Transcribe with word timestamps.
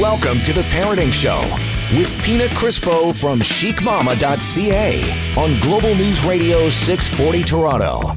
Welcome 0.00 0.40
to 0.44 0.54
the 0.54 0.62
Parenting 0.62 1.12
Show 1.12 1.42
with 1.94 2.10
Pina 2.22 2.46
Crispo 2.46 3.14
from 3.14 3.40
chicmama.ca 3.40 5.34
on 5.36 5.60
Global 5.60 5.94
News 5.94 6.24
Radio 6.24 6.70
640 6.70 7.44
Toronto. 7.44 8.14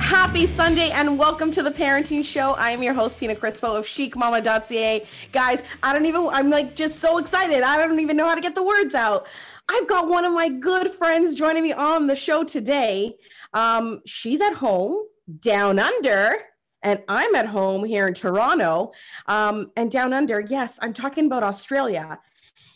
Happy 0.00 0.44
Sunday 0.44 0.90
and 0.90 1.16
welcome 1.16 1.52
to 1.52 1.62
the 1.62 1.70
Parenting 1.70 2.24
Show. 2.24 2.54
I 2.54 2.70
am 2.70 2.82
your 2.82 2.94
host, 2.94 3.16
Pina 3.16 3.36
Crispo 3.36 3.78
of 3.78 3.86
chicmama.ca. 3.86 5.06
Guys, 5.30 5.62
I 5.84 5.92
don't 5.92 6.06
even, 6.06 6.26
I'm 6.32 6.50
like 6.50 6.74
just 6.74 6.98
so 6.98 7.18
excited. 7.18 7.62
I 7.62 7.78
don't 7.78 8.00
even 8.00 8.16
know 8.16 8.28
how 8.28 8.34
to 8.34 8.40
get 8.40 8.56
the 8.56 8.64
words 8.64 8.96
out. 8.96 9.28
I've 9.68 9.86
got 9.86 10.08
one 10.08 10.24
of 10.24 10.32
my 10.32 10.48
good 10.48 10.90
friends 10.90 11.34
joining 11.34 11.62
me 11.62 11.72
on 11.72 12.08
the 12.08 12.16
show 12.16 12.42
today. 12.42 13.14
Um, 13.52 14.02
she's 14.04 14.40
at 14.40 14.54
home 14.54 15.06
down 15.38 15.78
under 15.78 16.38
and 16.84 17.02
I'm 17.08 17.34
at 17.34 17.46
home 17.46 17.84
here 17.84 18.06
in 18.06 18.14
Toronto 18.14 18.92
um, 19.26 19.72
and 19.76 19.90
down 19.90 20.12
under. 20.12 20.40
Yes, 20.40 20.78
I'm 20.82 20.92
talking 20.92 21.26
about 21.26 21.42
Australia. 21.42 22.20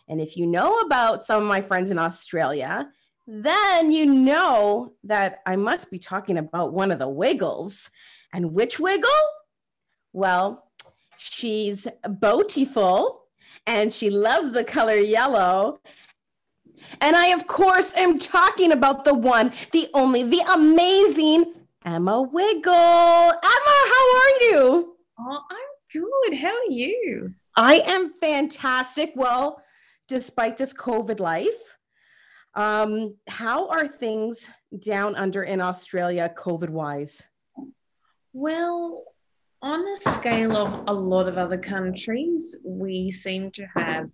And 0.08 0.20
if 0.20 0.36
you 0.36 0.46
know 0.46 0.78
about 0.80 1.22
some 1.22 1.42
of 1.42 1.48
my 1.48 1.60
friends 1.60 1.90
in 1.90 1.98
Australia, 1.98 2.90
then 3.26 3.92
you 3.92 4.06
know 4.06 4.94
that 5.04 5.40
I 5.44 5.56
must 5.56 5.90
be 5.90 5.98
talking 5.98 6.38
about 6.38 6.72
one 6.72 6.90
of 6.90 6.98
the 6.98 7.08
Wiggles. 7.08 7.90
And 8.32 8.54
which 8.54 8.80
Wiggle? 8.80 9.10
Well, 10.14 10.64
she's 11.18 11.86
beautiful 12.18 13.24
and 13.66 13.92
she 13.92 14.08
loves 14.08 14.52
the 14.52 14.64
color 14.64 14.96
yellow. 14.96 15.80
And 17.02 17.14
I, 17.14 17.28
of 17.28 17.46
course, 17.46 17.94
am 17.96 18.18
talking 18.18 18.72
about 18.72 19.04
the 19.04 19.12
one, 19.12 19.52
the 19.72 19.88
only, 19.92 20.22
the 20.22 20.40
amazing 20.54 21.52
Emma 21.84 22.22
Wiggle. 22.22 22.72
Emma, 22.72 23.76
how 23.92 24.16
are 24.16 24.42
you? 24.42 24.96
Oh, 25.18 25.40
I'm 25.50 25.92
good. 25.92 26.38
How 26.38 26.48
are 26.48 26.70
you? 26.70 27.34
I 27.56 27.74
am 27.86 28.12
fantastic. 28.14 29.12
Well, 29.14 29.62
despite 30.08 30.56
this 30.56 30.74
COVID 30.74 31.20
life, 31.20 31.78
um, 32.54 33.14
how 33.28 33.68
are 33.68 33.86
things 33.86 34.50
down 34.80 35.14
under 35.14 35.44
in 35.44 35.60
Australia 35.60 36.32
COVID 36.36 36.70
wise? 36.70 37.28
Well, 38.32 39.04
on 39.62 39.86
a 39.86 39.96
scale 40.00 40.56
of 40.56 40.84
a 40.88 40.92
lot 40.92 41.28
of 41.28 41.38
other 41.38 41.58
countries, 41.58 42.56
we 42.64 43.10
seem 43.10 43.50
to 43.52 43.66
have 43.76 44.10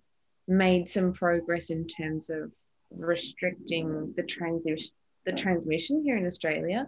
made 0.47 0.87
some 0.87 1.13
progress 1.13 1.71
in 1.71 1.87
terms 1.87 2.29
of 2.29 2.51
restricting 2.91 4.13
the 4.15 4.23
transition 4.23 4.91
the 5.25 5.31
transmission 5.31 6.03
here 6.03 6.17
in 6.17 6.27
Australia. 6.27 6.85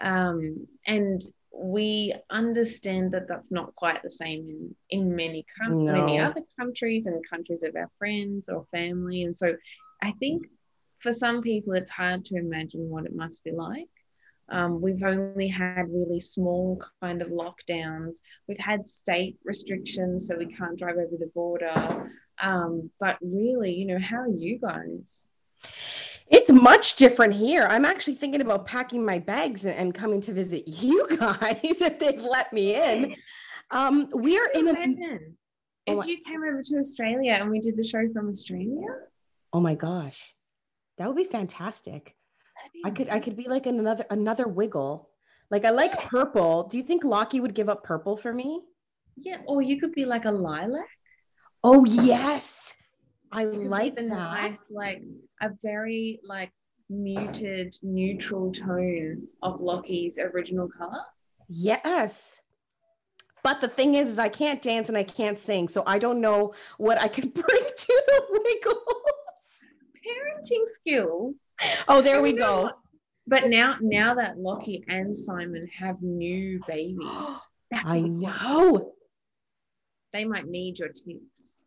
Um, 0.00 0.66
and 0.86 1.20
we 1.56 2.14
understand 2.30 3.12
that 3.12 3.28
that's 3.28 3.52
not 3.52 3.74
quite 3.76 4.02
the 4.02 4.10
same 4.10 4.48
in, 4.50 4.74
in 4.90 5.14
many, 5.14 5.44
com- 5.58 5.84
no. 5.84 5.92
many 5.92 6.18
other 6.18 6.42
countries 6.58 7.06
and 7.06 7.26
countries 7.28 7.62
of 7.62 7.76
our 7.76 7.90
friends 7.98 8.48
or 8.48 8.66
family. 8.72 9.22
And 9.22 9.36
so 9.36 9.54
I 10.02 10.12
think 10.18 10.46
for 10.98 11.12
some 11.12 11.42
people, 11.42 11.74
it's 11.74 11.90
hard 11.90 12.24
to 12.26 12.36
imagine 12.36 12.88
what 12.88 13.06
it 13.06 13.14
must 13.14 13.44
be 13.44 13.52
like. 13.52 13.88
Um, 14.48 14.80
we've 14.80 15.02
only 15.02 15.46
had 15.48 15.84
really 15.90 16.20
small 16.20 16.82
kind 17.00 17.22
of 17.22 17.28
lockdowns. 17.28 18.18
We've 18.46 18.58
had 18.58 18.86
state 18.86 19.38
restrictions, 19.44 20.26
so 20.26 20.36
we 20.36 20.54
can't 20.54 20.78
drive 20.78 20.96
over 20.96 21.16
the 21.18 21.30
border. 21.34 22.10
Um, 22.40 22.90
but 23.00 23.16
really, 23.22 23.72
you 23.72 23.86
know, 23.86 23.98
how 23.98 24.18
are 24.18 24.28
you 24.28 24.58
guys? 24.58 25.28
It's 26.28 26.50
much 26.50 26.96
different 26.96 27.34
here. 27.34 27.66
I'm 27.68 27.84
actually 27.84 28.14
thinking 28.14 28.40
about 28.40 28.66
packing 28.66 29.04
my 29.04 29.18
bags 29.18 29.64
and, 29.64 29.74
and 29.74 29.94
coming 29.94 30.20
to 30.22 30.32
visit 30.32 30.64
you 30.66 31.06
guys 31.16 31.60
if 31.62 31.98
they've 31.98 32.20
let 32.20 32.52
me 32.52 32.74
in. 32.74 33.14
Um, 33.70 34.08
we're 34.12 34.48
in 34.54 34.68
a. 34.68 35.18
If 35.86 35.98
oh, 35.98 36.04
you 36.04 36.18
came 36.26 36.42
over 36.42 36.62
to 36.62 36.78
Australia 36.78 37.32
and 37.32 37.50
we 37.50 37.60
did 37.60 37.76
the 37.76 37.84
show 37.84 38.08
from 38.12 38.30
Australia. 38.30 38.86
Oh 39.52 39.60
my 39.60 39.74
gosh, 39.74 40.34
that 40.96 41.06
would 41.06 41.16
be 41.16 41.24
fantastic. 41.24 42.16
Be 42.72 42.82
I 42.86 42.90
could 42.90 43.08
I 43.10 43.20
could 43.20 43.36
be 43.36 43.48
like 43.48 43.66
another 43.66 44.06
another 44.10 44.48
wiggle. 44.48 45.10
Like 45.50 45.66
I 45.66 45.70
like 45.70 45.92
yeah. 45.92 46.08
purple. 46.08 46.68
Do 46.68 46.78
you 46.78 46.82
think 46.82 47.04
Lachy 47.04 47.40
would 47.40 47.54
give 47.54 47.68
up 47.68 47.84
purple 47.84 48.16
for 48.16 48.32
me? 48.32 48.62
Yeah, 49.16 49.38
or 49.46 49.60
you 49.60 49.78
could 49.78 49.92
be 49.92 50.06
like 50.06 50.24
a 50.24 50.30
lilac. 50.30 50.88
Oh 51.62 51.84
yes. 51.84 52.74
I 53.34 53.44
like 53.44 53.96
that. 53.96 54.06
Nice, 54.06 54.58
like 54.70 55.02
a 55.40 55.50
very 55.62 56.20
like 56.24 56.52
muted 56.88 57.76
neutral 57.82 58.52
tone 58.52 59.26
of 59.42 59.60
Lachy's 59.60 60.18
original 60.18 60.68
color. 60.68 61.02
Yes. 61.48 62.40
But 63.42 63.60
the 63.60 63.68
thing 63.68 63.94
is, 63.94 64.08
is 64.08 64.18
I 64.18 64.28
can't 64.28 64.62
dance 64.62 64.88
and 64.88 64.96
I 64.96 65.02
can't 65.02 65.38
sing, 65.38 65.68
so 65.68 65.82
I 65.86 65.98
don't 65.98 66.20
know 66.20 66.54
what 66.78 67.00
I 67.00 67.08
can 67.08 67.28
bring 67.30 67.44
to 67.44 68.02
the 68.06 68.22
Wiggles. 68.30 68.84
Parenting 70.06 70.66
skills. 70.66 71.36
Oh, 71.88 72.00
there 72.00 72.22
we 72.22 72.32
go. 72.32 72.70
But 73.26 73.48
now, 73.48 73.76
now 73.80 74.14
that 74.14 74.38
Lachy 74.38 74.84
and 74.88 75.16
Simon 75.16 75.68
have 75.78 76.00
new 76.02 76.60
babies, 76.68 77.48
I 77.72 78.00
know 78.00 78.92
they 80.12 80.24
might 80.24 80.46
need 80.46 80.78
your 80.78 80.90
tips. 80.90 81.63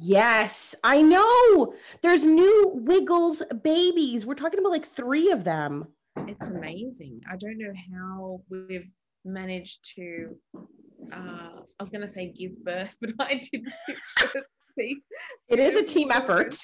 Yes, 0.00 0.74
I 0.84 1.02
know. 1.02 1.74
There's 2.02 2.24
new 2.24 2.72
Wiggles 2.74 3.42
babies. 3.62 4.24
We're 4.24 4.34
talking 4.34 4.60
about 4.60 4.70
like 4.70 4.86
three 4.86 5.30
of 5.32 5.44
them. 5.44 5.88
It's 6.26 6.50
amazing. 6.50 7.20
I 7.30 7.36
don't 7.36 7.58
know 7.58 7.72
how 7.92 8.40
we've 8.48 8.88
managed 9.24 9.90
to. 9.96 10.36
Uh, 11.12 11.62
I 11.62 11.80
was 11.80 11.90
going 11.90 12.02
to 12.02 12.08
say 12.08 12.32
give 12.32 12.62
birth, 12.64 12.94
but 13.00 13.10
I 13.18 13.40
didn't. 13.50 13.72
It 15.48 15.58
is 15.58 15.74
a 15.74 15.82
team 15.82 16.12
effort. 16.12 16.56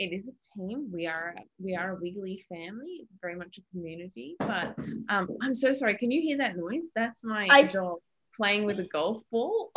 It 0.00 0.12
is 0.12 0.34
a 0.34 0.58
team. 0.58 0.90
We 0.92 1.06
are 1.06 1.32
we 1.62 1.76
are 1.76 1.92
a 1.92 2.00
wiggly 2.00 2.44
family, 2.48 3.06
very 3.20 3.36
much 3.36 3.58
a 3.58 3.62
community. 3.70 4.34
But 4.40 4.74
um, 5.08 5.28
I'm 5.40 5.54
so 5.54 5.72
sorry. 5.72 5.96
Can 5.96 6.10
you 6.10 6.20
hear 6.20 6.38
that 6.38 6.56
noise? 6.56 6.86
That's 6.96 7.22
my 7.22 7.46
I, 7.52 7.62
dog 7.62 7.98
playing 8.36 8.64
with 8.64 8.80
a 8.80 8.84
golf 8.84 9.22
ball. 9.30 9.70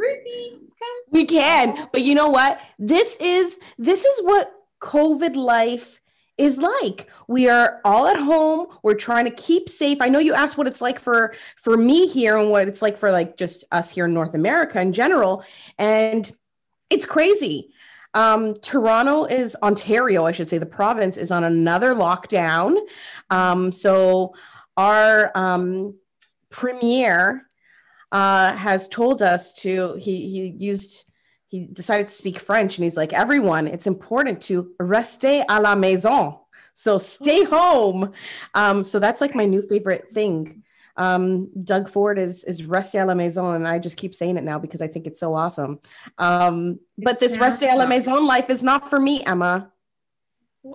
Ruby, 0.00 0.58
come. 0.78 1.02
We 1.10 1.24
can, 1.26 1.88
but 1.92 2.02
you 2.02 2.14
know 2.14 2.30
what? 2.30 2.60
This 2.78 3.16
is 3.20 3.58
this 3.78 4.04
is 4.04 4.20
what 4.24 4.52
COVID 4.80 5.36
life 5.36 6.00
is 6.38 6.56
like. 6.56 7.08
We 7.28 7.50
are 7.50 7.80
all 7.84 8.06
at 8.06 8.16
home. 8.16 8.68
We're 8.82 8.94
trying 8.94 9.26
to 9.26 9.30
keep 9.30 9.68
safe. 9.68 10.00
I 10.00 10.08
know 10.08 10.18
you 10.18 10.32
asked 10.32 10.56
what 10.56 10.66
it's 10.66 10.80
like 10.80 10.98
for 10.98 11.34
for 11.56 11.76
me 11.76 12.06
here 12.06 12.38
and 12.38 12.50
what 12.50 12.66
it's 12.66 12.80
like 12.80 12.96
for 12.96 13.12
like 13.12 13.36
just 13.36 13.64
us 13.72 13.90
here 13.90 14.06
in 14.06 14.14
North 14.14 14.34
America 14.34 14.80
in 14.80 14.94
general, 14.94 15.44
and 15.78 16.32
it's 16.88 17.04
crazy. 17.04 17.70
Um, 18.14 18.54
Toronto 18.54 19.24
is 19.26 19.54
Ontario, 19.62 20.24
I 20.24 20.32
should 20.32 20.48
say. 20.48 20.58
The 20.58 20.66
province 20.66 21.16
is 21.16 21.30
on 21.30 21.44
another 21.44 21.94
lockdown. 21.94 22.76
Um, 23.28 23.70
so 23.70 24.34
our 24.76 25.30
um, 25.36 25.94
premier 26.48 27.46
uh, 28.12 28.54
has 28.56 28.88
told 28.88 29.22
us 29.22 29.52
to 29.52 29.94
he 29.94 30.28
he 30.28 30.46
used 30.58 31.10
he 31.46 31.66
decided 31.66 32.08
to 32.08 32.14
speak 32.14 32.38
French 32.38 32.78
and 32.78 32.84
he's 32.84 32.96
like 32.96 33.12
everyone 33.12 33.66
it's 33.66 33.86
important 33.86 34.40
to 34.42 34.70
rester 34.78 35.44
à 35.48 35.60
la 35.60 35.74
maison. 35.74 36.38
So 36.74 36.98
stay 36.98 37.44
home. 37.44 38.12
Um, 38.54 38.82
so 38.82 38.98
that's 38.98 39.20
like 39.20 39.34
my 39.34 39.44
new 39.44 39.62
favorite 39.62 40.10
thing. 40.10 40.62
Um, 40.96 41.48
Doug 41.64 41.88
Ford 41.88 42.18
is 42.18 42.44
is 42.44 42.64
rester 42.64 42.98
à 42.98 43.06
la 43.06 43.14
maison 43.14 43.54
and 43.54 43.66
I 43.66 43.78
just 43.78 43.96
keep 43.96 44.14
saying 44.14 44.36
it 44.36 44.44
now 44.44 44.58
because 44.58 44.80
I 44.80 44.88
think 44.88 45.06
it's 45.06 45.20
so 45.20 45.34
awesome. 45.34 45.80
Um, 46.18 46.80
but 46.98 47.20
this 47.20 47.38
rester 47.38 47.66
à 47.66 47.76
la 47.76 47.86
maison 47.86 48.26
life 48.26 48.50
is 48.50 48.62
not 48.62 48.90
for 48.90 49.00
me 49.00 49.24
Emma. 49.24 49.72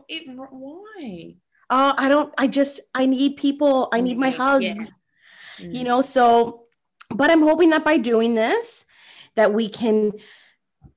It, 0.07 0.23
why? 0.35 1.35
Uh, 1.69 1.93
I 1.97 2.09
don't 2.09 2.33
I 2.37 2.47
just 2.47 2.79
I 2.93 3.05
need 3.05 3.37
people 3.37 3.89
I 3.93 4.01
need 4.01 4.17
my 4.17 4.29
hugs. 4.29 4.63
Yeah. 4.63 5.67
mm. 5.67 5.75
you 5.75 5.83
know 5.83 6.01
so 6.01 6.64
but 7.09 7.29
I'm 7.29 7.41
hoping 7.41 7.69
that 7.71 7.83
by 7.83 7.97
doing 7.97 8.35
this, 8.35 8.85
that 9.35 9.53
we 9.53 9.69
can 9.69 10.11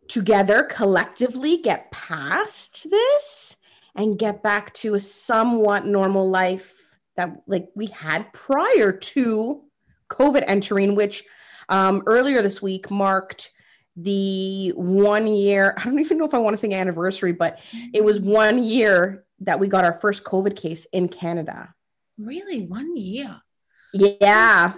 together 0.09 0.63
collectively 0.63 1.59
get 1.59 1.91
past 1.91 2.91
this 2.91 3.57
and 3.95 4.19
get 4.19 4.43
back 4.43 4.73
to 4.73 4.95
a 4.95 5.01
somewhat 5.01 5.87
normal 5.87 6.29
life 6.29 6.99
that 7.17 7.31
like 7.47 7.69
we 7.75 7.87
had 7.87 8.33
prior 8.33 8.93
to 8.93 9.63
COVID 10.09 10.45
entering, 10.47 10.95
which 10.95 11.25
um, 11.69 12.03
earlier 12.07 12.41
this 12.41 12.63
week 12.63 12.91
marked 12.91 13.53
the 13.97 14.73
one 14.77 15.27
year. 15.27 15.75
I 15.77 15.85
don't 15.85 15.99
even 15.99 16.17
know 16.17 16.25
if 16.25 16.35
I 16.35 16.39
want 16.39 16.55
to 16.55 16.59
say 16.59 16.73
anniversary, 16.73 17.33
but 17.33 17.61
it 17.93 18.05
was 18.05 18.21
one 18.21 18.63
year 18.63 19.25
that 19.41 19.61
we 19.61 19.69
got 19.69 19.85
our 19.85 19.93
first 19.93 20.25
COVID 20.25 20.57
case 20.57 20.87
in 20.87 21.09
Canada. 21.09 21.75
Really, 22.17 22.67
one 22.67 22.97
year? 22.97 23.41
Yeah 23.93 24.75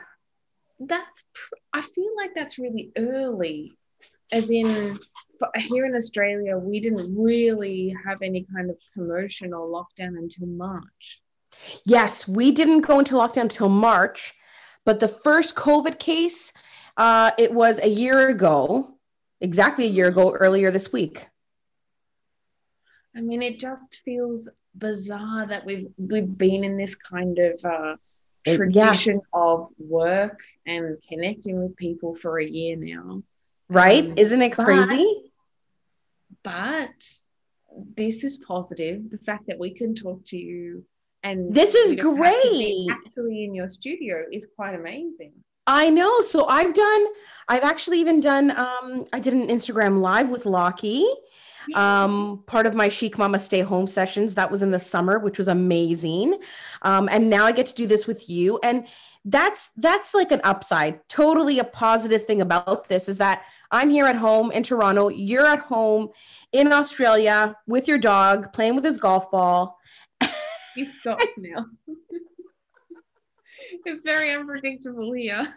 that's 0.81 1.25
I 1.73 1.83
feel 1.83 2.11
like 2.17 2.35
that's 2.35 2.59
really 2.59 2.91
early, 2.97 3.73
as 4.33 4.51
in 4.51 4.99
here 5.57 5.87
in 5.87 5.95
Australia, 5.95 6.57
we 6.59 6.81
didn't 6.81 7.15
really 7.17 7.95
have 8.07 8.23
any 8.23 8.47
kind 8.55 8.71
of 8.71 8.77
commotion 8.95 9.53
or 9.53 9.67
lockdown 9.69 10.19
until 10.19 10.47
March. 10.47 11.23
Yes, 11.85 12.29
we 12.29 12.53
didn't 12.53 12.83
go 12.83 12.99
into 12.99 13.15
lockdown 13.15 13.43
until 13.43 13.69
March, 13.69 14.35
but 14.85 15.01
the 15.01 15.09
first 15.09 15.57
COVID 15.57 15.99
case, 15.99 16.53
uh, 16.97 17.33
it 17.39 17.53
was 17.53 17.79
a 17.81 17.89
year 17.89 18.29
ago. 18.29 18.97
exactly 19.41 19.87
a 19.87 19.91
year 19.91 20.09
ago 20.09 20.33
earlier 20.33 20.71
this 20.71 20.93
week. 20.93 21.29
I 23.17 23.21
mean, 23.21 23.43
it 23.43 23.59
just 23.59 24.01
feels 24.05 24.49
bizarre 24.75 25.47
that 25.47 25.65
we've 25.65 25.89
we've 25.97 26.39
been 26.39 26.63
in 26.63 26.77
this 26.77 26.95
kind 26.95 27.39
of 27.39 27.65
uh, 27.65 27.97
tradition 28.47 29.17
yeah. 29.17 29.41
of 29.41 29.69
work 29.79 30.41
and 30.67 30.97
connecting 31.09 31.63
with 31.63 31.77
people 31.77 32.15
for 32.15 32.39
a 32.39 32.47
year 32.47 32.77
now. 32.77 33.23
Right? 33.69 34.05
Um, 34.05 34.15
Isn't 34.17 34.43
it 34.43 34.53
crazy? 34.53 35.33
But, 36.43 36.89
but 36.89 37.95
this 37.97 38.25
is 38.25 38.39
positive. 38.39 39.11
The 39.11 39.19
fact 39.19 39.47
that 39.47 39.59
we 39.59 39.71
can 39.71 39.95
talk 39.95 40.25
to 40.27 40.37
you 40.37 40.85
and 41.23 41.55
this 41.55 41.75
is 41.75 42.01
great. 42.01 42.87
Actually, 42.91 43.45
in 43.45 43.55
your 43.55 43.69
studio 43.69 44.25
is 44.33 44.49
quite 44.57 44.75
amazing. 44.75 45.33
I 45.67 45.91
know. 45.91 46.23
So 46.23 46.47
I've 46.47 46.73
done. 46.73 47.07
I've 47.49 47.63
actually 47.63 48.01
even 48.01 48.21
done. 48.21 48.51
Um, 48.51 49.07
I 49.13 49.21
did 49.21 49.35
an 49.35 49.47
Instagram 49.49 50.01
live 50.01 50.31
with 50.31 50.47
Lachy 50.47 51.05
um, 51.75 52.43
part 52.47 52.67
of 52.67 52.75
my 52.75 52.89
Chic 52.89 53.19
Mama 53.19 53.39
Stay 53.39 53.61
Home 53.61 53.87
sessions. 53.87 54.35
That 54.35 54.51
was 54.51 54.63
in 54.63 54.71
the 54.71 54.81
summer, 54.81 55.19
which 55.19 55.39
was 55.39 55.49
amazing. 55.49 56.39
Um, 56.83 57.09
and 57.11 57.31
now 57.31 57.47
I 57.47 57.53
get 57.53 57.67
to 57.67 57.75
do 57.75 57.87
this 57.87 58.07
with 58.07 58.29
you. 58.29 58.59
And 58.63 58.87
that's 59.25 59.71
that's 59.77 60.15
like 60.15 60.33
an 60.33 60.41
upside. 60.45 61.07
Totally 61.09 61.59
a 61.59 61.65
positive 61.65 62.25
thing 62.25 62.41
about 62.41 62.89
this 62.89 63.09
is 63.09 63.19
that 63.19 63.45
I'm 63.71 63.91
here 63.91 64.07
at 64.07 64.17
home 64.17 64.51
in 64.51 64.63
Toronto. 64.63 65.09
You're 65.09 65.47
at 65.47 65.59
home 65.59 66.09
in 66.53 66.73
Australia 66.73 67.55
with 67.67 67.87
your 67.87 67.99
dog 67.99 68.53
playing 68.53 68.77
with 68.77 68.85
his 68.85 68.99
golf 68.99 69.31
ball. 69.31 69.79
He 70.77 70.85
stopped 70.85 71.27
now. 71.37 71.67
it's 73.85 74.05
very 74.05 74.31
unpredictable 74.31 75.13
here. 75.13 75.53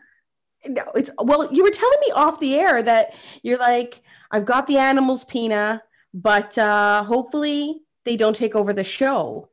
No, 0.66 0.84
it's 0.96 1.12
well, 1.20 1.54
you 1.54 1.64
were 1.64 1.70
telling 1.70 2.00
me 2.08 2.14
off 2.14 2.40
the 2.40 2.56
air 2.56 2.82
that 2.82 3.14
you're 3.44 3.60
like, 3.60 4.02
I've 4.32 4.46
got 4.46 4.66
the 4.66 4.78
animals, 4.78 5.24
Pina 5.26 5.84
but 6.14 6.58
uh, 6.58 7.04
hopefully 7.04 7.82
they 8.06 8.16
don't 8.16 8.36
take 8.36 8.56
over 8.56 8.74
the 8.74 8.84
show. 8.84 9.50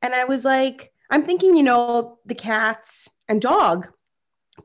And 0.00 0.14
I 0.14 0.24
was 0.24 0.44
like, 0.44 0.92
I'm 1.10 1.24
thinking, 1.24 1.56
you 1.56 1.62
know, 1.62 2.18
the 2.26 2.34
cats 2.34 3.10
and 3.28 3.40
dog. 3.40 3.88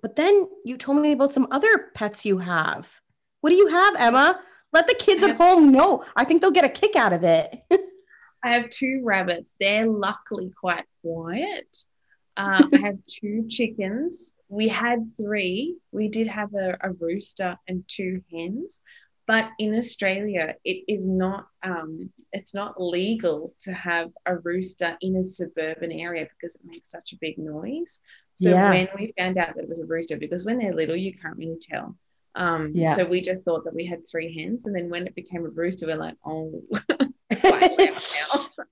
But 0.01 0.15
then 0.15 0.47
you 0.65 0.77
told 0.77 1.01
me 1.01 1.11
about 1.11 1.33
some 1.33 1.47
other 1.51 1.91
pets 1.93 2.25
you 2.25 2.39
have. 2.39 3.01
What 3.41 3.51
do 3.51 3.55
you 3.55 3.67
have, 3.67 3.95
Emma? 3.97 4.41
Let 4.73 4.87
the 4.87 4.95
kids 4.95 5.23
at 5.23 5.35
home 5.37 5.71
know. 5.71 6.03
I 6.15 6.25
think 6.25 6.41
they'll 6.41 6.51
get 6.51 6.65
a 6.65 6.69
kick 6.69 6.95
out 6.95 7.13
of 7.13 7.23
it. 7.23 7.55
I 8.43 8.53
have 8.53 8.69
two 8.69 9.01
rabbits. 9.03 9.53
They're 9.59 9.87
luckily 9.87 10.51
quite 10.59 10.85
quiet. 11.01 11.77
Uh, 12.35 12.63
I 12.73 12.77
have 12.77 12.97
two 13.07 13.47
chickens. 13.49 14.33
We 14.49 14.67
had 14.67 15.15
three. 15.17 15.77
We 15.91 16.07
did 16.07 16.27
have 16.27 16.53
a, 16.53 16.77
a 16.81 16.91
rooster 16.91 17.57
and 17.67 17.83
two 17.87 18.21
hens. 18.31 18.81
But 19.27 19.49
in 19.59 19.75
Australia, 19.75 20.55
it 20.63 20.85
is 20.87 21.05
not 21.05 21.47
um, 21.61 22.09
it's 22.31 22.53
not 22.53 22.81
legal 22.81 23.53
to 23.63 23.73
have 23.73 24.09
a 24.25 24.37
rooster 24.37 24.97
in 25.01 25.17
a 25.17 25.23
suburban 25.23 25.91
area 25.91 26.27
because 26.39 26.55
it 26.55 26.61
makes 26.63 26.89
such 26.89 27.11
a 27.11 27.17
big 27.19 27.37
noise. 27.37 27.99
So 28.35 28.51
yeah. 28.51 28.69
when 28.69 28.87
we 28.97 29.13
found 29.17 29.37
out 29.37 29.55
that 29.55 29.63
it 29.63 29.67
was 29.67 29.81
a 29.81 29.85
rooster, 29.85 30.17
because 30.17 30.45
when 30.45 30.59
they're 30.59 30.73
little, 30.73 30.95
you 30.95 31.13
can't 31.13 31.37
really 31.37 31.59
tell. 31.61 31.97
Um, 32.35 32.71
yeah. 32.73 32.95
So 32.95 33.03
we 33.03 33.19
just 33.19 33.43
thought 33.43 33.65
that 33.65 33.75
we 33.75 33.85
had 33.85 34.07
three 34.07 34.33
hens, 34.33 34.65
and 34.65 34.73
then 34.73 34.89
when 34.89 35.07
it 35.07 35.15
became 35.15 35.45
a 35.45 35.49
rooster, 35.49 35.87
we're 35.87 35.97
like, 35.97 36.15
oh, 36.25 36.63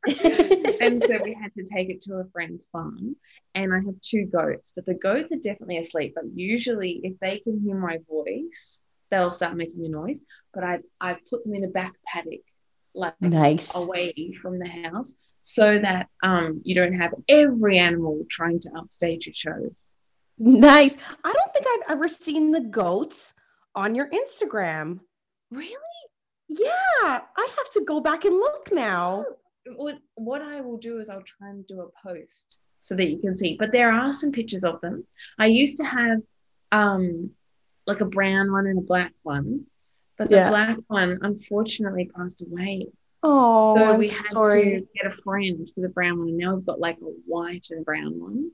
and 0.80 1.04
so 1.04 1.24
we 1.24 1.34
had 1.34 1.54
to 1.58 1.64
take 1.66 1.90
it 1.90 2.02
to 2.02 2.16
a 2.16 2.26
friend's 2.32 2.66
farm. 2.72 3.16
And 3.56 3.74
I 3.74 3.78
have 3.78 4.00
two 4.02 4.26
goats, 4.26 4.72
but 4.76 4.86
the 4.86 4.94
goats 4.94 5.32
are 5.32 5.38
definitely 5.38 5.80
asleep. 5.80 6.14
But 6.16 6.26
usually, 6.34 7.02
if 7.04 7.20
they 7.20 7.40
can 7.40 7.60
hear 7.60 7.76
my 7.76 8.00
voice, 8.08 8.82
they'll 9.12 9.32
start 9.32 9.56
making 9.56 9.86
a 9.86 9.90
noise. 9.90 10.22
But 10.54 10.64
I 10.64 10.80
I 11.00 11.18
put 11.30 11.44
them 11.44 11.56
in 11.56 11.64
a 11.64 11.70
back 11.70 11.94
paddock, 12.06 12.42
like 12.94 13.20
nice 13.22 13.76
away 13.76 14.34
from 14.42 14.60
the 14.60 14.68
house, 14.68 15.14
so 15.42 15.80
that 15.80 16.08
um 16.24 16.62
you 16.64 16.76
don't 16.76 16.94
have 16.94 17.14
every 17.30 17.78
animal 17.78 18.24
trying 18.30 18.60
to 18.62 18.70
upstage 18.78 19.28
your 19.28 19.34
show. 19.34 19.76
Nice. 20.38 20.98
I 21.24 21.32
don't 21.32 21.52
think 21.54 21.66
I've 21.68 21.92
ever 21.92 22.10
seen 22.10 22.52
the 22.52 22.62
goats 22.62 23.34
on 23.74 23.96
your 23.96 24.10
Instagram. 24.10 25.00
Really? 25.52 25.76
Yeah, 26.48 26.70
I 27.04 27.48
have 27.58 27.72
to 27.74 27.86
go 27.86 28.02
back 28.02 28.26
and 28.26 28.36
look 28.36 28.70
now. 28.72 29.26
What, 29.76 29.98
what 30.16 30.42
I 30.42 30.62
will 30.62 30.78
do 30.78 31.00
is 31.00 31.10
I'll 31.10 31.24
try 31.24 31.50
and 31.50 31.66
do 31.66 31.82
a 31.82 32.08
post 32.08 32.60
so 32.82 32.96
that 32.96 33.10
you 33.10 33.18
can 33.18 33.38
see. 33.38 33.56
But 33.58 33.72
there 33.72 33.92
are 33.92 34.14
some 34.14 34.32
pictures 34.32 34.64
of 34.64 34.80
them. 34.82 35.06
I 35.40 35.48
used 35.48 35.78
to 35.78 35.86
have 35.86 36.20
um 36.72 37.32
like 37.88 38.02
a 38.02 38.06
brown 38.06 38.52
one 38.52 38.68
and 38.68 38.80
a 38.80 38.82
black 38.82 39.14
one. 39.24 39.66
But 40.18 40.30
the 40.30 40.38
yeah. 40.38 40.50
black 40.50 40.78
one 40.88 41.20
unfortunately 41.22 42.10
passed 42.16 42.42
away. 42.42 42.88
Oh, 43.22 43.76
so 43.76 43.98
we 43.98 44.08
had 44.08 44.24
sorry. 44.26 44.64
to 44.64 44.88
get 44.96 45.12
a 45.12 45.22
friend 45.24 45.68
for 45.74 45.82
the 45.82 45.90
brown 45.90 46.20
one. 46.20 46.30
And 46.30 46.38
now 46.38 46.56
we've 46.56 46.66
got 46.66 46.80
like 46.80 46.98
a 47.02 47.12
white 47.26 47.68
and 47.72 47.84
brown 47.84 48.20
one. 48.20 48.52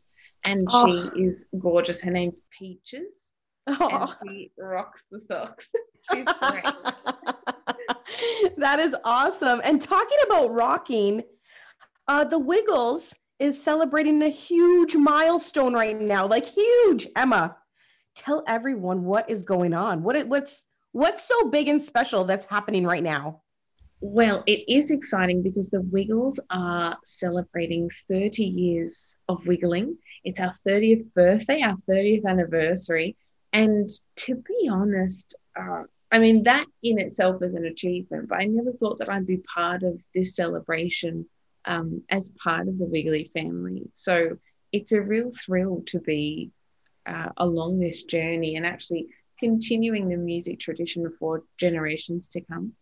And 0.48 0.68
oh. 0.72 1.12
she 1.13 1.22
is 1.22 1.48
gorgeous. 1.57 2.01
Her 2.01 2.12
name's 2.12 2.42
Peaches. 2.57 3.33
Oh. 3.68 4.16
And 4.22 4.30
she 4.30 4.51
rocks 4.57 5.04
the 5.12 5.19
socks. 5.19 5.72
She's 6.12 6.25
great. 6.42 6.63
that 8.57 8.80
is 8.80 8.95
awesome. 9.04 9.62
And 9.63 9.81
talking 9.81 10.18
about 10.25 10.51
rocking, 10.51 11.24
uh, 12.07 12.24
the 12.24 12.39
Wiggles 12.39 13.13
is 13.39 13.62
celebrating 13.62 14.22
a 14.24 14.30
huge 14.30 14.95
milestone 14.95 15.74
right 15.74 16.00
now. 16.00 16.25
Like 16.25 16.45
huge, 16.45 17.07
Emma 17.16 17.57
tell 18.22 18.44
everyone 18.48 19.04
what 19.04 19.30
is 19.30 19.44
going 19.44 19.74
on. 19.74 20.04
What 20.04 20.28
what's 20.28 20.66
what's 20.92 21.24
so 21.24 21.50
big 21.50 21.68
and 21.68 21.82
special 21.82 22.24
that's 22.24 22.46
happening 22.46 22.86
right 22.86 23.04
now? 23.04 23.42
Well, 24.04 24.44
it 24.48 24.68
is 24.68 24.90
exciting 24.90 25.44
because 25.44 25.70
the 25.70 25.82
Wiggles 25.82 26.40
are 26.50 26.98
celebrating 27.06 27.90
30 28.10 28.44
years 28.44 29.16
of 29.30 29.46
wiggling. 29.46 29.98
It's 30.24 30.40
our 30.40 30.56
30th 30.68 31.14
birthday, 31.14 31.62
our 31.62 31.78
30th 31.88 32.26
anniversary. 32.26 33.16
And 33.54 33.88
to 34.18 34.36
be 34.36 34.70
honest, 34.72 35.36
uh, 35.56 35.84
I 36.12 36.18
mean, 36.18 36.44
that 36.44 36.66
in 36.82 37.00
itself 37.00 37.44
is 37.44 37.54
an 37.54 37.66
achievement, 37.66 38.28
but 38.28 38.40
I 38.40 38.46
never 38.46 38.72
thought 38.72 38.98
that 38.98 39.10
I'd 39.10 39.28
be 39.28 39.38
part 39.38 39.84
of 39.84 40.02
this 40.16 40.36
celebration 40.36 41.28
um, 41.66 42.04
as 42.10 42.34
part 42.44 42.68
of 42.68 42.80
the 42.80 42.86
Wiggly 42.86 43.30
family. 43.34 43.84
So 43.94 44.38
it's 44.72 44.94
a 44.94 45.02
real 45.02 45.32
thrill 45.32 45.84
to 45.88 46.00
be 46.00 46.50
uh, 47.06 47.30
along 47.38 47.80
this 47.80 48.03
journey 48.03 48.56
and 48.56 48.65
actually 48.65 49.07
continuing 49.39 50.07
the 50.07 50.18
music 50.18 50.59
tradition 50.59 51.12
for 51.19 51.44
generations 51.57 52.27
to 52.29 52.41
come. 52.41 52.74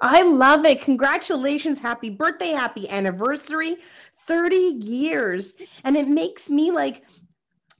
I 0.00 0.22
love 0.22 0.66
it. 0.66 0.82
Congratulations. 0.82 1.78
Happy 1.78 2.10
birthday. 2.10 2.50
Happy 2.50 2.88
anniversary. 2.88 3.76
30 4.14 4.56
years. 4.56 5.54
And 5.84 5.96
it 5.96 6.06
makes 6.06 6.50
me 6.50 6.70
like 6.70 7.04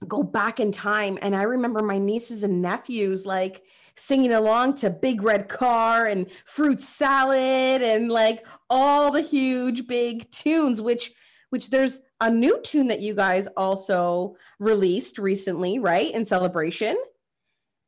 go 0.07 0.23
back 0.23 0.59
in 0.59 0.71
time. 0.71 1.17
And 1.21 1.35
I 1.35 1.43
remember 1.43 1.81
my 1.81 1.99
nieces 1.99 2.43
and 2.43 2.61
nephews 2.61 3.25
like 3.25 3.63
singing 3.95 4.33
along 4.33 4.75
to 4.75 4.89
Big 4.89 5.21
Red 5.21 5.47
Car 5.47 6.07
and 6.07 6.27
Fruit 6.45 6.81
Salad 6.81 7.81
and 7.81 8.09
like 8.09 8.45
all 8.69 9.11
the 9.11 9.21
huge 9.21 9.87
big 9.87 10.29
tunes, 10.31 10.81
which 10.81 11.11
which 11.49 11.69
there's 11.69 12.01
a 12.19 12.29
new 12.29 12.59
tune 12.61 12.87
that 12.87 13.01
you 13.01 13.13
guys 13.13 13.47
also 13.55 14.35
released 14.59 15.17
recently, 15.17 15.79
right? 15.79 16.13
In 16.13 16.25
celebration. 16.25 16.97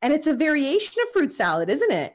And 0.02 0.14
it's 0.14 0.26
a 0.26 0.34
variation 0.34 1.02
of 1.02 1.10
fruit 1.12 1.32
salad, 1.32 1.68
isn't 1.68 1.92
it? 1.92 2.14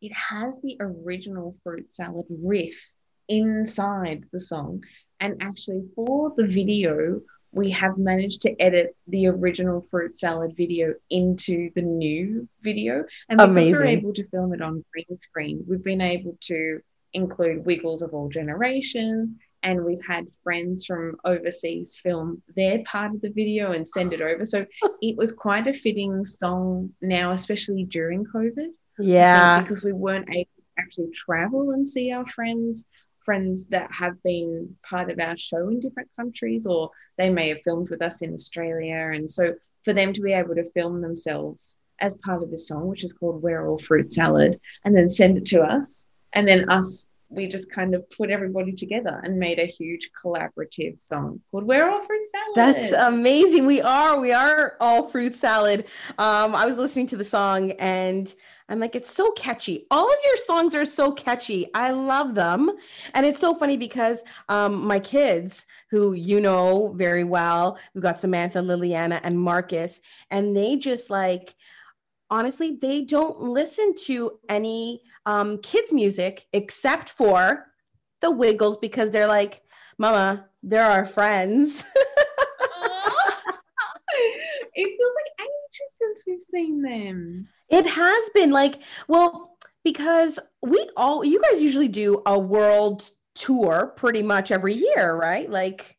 It 0.00 0.12
has 0.12 0.58
the 0.62 0.76
original 0.80 1.54
fruit 1.62 1.92
salad 1.92 2.26
riff 2.30 2.90
inside 3.28 4.24
the 4.32 4.40
song. 4.40 4.82
And 5.20 5.36
actually, 5.42 5.82
for 5.94 6.32
the 6.36 6.46
video, 6.46 7.20
we 7.52 7.70
have 7.72 7.98
managed 7.98 8.40
to 8.42 8.60
edit 8.60 8.96
the 9.08 9.26
original 9.26 9.82
fruit 9.82 10.16
salad 10.16 10.56
video 10.56 10.94
into 11.10 11.70
the 11.74 11.82
new 11.82 12.48
video. 12.62 13.04
And 13.28 13.38
because 13.38 13.50
Amazing. 13.50 13.74
we're 13.74 13.84
able 13.86 14.12
to 14.14 14.28
film 14.28 14.54
it 14.54 14.62
on 14.62 14.84
green 14.92 15.18
screen, 15.18 15.64
we've 15.68 15.84
been 15.84 16.00
able 16.00 16.38
to 16.42 16.80
include 17.12 17.66
wiggles 17.66 18.02
of 18.02 18.14
all 18.14 18.28
generations 18.28 19.30
and 19.62 19.84
we've 19.84 20.04
had 20.06 20.26
friends 20.42 20.84
from 20.86 21.16
overseas 21.24 21.98
film 22.02 22.42
their 22.56 22.82
part 22.84 23.14
of 23.14 23.20
the 23.20 23.30
video 23.30 23.72
and 23.72 23.88
send 23.88 24.12
it 24.12 24.20
over. 24.20 24.44
So 24.44 24.66
it 25.02 25.16
was 25.16 25.32
quite 25.32 25.66
a 25.66 25.74
fitting 25.74 26.24
song 26.24 26.90
now, 27.00 27.32
especially 27.32 27.84
during 27.84 28.24
COVID. 28.24 28.68
Yeah. 28.98 29.56
Um, 29.56 29.62
because 29.62 29.84
we 29.84 29.92
weren't 29.92 30.28
able 30.30 30.50
to 30.56 30.62
actually 30.78 31.10
travel 31.12 31.70
and 31.72 31.86
see 31.86 32.12
our 32.12 32.26
friends, 32.26 32.88
friends 33.24 33.66
that 33.68 33.90
have 33.92 34.22
been 34.22 34.76
part 34.82 35.10
of 35.10 35.20
our 35.20 35.36
show 35.36 35.68
in 35.68 35.80
different 35.80 36.10
countries, 36.16 36.66
or 36.66 36.90
they 37.16 37.30
may 37.30 37.48
have 37.48 37.62
filmed 37.62 37.90
with 37.90 38.02
us 38.02 38.22
in 38.22 38.34
Australia. 38.34 39.10
And 39.12 39.30
so 39.30 39.54
for 39.84 39.92
them 39.92 40.12
to 40.12 40.20
be 40.20 40.32
able 40.32 40.54
to 40.54 40.70
film 40.72 41.00
themselves 41.00 41.78
as 42.00 42.14
part 42.16 42.42
of 42.42 42.50
the 42.50 42.58
song, 42.58 42.88
which 42.88 43.04
is 43.04 43.12
called 43.12 43.42
We're 43.42 43.66
All 43.66 43.78
Fruit 43.78 44.12
Salad, 44.12 44.58
and 44.84 44.96
then 44.96 45.08
send 45.08 45.36
it 45.36 45.44
to 45.46 45.60
us, 45.60 46.08
and 46.32 46.48
then 46.48 46.68
us 46.70 47.08
we 47.30 47.46
just 47.46 47.70
kind 47.70 47.94
of 47.94 48.08
put 48.10 48.28
everybody 48.28 48.72
together 48.72 49.20
and 49.22 49.38
made 49.38 49.60
a 49.60 49.64
huge 49.64 50.10
collaborative 50.20 51.00
song 51.00 51.40
called 51.50 51.64
We're 51.64 51.88
All 51.88 52.04
Fruit 52.04 52.26
Salad. 52.28 52.56
That's 52.76 52.92
amazing. 52.92 53.66
We 53.66 53.80
are, 53.80 54.20
we 54.20 54.32
are 54.32 54.76
all 54.80 55.06
fruit 55.06 55.34
salad. 55.34 55.86
Um, 56.18 56.56
I 56.56 56.66
was 56.66 56.76
listening 56.76 57.06
to 57.08 57.16
the 57.16 57.24
song 57.24 57.70
and 57.72 58.34
I'm 58.68 58.80
like, 58.80 58.96
it's 58.96 59.14
so 59.14 59.30
catchy. 59.32 59.86
All 59.92 60.08
of 60.08 60.18
your 60.24 60.36
songs 60.38 60.74
are 60.74 60.84
so 60.84 61.12
catchy. 61.12 61.66
I 61.74 61.92
love 61.92 62.34
them. 62.34 62.70
And 63.14 63.24
it's 63.24 63.40
so 63.40 63.54
funny 63.54 63.76
because 63.76 64.24
um, 64.48 64.84
my 64.84 64.98
kids, 64.98 65.66
who 65.90 66.14
you 66.14 66.40
know 66.40 66.92
very 66.96 67.24
well, 67.24 67.78
we've 67.94 68.02
got 68.02 68.18
Samantha, 68.18 68.58
Liliana, 68.58 69.20
and 69.22 69.38
Marcus, 69.38 70.00
and 70.30 70.56
they 70.56 70.76
just 70.76 71.10
like, 71.10 71.54
honestly, 72.28 72.76
they 72.80 73.02
don't 73.02 73.40
listen 73.40 73.94
to 74.06 74.38
any 74.48 75.02
um, 75.26 75.58
kids' 75.58 75.92
music 75.92 76.46
except 76.52 77.08
for 77.08 77.66
the 78.20 78.30
Wiggles 78.30 78.78
because 78.78 79.10
they're 79.10 79.26
like, 79.26 79.62
Mama, 79.98 80.46
they're 80.62 80.84
our 80.84 81.06
friends. 81.06 81.84
it 84.74 84.86
feels 84.98 85.14
like 85.16 85.32
ages 85.40 85.92
since 85.94 86.24
we've 86.26 86.42
seen 86.42 86.82
them. 86.82 87.48
It 87.68 87.86
has 87.86 88.30
been 88.34 88.50
like, 88.50 88.82
well, 89.08 89.56
because 89.84 90.38
we 90.62 90.88
all, 90.96 91.24
you 91.24 91.40
guys 91.40 91.62
usually 91.62 91.88
do 91.88 92.22
a 92.26 92.38
world 92.38 93.10
tour 93.34 93.92
pretty 93.96 94.22
much 94.22 94.50
every 94.50 94.74
year, 94.74 95.14
right? 95.14 95.48
Like, 95.48 95.96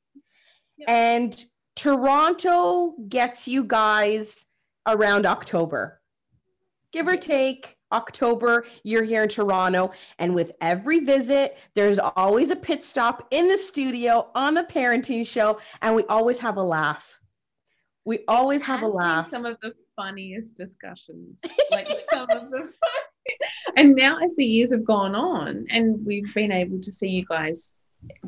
yep. 0.78 0.90
and 0.90 1.46
Toronto 1.75 2.96
gets 3.08 3.48
you 3.48 3.63
guys 3.63 4.48
around 4.88 5.25
October 5.25 6.01
give 6.92 7.08
or 7.08 7.18
take 7.18 7.78
October, 7.91 8.65
you're 8.83 9.03
here 9.03 9.24
in 9.24 9.29
Toronto. 9.29 9.91
And 10.19 10.33
with 10.36 10.51
every 10.62 11.00
visit, 11.00 11.57
there's 11.75 12.00
always 12.00 12.51
a 12.51 12.55
pit 12.55 12.83
stop 12.83 13.27
in 13.31 13.48
the 13.48 13.57
studio 13.57 14.29
on 14.36 14.53
the 14.53 14.63
parenting 14.63 15.25
show, 15.25 15.60
and 15.81 15.95
we 15.95 16.03
always 16.05 16.39
have 16.39 16.57
a 16.57 16.63
laugh. 16.63 17.19
We 18.05 18.19
always 18.27 18.63
have 18.63 18.81
a 18.81 18.88
laugh. 18.88 19.29
Some 19.29 19.45
of 19.45 19.57
the 19.62 19.74
funniest 19.95 20.55
discussions, 20.55 21.41
like 21.71 21.88
some 22.12 22.27
of 22.31 22.50
the 22.50 22.60
fun- 22.62 23.29
and 23.75 23.95
now 23.95 24.17
as 24.24 24.33
the 24.36 24.45
years 24.45 24.71
have 24.71 24.86
gone 24.86 25.13
on, 25.13 25.65
and 25.69 26.03
we've 26.05 26.33
been 26.33 26.51
able 26.51 26.81
to 26.81 26.91
see 26.91 27.10
you 27.10 27.25
guys 27.25 27.75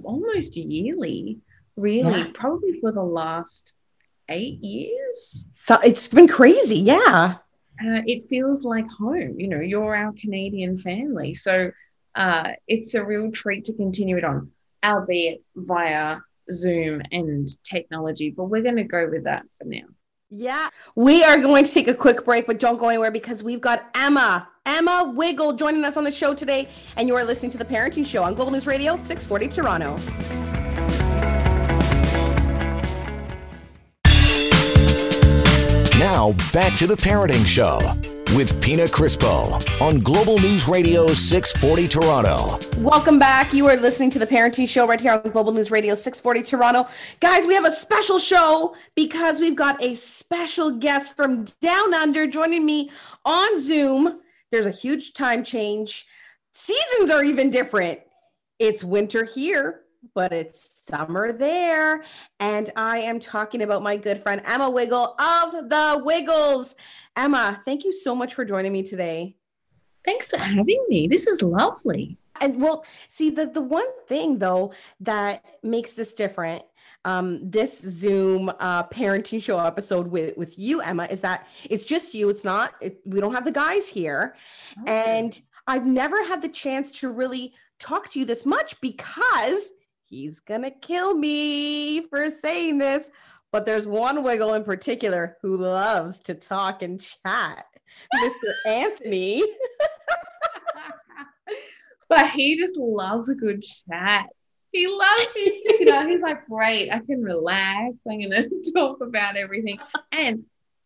almost 0.03 0.55
yearly, 0.55 1.39
really, 1.75 2.19
yeah. 2.19 2.27
probably 2.33 2.79
for 2.79 2.91
the 2.91 3.03
last 3.03 3.73
eight 4.29 4.63
years. 4.63 5.45
So 5.55 5.77
it's 5.83 6.07
been 6.07 6.27
crazy, 6.27 6.77
yeah 6.77 7.37
uh, 7.81 8.01
it 8.05 8.23
feels 8.29 8.63
like 8.63 8.87
home. 8.87 9.39
You 9.39 9.47
know, 9.47 9.59
you're 9.59 9.95
our 9.95 10.13
Canadian 10.13 10.77
family. 10.77 11.33
So 11.33 11.71
uh, 12.15 12.51
it's 12.67 12.93
a 12.93 13.03
real 13.03 13.31
treat 13.31 13.65
to 13.65 13.73
continue 13.73 14.17
it 14.17 14.23
on, 14.23 14.51
albeit 14.83 15.43
via 15.55 16.17
Zoom 16.51 17.01
and 17.11 17.47
technology. 17.63 18.31
But 18.31 18.45
we're 18.45 18.61
going 18.61 18.77
to 18.77 18.83
go 18.83 19.09
with 19.09 19.23
that 19.25 19.43
for 19.57 19.65
now. 19.65 19.85
Yeah, 20.35 20.69
we 20.95 21.23
are 21.23 21.37
going 21.37 21.63
to 21.63 21.71
take 21.71 21.87
a 21.87 21.93
quick 21.93 22.25
break, 22.25 22.47
but 22.47 22.57
don't 22.57 22.79
go 22.79 22.89
anywhere 22.89 23.11
because 23.11 23.43
we've 23.43 23.61
got 23.61 23.89
Emma, 23.95 24.49
Emma 24.65 25.13
Wiggle 25.15 25.53
joining 25.53 25.85
us 25.85 25.95
on 25.95 26.03
the 26.03 26.11
show 26.11 26.33
today. 26.33 26.69
And 26.97 27.07
you 27.07 27.15
are 27.15 27.23
listening 27.23 27.51
to 27.51 27.59
The 27.59 27.65
Parenting 27.65 28.05
Show 28.05 28.23
on 28.23 28.33
Global 28.33 28.51
News 28.51 28.65
Radio, 28.65 28.95
640 28.95 29.47
Toronto. 29.49 30.42
Now, 36.13 36.33
back 36.53 36.75
to 36.75 36.85
the 36.85 36.93
Parenting 36.93 37.43
Show 37.43 37.79
with 38.37 38.61
Pina 38.61 38.83
Crispo 38.83 39.59
on 39.81 39.97
Global 39.97 40.37
News 40.37 40.67
Radio 40.67 41.07
640 41.07 41.87
Toronto. 41.87 42.59
Welcome 42.83 43.17
back. 43.17 43.51
You 43.51 43.65
are 43.65 43.75
listening 43.75 44.11
to 44.11 44.19
the 44.19 44.27
Parenting 44.27 44.69
Show 44.69 44.87
right 44.87 45.01
here 45.01 45.13
on 45.13 45.31
Global 45.31 45.51
News 45.51 45.71
Radio 45.71 45.95
640 45.95 46.43
Toronto. 46.43 46.87
Guys, 47.19 47.47
we 47.47 47.55
have 47.55 47.65
a 47.65 47.71
special 47.71 48.19
show 48.19 48.75
because 48.95 49.39
we've 49.39 49.55
got 49.55 49.83
a 49.83 49.95
special 49.95 50.69
guest 50.69 51.15
from 51.15 51.45
down 51.61 51.95
under 51.95 52.27
joining 52.27 52.63
me 52.63 52.91
on 53.25 53.59
Zoom. 53.59 54.19
There's 54.51 54.67
a 54.67 54.71
huge 54.71 55.13
time 55.13 55.43
change. 55.43 56.05
Seasons 56.51 57.09
are 57.09 57.23
even 57.23 57.49
different. 57.49 58.01
It's 58.59 58.83
winter 58.83 59.23
here 59.23 59.82
but 60.13 60.31
it's 60.31 60.85
summer 60.85 61.33
there. 61.33 62.03
And 62.39 62.69
I 62.75 62.99
am 62.99 63.19
talking 63.19 63.61
about 63.61 63.81
my 63.81 63.97
good 63.97 64.19
friend 64.19 64.41
Emma 64.45 64.69
Wiggle 64.69 65.15
of 65.19 65.69
the 65.69 66.01
Wiggles. 66.03 66.75
Emma, 67.15 67.61
thank 67.65 67.83
you 67.83 67.91
so 67.91 68.15
much 68.15 68.33
for 68.33 68.45
joining 68.45 68.71
me 68.71 68.83
today. 68.83 69.35
Thanks 70.05 70.29
for 70.29 70.37
having 70.37 70.85
me. 70.89 71.07
This 71.07 71.27
is 71.27 71.41
lovely. 71.41 72.17
And 72.41 72.61
well, 72.61 72.85
see 73.07 73.29
the 73.29 73.45
the 73.45 73.61
one 73.61 73.85
thing 74.07 74.39
though 74.39 74.73
that 74.99 75.45
makes 75.63 75.93
this 75.93 76.13
different 76.13 76.63
um, 77.05 77.39
this 77.49 77.79
Zoom 77.79 78.49
uh, 78.59 78.83
parenting 78.83 79.41
show 79.41 79.59
episode 79.59 80.07
with 80.07 80.35
with 80.37 80.57
you, 80.57 80.81
Emma, 80.81 81.05
is 81.05 81.21
that 81.21 81.47
it's 81.69 81.83
just 81.83 82.13
you. 82.13 82.29
It's 82.29 82.43
not. 82.43 82.73
It, 82.81 82.99
we 83.05 83.19
don't 83.19 83.33
have 83.33 83.45
the 83.45 83.51
guys 83.51 83.87
here, 83.87 84.35
okay. 84.81 85.19
and 85.19 85.41
I've 85.67 85.85
never 85.85 86.23
had 86.25 86.41
the 86.41 86.47
chance 86.47 86.91
to 86.99 87.09
really 87.09 87.53
talk 87.79 88.09
to 88.11 88.19
you 88.19 88.25
this 88.25 88.45
much 88.45 88.79
because 88.81 89.71
he's 90.13 90.39
gonna 90.39 90.71
kill 90.71 91.15
me 91.17 92.07
for 92.07 92.29
saying 92.29 92.77
this. 92.77 93.09
But 93.51 93.65
there's 93.65 93.87
one 93.87 94.23
wiggle 94.23 94.53
in 94.53 94.63
particular 94.63 95.37
who 95.41 95.57
loves 95.57 96.19
to 96.23 96.33
talk 96.33 96.81
and 96.81 96.99
chat, 96.99 97.65
Mr. 98.15 98.53
Anthony. 98.65 99.43
but 102.09 102.29
he 102.31 102.59
just 102.59 102.77
loves 102.77 103.29
a 103.29 103.35
good 103.35 103.63
chat. 103.63 104.27
He 104.71 104.87
loves 104.87 105.35
you. 105.35 105.75
You 105.79 105.85
know, 105.85 106.07
he's 106.07 106.21
like, 106.21 106.47
great, 106.47 106.89
I 106.89 106.99
can 106.99 107.21
relax. 107.21 107.93
I'm 108.09 108.21
gonna 108.21 108.47
talk 108.75 109.01
about 109.01 109.35
everything. 109.35 109.79
And 110.11 110.45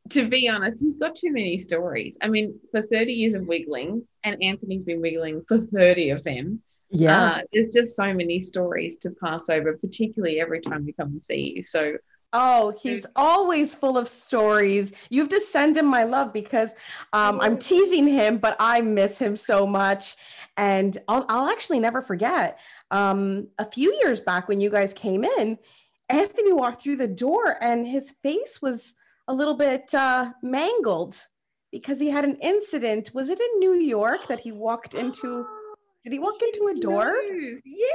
to 0.09 0.27
be 0.27 0.49
honest, 0.49 0.81
he's 0.81 0.97
got 0.97 1.15
too 1.15 1.31
many 1.31 1.57
stories. 1.57 2.17
I 2.21 2.27
mean, 2.27 2.59
for 2.71 2.81
30 2.81 3.13
years 3.13 3.33
of 3.33 3.45
wiggling, 3.45 4.05
and 4.23 4.41
Anthony's 4.41 4.85
been 4.85 5.01
wiggling 5.01 5.43
for 5.47 5.59
30 5.59 6.11
of 6.11 6.23
them. 6.23 6.61
Yeah. 6.89 7.25
Uh, 7.25 7.41
there's 7.53 7.73
just 7.73 7.95
so 7.95 8.13
many 8.13 8.39
stories 8.39 8.97
to 8.97 9.11
pass 9.11 9.49
over, 9.49 9.77
particularly 9.77 10.39
every 10.39 10.61
time 10.61 10.85
we 10.85 10.93
come 10.93 11.09
and 11.09 11.23
see 11.23 11.53
you. 11.55 11.63
So 11.63 11.97
Oh, 12.33 12.73
he's 12.83 13.05
always 13.15 13.73
full 13.73 13.97
of 13.97 14.07
stories. 14.07 14.91
You 15.09 15.21
have 15.21 15.29
to 15.29 15.39
send 15.39 15.77
him 15.77 15.85
my 15.85 16.03
love 16.03 16.33
because 16.33 16.75
um, 17.13 17.39
I'm 17.39 17.57
teasing 17.57 18.05
him, 18.05 18.37
but 18.37 18.57
I 18.59 18.81
miss 18.81 19.17
him 19.17 19.37
so 19.37 19.65
much. 19.65 20.15
And 20.57 20.97
I'll, 21.07 21.25
I'll 21.29 21.49
actually 21.49 21.79
never 21.79 22.01
forget 22.01 22.59
um, 22.91 23.47
a 23.57 23.65
few 23.65 23.93
years 24.03 24.19
back 24.19 24.49
when 24.49 24.59
you 24.59 24.69
guys 24.69 24.93
came 24.93 25.23
in, 25.23 25.57
Anthony 26.09 26.51
walked 26.51 26.81
through 26.81 26.97
the 26.97 27.07
door 27.07 27.57
and 27.61 27.87
his 27.87 28.13
face 28.23 28.61
was 28.61 28.95
a 29.27 29.33
little 29.33 29.55
bit 29.55 29.93
uh, 29.93 30.31
mangled 30.43 31.15
because 31.71 31.99
he 31.99 32.09
had 32.09 32.25
an 32.25 32.37
incident. 32.41 33.11
Was 33.13 33.29
it 33.29 33.39
in 33.39 33.59
New 33.59 33.73
York 33.75 34.27
that 34.27 34.41
he 34.41 34.51
walked 34.51 34.95
into? 34.95 35.47
Did 36.03 36.13
he 36.13 36.19
walk 36.19 36.41
into 36.41 36.67
a 36.67 36.79
door? 36.79 37.19
Yeah. 37.65 37.87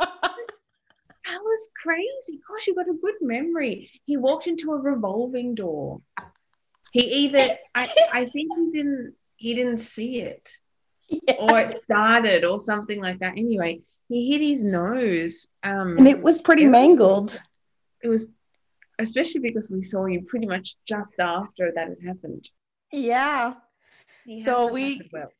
that 0.00 1.40
was 1.42 1.68
crazy. 1.82 2.40
Gosh, 2.48 2.66
you've 2.66 2.76
got 2.76 2.88
a 2.88 2.94
good 2.94 3.14
memory. 3.20 3.90
He 4.04 4.16
walked 4.16 4.46
into 4.46 4.72
a 4.72 4.76
revolving 4.76 5.54
door. 5.54 6.00
He 6.92 7.00
either 7.00 7.56
I, 7.74 7.88
I 8.12 8.24
think 8.26 8.52
he 8.56 8.70
didn't 8.70 9.14
he 9.36 9.54
didn't 9.54 9.78
see 9.78 10.20
it. 10.20 10.50
Yeah. 11.08 11.34
Or 11.38 11.58
it 11.60 11.80
started 11.80 12.44
or 12.44 12.60
something 12.60 13.00
like 13.00 13.18
that. 13.20 13.32
Anyway, 13.36 13.80
he 14.08 14.30
hit 14.30 14.40
his 14.40 14.64
nose. 14.64 15.46
Um, 15.62 15.96
and 15.98 16.06
it 16.06 16.22
was 16.22 16.40
pretty 16.40 16.64
it 16.64 16.70
mangled. 16.70 17.40
it 18.02 18.08
was 18.08 18.28
especially 18.98 19.40
because 19.40 19.70
we 19.70 19.82
saw 19.82 20.06
you 20.06 20.22
pretty 20.22 20.46
much 20.46 20.76
just 20.86 21.14
after 21.18 21.72
that 21.74 21.88
had 21.88 21.98
happened. 22.06 22.48
Yeah. 22.92 23.54
So 24.44 24.70
we 24.70 25.00
well 25.12 25.32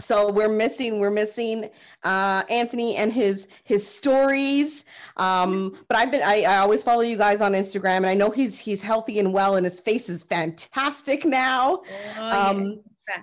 so 0.00 0.30
we're 0.30 0.48
missing 0.48 1.00
we're 1.00 1.10
missing 1.10 1.68
uh, 2.04 2.42
anthony 2.50 2.96
and 2.96 3.12
his 3.12 3.48
his 3.64 3.86
stories. 3.86 4.84
Um, 5.16 5.78
but 5.88 5.96
i've 5.96 6.10
been 6.10 6.22
I, 6.22 6.42
I 6.42 6.58
always 6.58 6.82
follow 6.82 7.02
you 7.02 7.16
guys 7.16 7.40
on 7.40 7.52
instagram 7.52 7.98
and 7.98 8.06
i 8.06 8.14
know 8.14 8.30
he's 8.30 8.58
he's 8.58 8.82
healthy 8.82 9.18
and 9.18 9.32
well 9.32 9.56
and 9.56 9.64
his 9.64 9.80
face 9.80 10.08
is 10.08 10.22
fantastic 10.22 11.24
now. 11.24 11.82
Oh, 12.18 12.30
um, 12.30 12.80
yeah. 13.08 13.22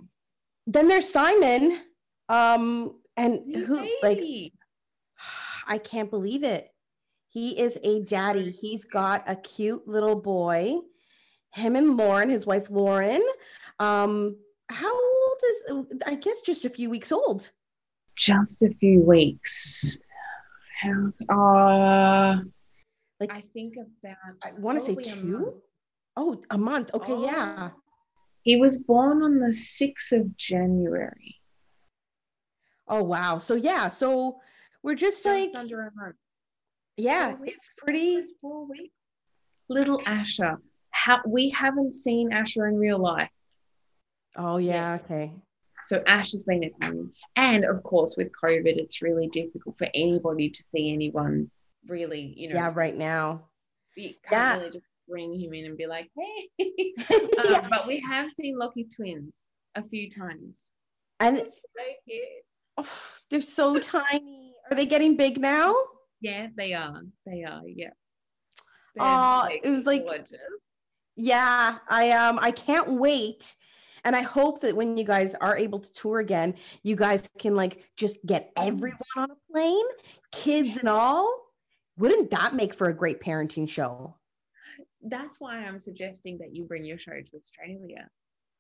then 0.68 0.88
there's 0.88 1.10
simon 1.10 1.80
um, 2.30 3.00
and 3.16 3.40
who 3.56 3.88
like 4.04 4.20
i 5.68 5.78
can't 5.78 6.10
believe 6.10 6.44
it. 6.44 6.70
He 7.28 7.60
is 7.60 7.78
a 7.84 8.02
daddy. 8.04 8.52
he's 8.52 8.86
got 8.86 9.24
a 9.28 9.36
cute 9.36 9.88
little 9.88 10.16
boy 10.16 10.80
him 11.52 11.78
and 11.78 11.96
lauren 11.96 12.30
his 12.30 12.46
wife 12.46 12.70
lauren. 12.70 13.22
Um, 13.80 14.38
how 14.70 14.94
old 14.94 15.42
is 15.50 15.98
i 16.06 16.16
guess 16.16 16.42
just 16.42 16.66
a 16.66 16.70
few 16.70 16.90
weeks 16.90 17.12
old 17.12 17.52
just 18.18 18.64
a 18.64 18.70
few 18.80 19.02
weeks 19.02 20.00
uh 21.30 22.36
like 23.20 23.32
i 23.32 23.42
think 23.54 23.76
about 23.78 24.16
i 24.44 24.52
want 24.58 24.80
to 24.80 24.84
say 24.84 24.96
two 24.96 25.62
oh 26.18 26.42
a 26.50 26.58
month 26.58 26.94
okay 26.94 27.14
oh. 27.14 27.26
yeah 27.26 27.70
he 28.42 28.56
was 28.58 28.84
born 28.84 29.24
on 29.24 29.40
the 29.40 29.48
6th 29.48 30.12
of 30.12 30.38
january 30.38 31.36
Oh 32.88 33.04
wow. 33.04 33.38
So 33.38 33.56
yeah, 33.56 33.88
so 33.88 34.40
we're 34.84 34.96
just, 34.96 35.24
Just 35.24 35.26
like 35.26 35.52
under 35.56 35.82
a 35.82 35.92
month. 35.96 36.16
yeah, 36.98 37.30
Four 37.32 37.38
weeks, 37.42 37.68
it's 37.68 37.80
pretty 37.80 38.22
four 38.42 38.68
weeks. 38.68 38.94
Little 39.70 40.02
Asher. 40.06 40.58
How 40.92 41.22
we 41.28 41.50
haven't 41.50 41.94
seen 41.94 42.32
Asher 42.32 42.68
in 42.68 42.78
real 42.78 43.00
life. 43.00 43.30
Oh 44.38 44.58
yeah, 44.58 44.98
okay. 45.04 45.32
So 45.84 46.04
Ash 46.08 46.32
has 46.32 46.44
been 46.46 46.64
at 46.64 46.72
home. 46.84 47.14
And 47.36 47.64
of 47.64 47.84
course, 47.84 48.16
with 48.18 48.30
COVID, 48.44 48.76
it's 48.78 49.02
really 49.02 49.28
difficult 49.28 49.78
for 49.78 49.88
anybody 49.94 50.50
to 50.50 50.64
see 50.64 50.92
anyone 50.92 51.50
really, 51.88 52.34
you 52.36 52.50
know, 52.50 52.56
Yeah, 52.56 52.72
right 52.74 52.96
now. 52.96 53.46
you 53.96 54.14
can't 54.24 54.32
Yeah. 54.32 54.58
really 54.58 54.70
just 54.72 54.86
bring 55.08 55.40
him 55.40 55.54
in 55.54 55.66
and 55.66 55.78
be 55.78 55.86
like, 55.86 56.10
hey. 56.18 56.50
um, 57.14 57.30
Yeah. 57.46 57.68
But 57.70 57.86
we 57.88 58.04
have 58.10 58.32
seen 58.32 58.58
Lachy's 58.58 58.88
twins 58.96 59.52
a 59.76 59.84
few 59.84 60.10
times. 60.10 60.72
And 61.20 61.38
It's 61.38 61.62
so 61.62 61.84
cute. 62.10 62.24
oh, 62.78 62.90
they're 63.30 63.42
so 63.42 63.78
tiny. 63.78 64.56
Are 64.72 64.76
they 64.76 64.88
getting 64.88 65.16
big 65.16 65.40
now? 65.40 65.76
Yeah, 66.20 66.48
they 66.58 66.74
are. 66.74 67.02
They 67.28 67.44
are, 67.44 67.62
yeah. 67.68 67.92
Aw, 69.00 69.50
it 69.64 69.70
was 69.70 69.86
like- 69.86 70.06
gorgeous. 70.06 70.32
Yeah, 71.18 71.78
I 71.88 72.12
um 72.12 72.40
I 72.42 72.52
can't 72.52 73.00
wait. 73.00 73.56
And 74.06 74.16
I 74.16 74.22
hope 74.22 74.62
that 74.62 74.76
when 74.76 74.98
you 74.98 75.04
guys 75.04 75.34
are 75.36 75.58
able 75.58 75.80
to 75.80 75.92
tour 75.92 76.20
again, 76.20 76.54
you 76.84 76.96
guys 76.96 77.28
can 77.40 77.56
like 77.56 77.90
just 77.98 78.24
get 78.26 78.52
everyone 78.56 79.00
on 79.18 79.32
a 79.32 79.52
plane, 79.52 79.86
kids 80.32 80.78
and 80.78 80.88
all. 80.88 81.42
Wouldn't 81.98 82.30
that 82.30 82.54
make 82.54 82.76
for 82.76 82.88
a 82.88 82.94
great 82.94 83.20
parenting 83.20 83.68
show? 83.68 84.16
That's 85.02 85.40
why 85.40 85.58
I'm 85.58 85.80
suggesting 85.80 86.38
that 86.38 86.54
you 86.54 86.66
bring 86.66 86.86
your 86.86 87.00
show 87.00 87.14
to 87.14 87.38
Australia. 87.38 88.08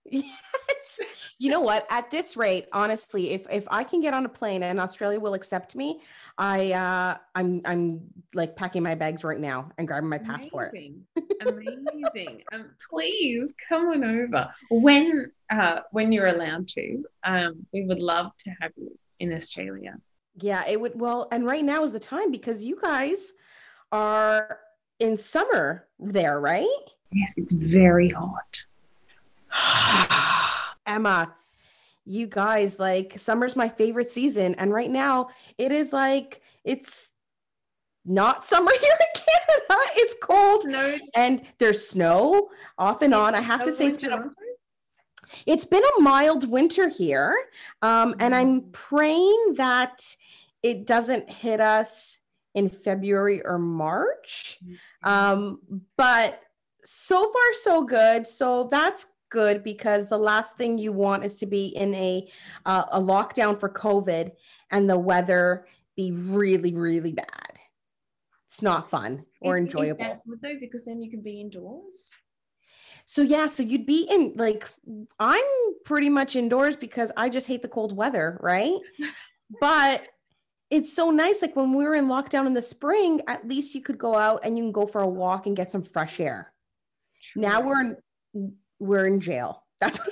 Yes. 0.67 0.99
You 1.37 1.51
know 1.51 1.61
what? 1.61 1.85
At 1.89 2.09
this 2.09 2.37
rate, 2.37 2.67
honestly, 2.71 3.31
if 3.31 3.45
if 3.51 3.67
I 3.69 3.83
can 3.83 4.01
get 4.01 4.13
on 4.13 4.25
a 4.25 4.29
plane 4.29 4.63
and 4.63 4.79
Australia 4.79 5.19
will 5.19 5.33
accept 5.33 5.75
me, 5.75 6.01
I 6.37 6.71
uh 6.71 7.17
I'm 7.35 7.61
I'm 7.65 8.01
like 8.33 8.55
packing 8.55 8.83
my 8.83 8.95
bags 8.95 9.23
right 9.23 9.39
now 9.39 9.71
and 9.77 9.87
grabbing 9.87 10.09
my 10.09 10.17
passport. 10.17 10.71
Amazing. 10.73 11.03
Amazing. 11.41 12.43
um, 12.53 12.71
please 12.89 13.53
come 13.67 13.89
on 13.89 14.03
over. 14.03 14.49
When 14.69 15.31
uh 15.49 15.81
when 15.91 16.11
you're 16.11 16.27
allowed 16.27 16.67
to, 16.69 17.03
um, 17.23 17.65
we 17.73 17.83
would 17.85 17.99
love 17.99 18.31
to 18.39 18.51
have 18.61 18.71
you 18.77 18.97
in 19.19 19.33
Australia. 19.33 19.95
Yeah, 20.37 20.63
it 20.67 20.79
would 20.79 20.99
well, 20.99 21.27
and 21.31 21.45
right 21.45 21.63
now 21.63 21.83
is 21.83 21.91
the 21.91 21.99
time 21.99 22.31
because 22.31 22.63
you 22.63 22.79
guys 22.81 23.33
are 23.91 24.59
in 24.99 25.17
summer 25.17 25.87
there, 25.99 26.39
right? 26.39 26.85
Yes, 27.11 27.33
it's 27.37 27.53
very 27.53 28.09
hot. 28.09 28.65
Emma, 30.87 31.35
you 32.05 32.27
guys 32.27 32.79
like 32.79 33.17
summer's 33.17 33.55
my 33.55 33.69
favorite 33.69 34.11
season 34.11 34.55
and 34.55 34.71
right 34.71 34.91
now 34.91 35.29
it 35.57 35.71
is 35.71 35.91
like 35.91 36.41
it's 36.63 37.11
not 38.05 38.45
summer 38.45 38.71
here 38.81 38.97
in 38.99 39.21
Canada. 39.21 39.83
It's 39.97 40.15
cold 40.21 40.65
No, 40.65 40.97
and 41.15 41.41
there's 41.57 41.87
snow 41.87 42.49
off 42.77 43.01
and 43.01 43.13
on. 43.13 43.35
I 43.35 43.41
have 43.41 43.63
to 43.63 43.71
say 43.71 43.87
it's 43.87 43.97
been 43.97 44.11
a, 44.11 44.29
it's 45.45 45.65
been 45.65 45.83
a 45.97 46.01
mild 46.01 46.49
winter 46.49 46.89
here. 46.89 47.35
Um, 47.81 48.15
and 48.19 48.33
I'm 48.33 48.69
praying 48.71 49.55
that 49.57 50.01
it 50.63 50.85
doesn't 50.85 51.29
hit 51.29 51.59
us 51.59 52.19
in 52.53 52.69
February 52.69 53.45
or 53.45 53.59
March. 53.59 54.59
Um, 55.03 55.59
but 55.97 56.41
so 56.83 57.23
far, 57.23 57.53
so 57.53 57.83
good. 57.83 58.25
So 58.25 58.67
that's 58.69 59.07
good 59.35 59.63
because 59.63 60.07
the 60.07 60.17
last 60.17 60.55
thing 60.55 60.77
you 60.77 60.93
want 60.93 61.25
is 61.25 61.35
to 61.35 61.45
be 61.45 61.67
in 61.67 61.93
a 61.95 62.25
uh, 62.65 62.85
a 62.93 62.99
lockdown 62.99 63.59
for 63.59 63.69
COVID 63.69 64.31
and 64.71 64.89
the 64.89 64.97
weather 64.97 65.67
be 65.97 66.11
really, 66.11 66.73
really 66.73 67.11
bad. 67.11 67.51
It's 68.49 68.61
not 68.61 68.89
fun 68.89 69.25
or 69.41 69.57
Is- 69.57 69.67
is 69.67 69.73
enjoyable. 69.73 70.21
good 70.25 70.39
though, 70.41 70.59
because 70.59 70.85
then 70.85 71.01
you 71.01 71.11
can 71.11 71.21
be 71.21 71.41
indoors. 71.41 72.17
So 73.05 73.21
yeah, 73.21 73.47
so 73.47 73.61
you'd 73.61 73.85
be 73.85 74.07
in 74.09 74.33
like 74.35 74.69
I'm 75.19 75.43
pretty 75.83 76.09
much 76.09 76.37
indoors 76.37 76.77
because 76.77 77.11
I 77.17 77.27
just 77.27 77.47
hate 77.47 77.61
the 77.61 77.67
cold 77.67 77.95
weather, 77.95 78.39
right? 78.41 78.79
but 79.59 80.07
it's 80.71 80.93
so 80.93 81.11
nice 81.11 81.41
like 81.41 81.57
when 81.57 81.75
we 81.75 81.83
were 81.83 81.95
in 81.95 82.07
lockdown 82.07 82.47
in 82.47 82.53
the 82.53 82.61
spring, 82.61 83.19
at 83.27 83.47
least 83.47 83.75
you 83.75 83.81
could 83.81 83.97
go 83.97 84.15
out 84.15 84.39
and 84.45 84.57
you 84.57 84.63
can 84.63 84.71
go 84.71 84.87
for 84.87 85.01
a 85.01 85.07
walk 85.07 85.45
and 85.45 85.57
get 85.57 85.71
some 85.71 85.83
fresh 85.83 86.21
air. 86.21 86.53
Now 87.35 87.59
we're 87.61 87.81
in 87.81 87.97
we're 88.79 89.05
in 89.07 89.19
jail. 89.19 89.63
That's 89.79 89.99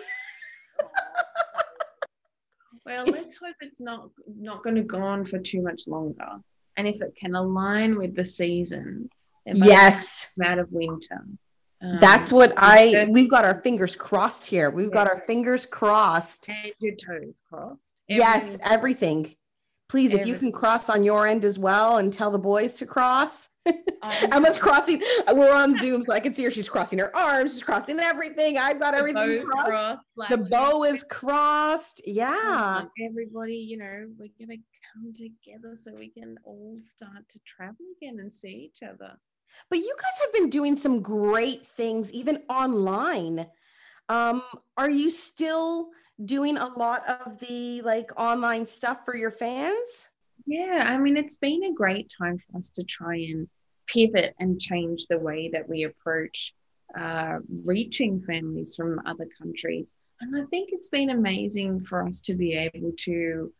Well, 2.85 3.07
It's- 3.07 3.23
let's 3.23 3.37
hope 3.37 3.55
it's 3.61 3.79
not 3.79 4.09
not 4.27 4.61
going 4.63 4.75
to 4.75 4.83
go 4.83 5.01
on 5.01 5.23
for 5.25 5.39
too 5.39 5.61
much 5.61 5.87
longer. 5.87 6.27
And 6.75 6.87
if 6.87 7.01
it 7.01 7.15
can 7.15 7.35
align 7.35 7.97
with 7.97 8.15
the 8.15 8.25
season, 8.25 9.09
then 9.45 9.59
by 9.59 9.65
the 9.67 9.71
time 9.71 9.81
yes. 9.81 10.29
out 10.43 10.59
of 10.59 10.71
winter. 10.71 11.23
um, 11.81 11.97
That's 11.99 12.31
what 12.33 12.53
I 12.57 13.07
we've 13.09 13.29
got 13.29 13.45
our 13.45 13.61
fingers 13.61 13.95
crossed 13.95 14.45
here. 14.45 14.69
We've 14.69 14.91
got 14.91 15.07
our 15.07 15.23
fingers 15.27 15.65
crossed. 15.65 16.49
and 16.49 16.73
your 16.79 16.95
toes 16.95 17.35
crossed. 17.49 18.01
Yes, 18.09 18.57
everything. 18.65 19.33
Please, 19.87 20.13
if 20.13 20.25
you 20.25 20.35
can 20.35 20.51
cross 20.51 20.89
on 20.89 21.03
your 21.03 21.27
end 21.27 21.45
as 21.45 21.59
well 21.59 21.97
and 21.97 22.11
tell 22.11 22.31
the 22.31 22.39
boys 22.39 22.73
to 22.75 22.85
cross. 22.85 23.49
Emma's 24.31 24.57
crossing. 24.57 25.01
We're 25.31 25.53
on 25.53 25.77
Zoom, 25.79 26.03
so 26.03 26.11
I 26.13 26.19
can 26.19 26.33
see 26.33 26.43
her. 26.43 26.51
She's 26.51 26.67
crossing 26.67 26.99
her 26.99 27.15
arms. 27.15 27.53
She's 27.53 27.63
crossing 27.63 27.99
everything. 27.99 28.57
I've 28.57 28.79
got 28.79 28.91
The 28.93 28.97
everything 28.99 29.45
crossed. 29.45 29.67
crossed, 29.69 29.99
like, 30.17 30.29
The 30.29 30.37
bow 30.37 30.83
is 30.83 31.03
crossed. 31.05 32.01
Yeah. 32.05 32.83
Everybody, 33.01 33.55
you 33.55 33.77
know, 33.77 34.07
we're 34.17 34.27
gonna 34.39 34.59
come 34.93 35.13
together 35.13 35.75
so 35.75 35.93
we 35.93 36.09
can 36.09 36.37
all 36.43 36.77
start 36.83 37.27
to 37.29 37.39
travel 37.45 37.85
again 38.01 38.19
and 38.19 38.33
see 38.35 38.69
each 38.73 38.83
other. 38.83 39.13
But 39.69 39.79
you 39.79 39.95
guys 39.97 40.19
have 40.25 40.33
been 40.33 40.49
doing 40.49 40.75
some 40.75 41.01
great 41.01 41.65
things, 41.65 42.11
even 42.11 42.43
online. 42.49 43.47
Um, 44.09 44.41
are 44.77 44.89
you 44.89 45.09
still 45.09 45.89
doing 46.25 46.57
a 46.57 46.67
lot 46.67 47.07
of 47.07 47.39
the 47.39 47.81
like 47.83 48.11
online 48.19 48.65
stuff 48.65 49.05
for 49.05 49.15
your 49.15 49.31
fans? 49.31 50.09
Yeah, 50.45 50.83
I 50.85 50.97
mean, 50.97 51.17
it's 51.17 51.37
been 51.37 51.63
a 51.63 51.73
great 51.73 52.11
time 52.17 52.37
for 52.37 52.57
us 52.57 52.71
to 52.71 52.83
try 52.83 53.15
and 53.15 53.47
pivot 53.87 54.33
and 54.39 54.59
change 54.59 55.07
the 55.07 55.19
way 55.19 55.49
that 55.53 55.67
we 55.69 55.83
approach 55.83 56.53
uh, 56.97 57.39
reaching 57.65 58.21
families 58.21 58.75
from 58.75 58.99
other 59.05 59.27
countries. 59.37 59.93
And 60.21 60.35
I 60.35 60.45
think 60.49 60.69
it's 60.71 60.89
been 60.89 61.09
amazing 61.09 61.83
for 61.83 62.05
us 62.05 62.21
to 62.21 62.35
be 62.35 62.53
able 62.53 62.91
to 62.99 63.53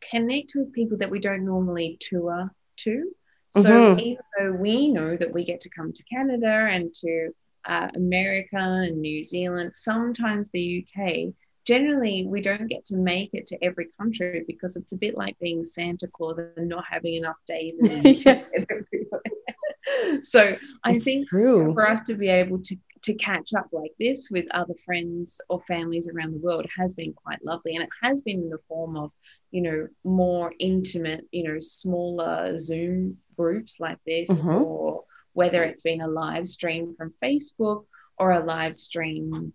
connect 0.00 0.52
with 0.54 0.72
people 0.72 0.98
that 0.98 1.10
we 1.10 1.18
don't 1.18 1.44
normally 1.44 1.96
tour 2.00 2.52
to. 2.78 3.12
So 3.50 3.70
Mhm. 3.70 4.00
even 4.00 4.22
though 4.38 4.52
we 4.52 4.90
know 4.90 5.16
that 5.16 5.32
we 5.32 5.44
get 5.44 5.60
to 5.62 5.70
come 5.70 5.92
to 5.92 6.02
Canada 6.04 6.68
and 6.70 6.92
to 6.94 7.30
uh, 7.64 7.88
America 7.94 8.56
and 8.58 9.00
New 9.00 9.22
Zealand, 9.22 9.72
sometimes 9.74 10.50
the 10.50 10.60
UK, 10.86 11.34
generally 11.72 12.26
we 12.26 12.40
don't 12.40 12.66
get 12.74 12.82
to 12.86 12.96
make 12.96 13.30
it 13.34 13.46
to 13.46 13.56
every 13.62 13.88
country 14.00 14.42
because 14.46 14.74
it's 14.76 14.92
a 14.92 14.96
bit 15.04 15.14
like 15.22 15.38
being 15.38 15.62
Santa 15.64 16.06
Claus 16.16 16.38
and 16.38 16.68
not 16.68 16.84
having 16.94 17.14
enough 17.14 17.36
days 17.46 17.78
in 17.78 17.86
the 18.02 18.10
year 18.58 20.22
so 20.22 20.56
I 20.84 20.92
It's 20.94 21.04
think 21.04 21.28
true. 21.28 21.72
for 21.74 21.88
us 21.88 22.02
to 22.04 22.14
be 22.14 22.28
able 22.28 22.60
to 22.68 22.76
to 23.02 23.14
catch 23.14 23.50
up 23.54 23.68
like 23.70 23.92
this 24.00 24.28
with 24.30 24.44
other 24.50 24.74
friends 24.84 25.40
or 25.48 25.60
families 25.60 26.08
around 26.08 26.32
the 26.32 26.38
world 26.46 26.66
has 26.76 26.94
been 26.94 27.12
quite 27.12 27.38
lovely 27.44 27.74
and 27.76 27.84
it 27.84 27.90
has 28.02 28.22
been 28.22 28.40
in 28.40 28.50
the 28.50 28.58
form 28.66 28.96
of 28.96 29.12
you 29.52 29.62
know 29.62 29.86
more 30.04 30.52
intimate 30.58 31.24
you 31.30 31.44
know 31.44 31.58
smaller 31.60 32.56
zoom 32.56 33.16
groups 33.36 33.78
like 33.78 33.98
this 34.04 34.30
Mhm. 34.42 34.62
or 34.64 35.04
whether 35.34 35.62
it's 35.62 35.82
been 35.82 36.00
a 36.00 36.08
live 36.08 36.46
stream 36.48 36.94
from 36.96 37.14
facebook 37.22 37.84
or 38.18 38.32
a 38.32 38.40
live 38.54 38.74
stream 38.74 39.52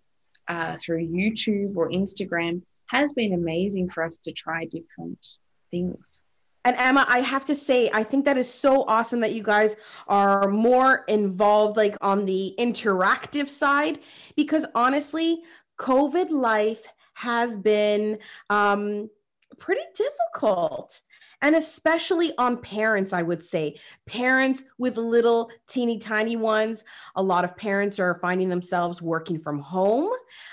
uh, 0.48 0.76
through 0.76 1.06
youtube 1.06 1.76
or 1.76 1.90
instagram 1.90 2.62
has 2.86 3.12
been 3.12 3.32
amazing 3.32 3.90
for 3.90 4.02
us 4.04 4.18
to 4.18 4.32
try 4.32 4.64
different 4.66 5.26
things. 5.70 6.22
And 6.66 6.76
Emma, 6.76 7.04
I 7.08 7.18
have 7.18 7.44
to 7.46 7.54
say, 7.54 7.90
I 7.92 8.02
think 8.04 8.24
that 8.24 8.38
is 8.38 8.52
so 8.52 8.84
awesome 8.88 9.20
that 9.20 9.34
you 9.34 9.42
guys 9.42 9.76
are 10.08 10.48
more 10.48 11.04
involved, 11.08 11.76
like 11.76 11.96
on 12.00 12.24
the 12.24 12.54
interactive 12.58 13.48
side, 13.48 13.98
because 14.34 14.64
honestly, 14.74 15.42
COVID 15.78 16.30
life 16.30 16.86
has 17.14 17.56
been 17.56 18.18
um, 18.48 19.10
pretty 19.58 19.82
difficult. 19.94 21.00
And 21.42 21.56
especially 21.56 22.32
on 22.38 22.62
parents, 22.62 23.12
I 23.12 23.22
would 23.22 23.42
say, 23.42 23.76
parents 24.06 24.64
with 24.78 24.96
little 24.96 25.50
teeny 25.68 25.98
tiny 25.98 26.36
ones. 26.36 26.84
A 27.16 27.22
lot 27.22 27.44
of 27.44 27.56
parents 27.56 27.98
are 27.98 28.14
finding 28.14 28.48
themselves 28.48 29.02
working 29.02 29.38
from 29.38 29.58
home 29.58 30.10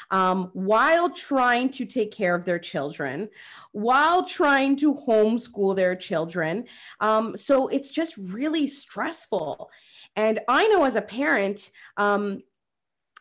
um, 0.09 0.49
while 0.53 1.09
trying 1.09 1.69
to 1.71 1.85
take 1.85 2.11
care 2.11 2.35
of 2.35 2.45
their 2.45 2.59
children 2.59 3.29
while 3.71 4.25
trying 4.25 4.75
to 4.77 4.93
homeschool 4.93 5.75
their 5.75 5.95
children. 5.95 6.65
Um, 6.99 7.37
so 7.37 7.67
it's 7.67 7.91
just 7.91 8.17
really 8.17 8.67
stressful. 8.67 9.69
And 10.15 10.39
I 10.47 10.67
know 10.67 10.83
as 10.83 10.95
a 10.95 11.01
parent, 11.01 11.71
um, 11.97 12.41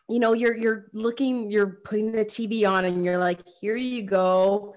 you 0.09 0.19
know, 0.19 0.33
you're 0.33 0.57
you're 0.57 0.87
looking, 0.93 1.49
you're 1.49 1.79
putting 1.85 2.11
the 2.11 2.25
TV 2.25 2.69
on, 2.69 2.83
and 2.83 3.05
you're 3.05 3.17
like, 3.17 3.39
here 3.61 3.77
you 3.77 4.03
go. 4.03 4.75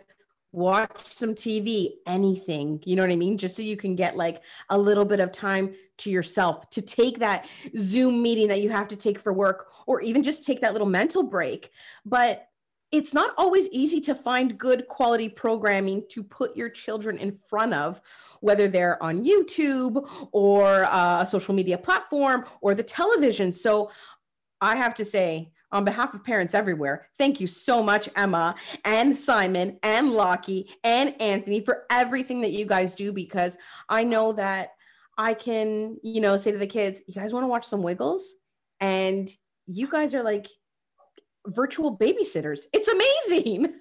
Watch 0.54 1.00
some 1.02 1.34
TV, 1.34 1.94
anything, 2.06 2.80
you 2.86 2.94
know 2.94 3.02
what 3.02 3.10
I 3.10 3.16
mean? 3.16 3.36
Just 3.36 3.56
so 3.56 3.62
you 3.62 3.76
can 3.76 3.96
get 3.96 4.16
like 4.16 4.42
a 4.70 4.78
little 4.78 5.04
bit 5.04 5.20
of 5.20 5.32
time 5.32 5.74
to 5.98 6.10
yourself 6.10 6.70
to 6.70 6.80
take 6.80 7.18
that 7.18 7.48
Zoom 7.76 8.22
meeting 8.22 8.48
that 8.48 8.62
you 8.62 8.70
have 8.70 8.88
to 8.88 8.96
take 8.96 9.18
for 9.18 9.32
work, 9.32 9.66
or 9.86 10.00
even 10.00 10.22
just 10.22 10.44
take 10.44 10.60
that 10.60 10.72
little 10.72 10.88
mental 10.88 11.22
break. 11.22 11.70
But 12.06 12.48
it's 12.92 13.12
not 13.12 13.34
always 13.36 13.68
easy 13.70 14.00
to 14.02 14.14
find 14.14 14.56
good 14.56 14.86
quality 14.86 15.28
programming 15.28 16.04
to 16.10 16.22
put 16.22 16.56
your 16.56 16.70
children 16.70 17.18
in 17.18 17.32
front 17.32 17.74
of, 17.74 18.00
whether 18.40 18.68
they're 18.68 19.02
on 19.02 19.24
YouTube 19.24 20.08
or 20.30 20.84
uh, 20.84 21.22
a 21.22 21.26
social 21.26 21.54
media 21.54 21.76
platform 21.76 22.44
or 22.60 22.76
the 22.76 22.82
television. 22.84 23.52
So 23.52 23.90
I 24.60 24.76
have 24.76 24.94
to 24.94 25.04
say, 25.04 25.50
on 25.74 25.84
behalf 25.84 26.14
of 26.14 26.24
parents 26.24 26.54
everywhere, 26.54 27.08
thank 27.18 27.40
you 27.40 27.46
so 27.48 27.82
much, 27.82 28.08
Emma 28.16 28.54
and 28.84 29.18
Simon 29.18 29.78
and 29.82 30.12
Lachy 30.12 30.70
and 30.84 31.20
Anthony 31.20 31.60
for 31.60 31.84
everything 31.90 32.40
that 32.42 32.52
you 32.52 32.64
guys 32.64 32.94
do 32.94 33.12
because 33.12 33.58
I 33.88 34.04
know 34.04 34.32
that 34.32 34.70
I 35.18 35.34
can, 35.34 35.98
you 36.02 36.20
know, 36.20 36.36
say 36.36 36.52
to 36.52 36.58
the 36.58 36.66
kids, 36.66 37.02
you 37.08 37.14
guys 37.14 37.32
want 37.32 37.42
to 37.42 37.48
watch 37.48 37.64
some 37.64 37.82
Wiggles? 37.82 38.34
And 38.80 39.28
you 39.66 39.88
guys 39.88 40.14
are 40.14 40.22
like 40.22 40.46
virtual 41.46 41.96
babysitters. 41.96 42.62
It's 42.72 42.88
amazing. 42.88 43.74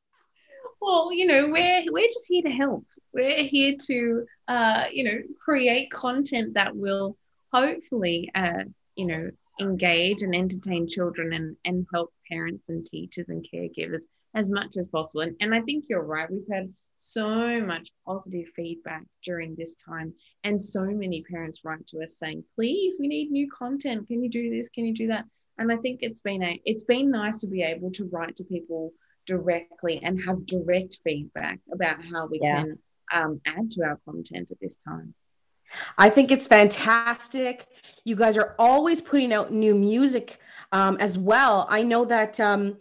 well, 0.80 1.12
you 1.12 1.26
know, 1.26 1.48
we're 1.50 1.82
we're 1.90 2.08
just 2.08 2.26
here 2.28 2.42
to 2.42 2.50
help. 2.50 2.84
We're 3.12 3.42
here 3.42 3.74
to 3.86 4.26
uh, 4.48 4.84
you 4.92 5.04
know, 5.04 5.18
create 5.40 5.90
content 5.90 6.54
that 6.54 6.74
will 6.74 7.16
hopefully 7.52 8.30
uh, 8.34 8.64
you 8.96 9.06
know, 9.06 9.30
engage 9.60 10.22
and 10.22 10.34
entertain 10.34 10.88
children 10.88 11.32
and, 11.32 11.56
and 11.64 11.86
help 11.92 12.12
parents 12.30 12.68
and 12.68 12.84
teachers 12.86 13.28
and 13.28 13.46
caregivers 13.52 14.02
as 14.34 14.50
much 14.50 14.76
as 14.78 14.88
possible. 14.88 15.22
And, 15.22 15.36
and 15.40 15.54
I 15.54 15.60
think 15.62 15.84
you're 15.88 16.02
right. 16.02 16.30
We've 16.30 16.42
had 16.52 16.72
so 16.96 17.60
much 17.60 17.90
positive 18.06 18.46
feedback 18.54 19.04
during 19.24 19.56
this 19.56 19.74
time. 19.74 20.12
And 20.44 20.62
so 20.62 20.84
many 20.84 21.22
parents 21.22 21.60
write 21.64 21.86
to 21.88 22.02
us 22.02 22.18
saying, 22.18 22.44
please, 22.54 22.98
we 23.00 23.08
need 23.08 23.30
new 23.30 23.48
content. 23.50 24.06
Can 24.06 24.22
you 24.22 24.30
do 24.30 24.50
this? 24.50 24.68
Can 24.68 24.84
you 24.84 24.94
do 24.94 25.08
that? 25.08 25.24
And 25.58 25.72
I 25.72 25.76
think 25.76 26.02
it's 26.02 26.20
been 26.22 26.42
a 26.42 26.60
it's 26.64 26.84
been 26.84 27.10
nice 27.10 27.38
to 27.38 27.46
be 27.46 27.62
able 27.62 27.90
to 27.92 28.08
write 28.12 28.36
to 28.36 28.44
people 28.44 28.92
directly 29.26 30.00
and 30.02 30.20
have 30.24 30.46
direct 30.46 30.98
feedback 31.04 31.58
about 31.72 32.02
how 32.02 32.26
we 32.26 32.40
yeah. 32.42 32.62
can 32.62 32.78
um, 33.12 33.40
add 33.46 33.70
to 33.72 33.82
our 33.82 33.98
content 34.06 34.50
at 34.50 34.60
this 34.60 34.76
time. 34.76 35.14
I 35.98 36.10
think 36.10 36.30
it's 36.30 36.46
fantastic. 36.46 37.66
You 38.04 38.16
guys 38.16 38.36
are 38.36 38.54
always 38.58 39.00
putting 39.00 39.32
out 39.32 39.52
new 39.52 39.74
music 39.74 40.38
um, 40.72 40.96
as 41.00 41.18
well. 41.18 41.66
I 41.68 41.82
know 41.82 42.04
that 42.04 42.38
um, 42.40 42.78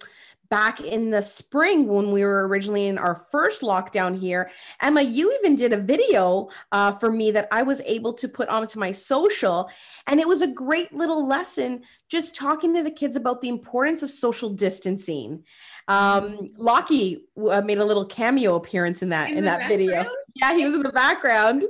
back 0.49 0.82
in 0.82 1.12
the 1.12 1.21
spring 1.21 1.88
when 1.88 2.12
we 2.12 2.23
were 2.23 2.47
originally 2.47 2.88
in 2.88 2.97
our 2.97 3.15
first 3.15 3.62
lockdown 3.62 4.17
here, 4.17 4.49
Emma, 4.82 5.02
you 5.02 5.34
even 5.39 5.56
did 5.56 5.73
a 5.73 5.78
video 5.78 6.49
uh, 6.71 6.91
for 6.91 7.12
me 7.12 7.32
that 7.32 7.47
I 7.52 7.63
was 7.63 7.82
able 7.82 8.13
to 8.13 8.28
put 8.28 8.49
onto 8.49 8.80
my 8.80 8.91
social. 8.91 9.69
And 10.08 10.19
it 10.19 10.28
was 10.28 10.41
a 10.41 10.47
great 10.47 10.93
little 10.93 11.28
lesson 11.28 11.84
just 12.10 12.36
talking 12.36 12.75
to 12.75 12.84
the 12.84 12.91
kids 12.91 13.15
about 13.15 13.41
the 13.41 13.49
importance 13.49 14.04
of 14.04 14.12
social 14.12 14.49
distancing. 14.49 15.43
Um, 15.88 16.47
Lachy 16.58 17.25
uh, 17.49 17.62
made 17.62 17.80
a 17.80 17.86
little 17.86 18.06
cameo 18.06 18.56
appearance 18.56 19.02
in 19.02 19.10
that 19.10 19.32
in, 19.32 19.39
in 19.39 19.45
that 19.45 19.62
background? 19.62 19.80
video. 19.80 20.12
Yeah, 20.36 20.56
he 20.56 20.65
was 20.65 20.74
in 20.74 20.84
the 20.84 20.92
background. 20.92 21.65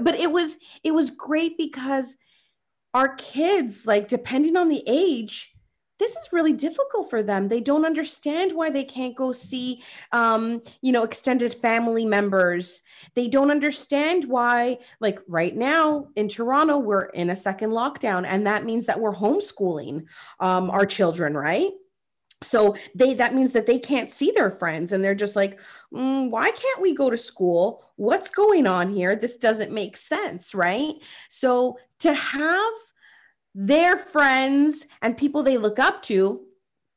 But 0.00 0.14
it 0.16 0.30
was 0.30 0.58
it 0.82 0.92
was 0.92 1.10
great 1.10 1.56
because 1.56 2.16
our 2.94 3.14
kids, 3.16 3.86
like 3.86 4.08
depending 4.08 4.56
on 4.56 4.68
the 4.68 4.82
age, 4.86 5.52
this 5.98 6.12
is 6.12 6.28
really 6.32 6.52
difficult 6.52 7.08
for 7.08 7.22
them. 7.22 7.48
They 7.48 7.60
don't 7.60 7.86
understand 7.86 8.52
why 8.52 8.70
they 8.70 8.84
can't 8.84 9.16
go 9.16 9.32
see, 9.32 9.82
um, 10.12 10.62
you 10.82 10.92
know, 10.92 11.04
extended 11.04 11.54
family 11.54 12.04
members. 12.04 12.82
They 13.14 13.28
don't 13.28 13.50
understand 13.50 14.24
why, 14.26 14.78
like 15.00 15.20
right 15.26 15.56
now 15.56 16.08
in 16.16 16.28
Toronto, 16.28 16.78
we're 16.78 17.06
in 17.06 17.30
a 17.30 17.36
second 17.36 17.70
lockdown, 17.70 18.26
and 18.26 18.46
that 18.46 18.64
means 18.64 18.86
that 18.86 19.00
we're 19.00 19.14
homeschooling 19.14 20.04
um, 20.40 20.70
our 20.70 20.86
children, 20.86 21.34
right? 21.34 21.70
So 22.42 22.74
they 22.94 23.14
that 23.14 23.34
means 23.34 23.52
that 23.54 23.66
they 23.66 23.78
can't 23.78 24.10
see 24.10 24.30
their 24.30 24.50
friends 24.50 24.92
and 24.92 25.02
they're 25.02 25.14
just 25.14 25.36
like 25.36 25.58
mm, 25.92 26.30
why 26.30 26.50
can't 26.50 26.82
we 26.82 26.94
go 26.94 27.08
to 27.10 27.16
school? 27.16 27.82
What's 27.96 28.30
going 28.30 28.66
on 28.66 28.90
here? 28.90 29.16
This 29.16 29.36
doesn't 29.36 29.72
make 29.72 29.96
sense 29.96 30.54
right? 30.54 30.94
So 31.28 31.78
to 32.00 32.12
have 32.12 32.74
their 33.54 33.96
friends 33.96 34.86
and 35.00 35.16
people 35.16 35.42
they 35.42 35.56
look 35.56 35.78
up 35.78 36.02
to 36.02 36.42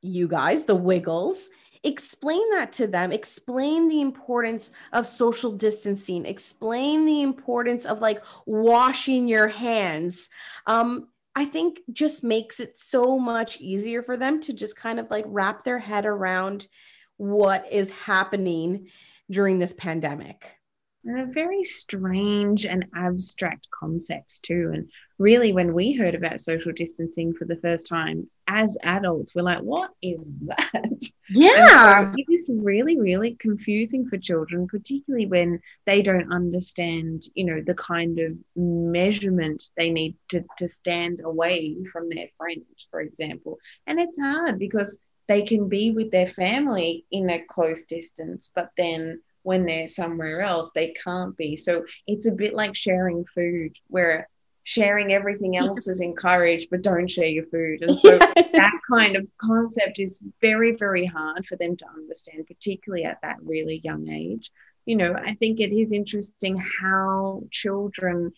you 0.01 0.27
guys 0.27 0.65
the 0.65 0.75
wiggles 0.75 1.49
explain 1.83 2.49
that 2.51 2.71
to 2.73 2.87
them. 2.87 3.11
Explain 3.11 3.89
the 3.89 4.01
importance 4.01 4.71
of 4.91 5.07
social 5.07 5.51
distancing. 5.51 6.25
Explain 6.25 7.05
the 7.05 7.21
importance 7.21 7.85
of 7.85 8.01
like 8.01 8.21
washing 8.45 9.27
your 9.27 9.47
hands. 9.47 10.29
Um, 10.67 11.07
I 11.39 11.45
think 11.45 11.79
just 11.93 12.21
makes 12.21 12.59
it 12.59 12.75
so 12.75 13.17
much 13.17 13.61
easier 13.61 14.03
for 14.03 14.17
them 14.17 14.41
to 14.41 14.51
just 14.51 14.75
kind 14.75 14.99
of 14.99 15.09
like 15.09 15.23
wrap 15.25 15.63
their 15.63 15.79
head 15.79 16.05
around 16.05 16.67
what 17.15 17.71
is 17.71 17.89
happening 17.91 18.89
during 19.31 19.57
this 19.57 19.71
pandemic. 19.71 20.57
And 21.05 21.15
they're 21.15 21.33
very 21.33 21.63
strange 21.63 22.65
and 22.65 22.87
abstract 22.93 23.69
concepts, 23.71 24.39
too. 24.39 24.71
And 24.73 24.89
really, 25.17 25.53
when 25.53 25.73
we 25.73 25.93
heard 25.93 26.13
about 26.13 26.41
social 26.41 26.73
distancing 26.73 27.33
for 27.33 27.45
the 27.45 27.55
first 27.55 27.87
time 27.87 28.29
as 28.49 28.75
adults, 28.83 29.35
we're 29.35 29.43
like, 29.43 29.61
what 29.61 29.91
is 30.01 30.31
that? 30.41 31.01
Yeah. 31.31 32.11
So 32.11 32.15
it 32.17 32.33
is 32.33 32.49
really, 32.51 32.99
really 32.99 33.35
confusing 33.35 34.07
for 34.07 34.17
children, 34.17 34.67
particularly 34.67 35.27
when 35.27 35.59
they 35.85 36.01
don't 36.01 36.33
understand, 36.33 37.21
you 37.35 37.43
know, 37.43 37.61
the 37.61 37.75
kind 37.75 38.17
of 38.17 38.35
measurement 38.55 39.69
they 39.77 39.91
need 39.91 40.15
to, 40.29 40.43
to 40.57 40.67
stand 40.67 41.21
away 41.23 41.75
from 41.91 42.09
their 42.09 42.29
friends, 42.35 42.87
for 42.89 43.01
example. 43.01 43.59
And 43.85 43.99
it's 43.99 44.19
hard 44.19 44.57
because 44.57 45.03
they 45.27 45.43
can 45.43 45.69
be 45.69 45.91
with 45.91 46.09
their 46.09 46.25
family 46.25 47.05
in 47.11 47.29
a 47.29 47.43
close 47.43 47.83
distance, 47.83 48.49
but 48.55 48.71
then 48.75 49.21
when 49.43 49.67
they're 49.67 49.87
somewhere 49.87 50.41
else, 50.41 50.71
they 50.73 50.93
can't 50.93 51.37
be. 51.37 51.55
So 51.55 51.85
it's 52.07 52.25
a 52.25 52.31
bit 52.31 52.55
like 52.55 52.75
sharing 52.75 53.23
food, 53.25 53.75
where 53.87 54.27
sharing 54.69 55.11
everything 55.13 55.57
else 55.57 55.87
is 55.87 55.99
encouraged, 55.99 56.69
but 56.69 56.83
don't 56.83 57.09
share 57.09 57.25
your 57.25 57.45
food. 57.45 57.81
And 57.81 57.89
so 57.97 58.19
that 58.19 58.79
kind 58.87 59.15
of 59.15 59.25
concept 59.39 59.97
is 59.97 60.23
very, 60.41 60.75
very 60.75 61.07
hard 61.07 61.43
for 61.47 61.55
them 61.55 61.75
to 61.75 61.85
understand, 61.87 62.45
particularly 62.45 63.03
at 63.03 63.17
that 63.23 63.37
really 63.41 63.81
young 63.83 64.07
age. 64.09 64.51
You 64.85 64.97
know, 64.97 65.15
I 65.15 65.33
think 65.33 65.59
it 65.59 65.75
is 65.75 65.91
interesting 65.91 66.63
how 66.81 67.41
children 67.49 68.31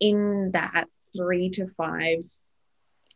in 0.00 0.50
that 0.54 0.86
three 1.16 1.50
to 1.50 1.68
five 1.76 2.18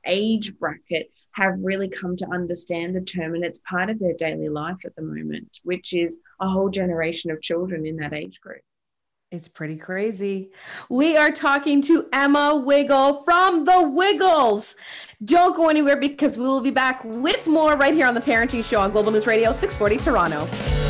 age 0.06 0.56
bracket 0.56 1.10
have 1.32 1.54
really 1.64 1.88
come 1.88 2.16
to 2.16 2.30
understand 2.30 2.94
the 2.94 3.00
term 3.00 3.34
and 3.34 3.44
it's 3.44 3.60
part 3.68 3.90
of 3.90 3.98
their 3.98 4.14
daily 4.14 4.48
life 4.48 4.78
at 4.84 4.94
the 4.94 5.02
moment, 5.02 5.58
which 5.64 5.92
is 5.92 6.20
a 6.40 6.48
whole 6.48 6.70
generation 6.70 7.32
of 7.32 7.42
children 7.42 7.84
in 7.84 7.96
that 7.96 8.14
age 8.14 8.40
group. 8.40 8.62
It's 9.30 9.46
pretty 9.46 9.76
crazy. 9.76 10.50
We 10.88 11.16
are 11.16 11.30
talking 11.30 11.80
to 11.82 12.08
Emma 12.12 12.56
Wiggle 12.56 13.22
from 13.22 13.64
The 13.64 13.88
Wiggles. 13.88 14.74
Don't 15.24 15.56
go 15.56 15.68
anywhere 15.68 15.96
because 15.96 16.36
we 16.36 16.42
will 16.42 16.60
be 16.60 16.72
back 16.72 17.04
with 17.04 17.46
more 17.46 17.76
right 17.76 17.94
here 17.94 18.08
on 18.08 18.14
the 18.14 18.20
Parenting 18.20 18.64
Show 18.64 18.80
on 18.80 18.90
Global 18.90 19.12
News 19.12 19.28
Radio 19.28 19.52
640 19.52 19.98
Toronto. 19.98 20.89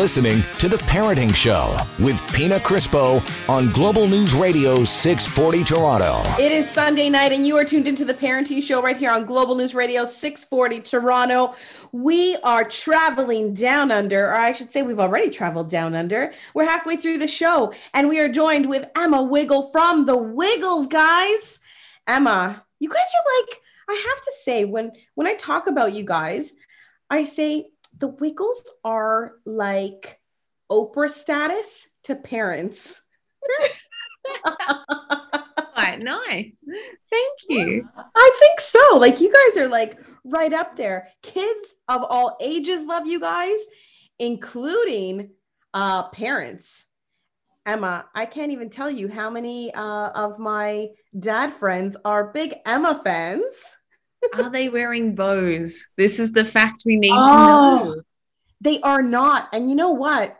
Listening 0.00 0.42
to 0.58 0.66
The 0.66 0.78
Parenting 0.78 1.34
Show 1.34 1.76
with 1.98 2.18
Pina 2.32 2.58
Crispo 2.58 3.22
on 3.50 3.70
Global 3.70 4.08
News 4.08 4.32
Radio 4.32 4.82
640 4.82 5.62
Toronto. 5.62 6.22
It 6.42 6.50
is 6.52 6.66
Sunday 6.66 7.10
night, 7.10 7.32
and 7.32 7.46
you 7.46 7.58
are 7.58 7.66
tuned 7.66 7.86
into 7.86 8.06
The 8.06 8.14
Parenting 8.14 8.62
Show 8.62 8.80
right 8.80 8.96
here 8.96 9.10
on 9.10 9.26
Global 9.26 9.56
News 9.56 9.74
Radio 9.74 10.06
640 10.06 10.80
Toronto. 10.80 11.54
We 11.92 12.34
are 12.44 12.64
traveling 12.64 13.52
down 13.52 13.90
under, 13.90 14.28
or 14.28 14.36
I 14.36 14.52
should 14.52 14.70
say, 14.70 14.80
we've 14.80 14.98
already 14.98 15.28
traveled 15.28 15.68
down 15.68 15.94
under. 15.94 16.32
We're 16.54 16.64
halfway 16.64 16.96
through 16.96 17.18
the 17.18 17.28
show, 17.28 17.74
and 17.92 18.08
we 18.08 18.20
are 18.20 18.28
joined 18.30 18.70
with 18.70 18.90
Emma 18.96 19.22
Wiggle 19.22 19.68
from 19.68 20.06
The 20.06 20.16
Wiggles, 20.16 20.86
guys. 20.86 21.60
Emma, 22.06 22.64
you 22.78 22.88
guys 22.88 22.96
are 22.98 23.42
like, 23.42 23.60
I 23.90 24.06
have 24.08 24.22
to 24.22 24.32
say, 24.32 24.64
when 24.64 24.92
when 25.14 25.26
I 25.26 25.34
talk 25.34 25.66
about 25.66 25.92
you 25.92 26.04
guys, 26.04 26.56
I 27.10 27.24
say 27.24 27.66
the 28.00 28.08
Wiggles 28.08 28.68
are 28.84 29.34
like 29.44 30.18
Oprah 30.70 31.10
status 31.10 31.88
to 32.04 32.16
parents. 32.16 33.02
Quite 35.74 36.00
nice. 36.00 36.64
Thank 37.10 37.38
you. 37.48 37.88
I 37.96 38.36
think 38.38 38.60
so. 38.60 38.96
Like 38.98 39.20
you 39.20 39.32
guys 39.32 39.56
are 39.56 39.68
like 39.68 39.98
right 40.24 40.52
up 40.52 40.76
there. 40.76 41.08
Kids 41.22 41.74
of 41.88 42.04
all 42.08 42.36
ages 42.40 42.86
love 42.86 43.06
you 43.06 43.20
guys, 43.20 43.66
including 44.18 45.30
uh 45.74 46.08
parents. 46.08 46.86
Emma, 47.66 48.06
I 48.14 48.24
can't 48.26 48.52
even 48.52 48.70
tell 48.70 48.90
you 48.90 49.08
how 49.08 49.28
many 49.28 49.72
uh, 49.74 50.10
of 50.14 50.38
my 50.38 50.88
dad 51.18 51.52
friends 51.52 51.96
are 52.04 52.32
big 52.32 52.54
Emma 52.64 53.00
fans. 53.04 53.76
Are 54.34 54.50
they 54.50 54.68
wearing 54.68 55.14
bows? 55.14 55.86
This 55.96 56.18
is 56.18 56.30
the 56.32 56.44
fact 56.44 56.82
we 56.84 56.96
need 56.96 57.12
Oh. 57.14 57.78
to 57.90 57.96
know. 57.96 58.02
They 58.60 58.80
are 58.82 59.02
not. 59.02 59.48
And 59.52 59.68
you 59.70 59.76
know 59.76 59.90
what? 59.92 60.36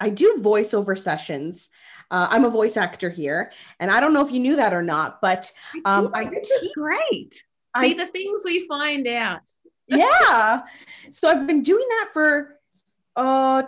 I 0.00 0.10
do 0.10 0.38
voiceover 0.42 0.98
sessions. 0.98 1.68
Uh, 2.10 2.26
I'm 2.30 2.44
a 2.44 2.50
voice 2.50 2.76
actor 2.76 3.10
here, 3.10 3.52
and 3.80 3.90
I 3.90 4.00
don't 4.00 4.12
know 4.14 4.24
if 4.24 4.32
you 4.32 4.40
knew 4.40 4.56
that 4.56 4.72
or 4.72 4.82
not, 4.82 5.20
but 5.20 5.52
um, 5.84 6.10
I 6.14 6.24
this 6.24 6.50
is 6.50 6.62
teach. 6.62 6.72
great. 6.74 7.44
I 7.74 7.88
See 7.88 7.94
the 7.94 8.06
things 8.08 8.42
we 8.44 8.66
find 8.66 9.06
out. 9.06 9.40
yeah. 9.88 10.62
So 11.10 11.28
I've 11.28 11.46
been 11.46 11.62
doing 11.62 11.86
that 11.90 12.10
for, 12.12 12.58
uh, 13.16 13.62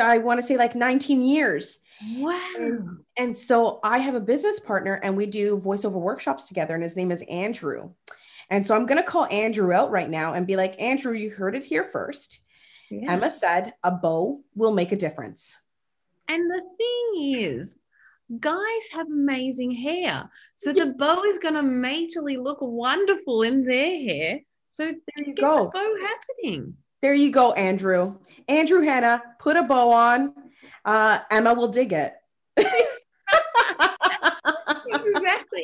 I 0.00 0.18
want 0.18 0.38
to 0.38 0.42
say 0.46 0.56
like 0.56 0.74
19 0.74 1.22
years. 1.22 1.78
Wow. 2.18 2.38
And, 2.56 2.98
and 3.18 3.36
so 3.36 3.80
I 3.82 3.98
have 3.98 4.14
a 4.14 4.20
business 4.20 4.58
partner 4.60 4.94
and 5.02 5.16
we 5.16 5.26
do 5.26 5.56
voiceover 5.58 5.94
workshops 6.00 6.46
together, 6.46 6.74
and 6.74 6.82
his 6.82 6.96
name 6.96 7.10
is 7.10 7.22
Andrew. 7.28 7.90
And 8.52 8.64
so 8.66 8.76
I'm 8.76 8.84
going 8.84 9.02
to 9.02 9.08
call 9.08 9.24
Andrew 9.32 9.72
out 9.72 9.90
right 9.90 10.10
now 10.10 10.34
and 10.34 10.46
be 10.46 10.56
like, 10.56 10.78
Andrew, 10.78 11.14
you 11.14 11.30
heard 11.30 11.56
it 11.56 11.64
here 11.64 11.84
first. 11.84 12.42
Yeah. 12.90 13.12
Emma 13.12 13.30
said 13.30 13.72
a 13.82 13.90
bow 13.90 14.42
will 14.54 14.74
make 14.74 14.92
a 14.92 14.96
difference. 14.96 15.58
And 16.28 16.50
the 16.50 16.62
thing 16.76 17.40
is, 17.40 17.78
guys 18.38 18.82
have 18.92 19.06
amazing 19.06 19.70
hair. 19.70 20.28
So 20.56 20.74
the 20.74 20.88
bow 20.98 21.22
is 21.22 21.38
going 21.38 21.54
to 21.54 21.62
majorly 21.62 22.36
look 22.36 22.58
wonderful 22.60 23.40
in 23.42 23.64
their 23.64 23.98
hair. 24.02 24.40
So 24.68 24.84
There 24.84 25.26
you 25.26 25.34
go. 25.34 25.64
the 25.64 25.70
bow 25.70 25.94
happening. 26.06 26.74
There 27.00 27.14
you 27.14 27.30
go, 27.30 27.52
Andrew. 27.52 28.18
Andrew 28.48 28.82
Hannah, 28.82 29.22
put 29.38 29.56
a 29.56 29.62
bow 29.62 29.92
on. 29.92 30.34
Uh, 30.84 31.20
Emma 31.30 31.54
will 31.54 31.68
dig 31.68 31.94
it. 31.94 32.12
exactly. 32.58 32.68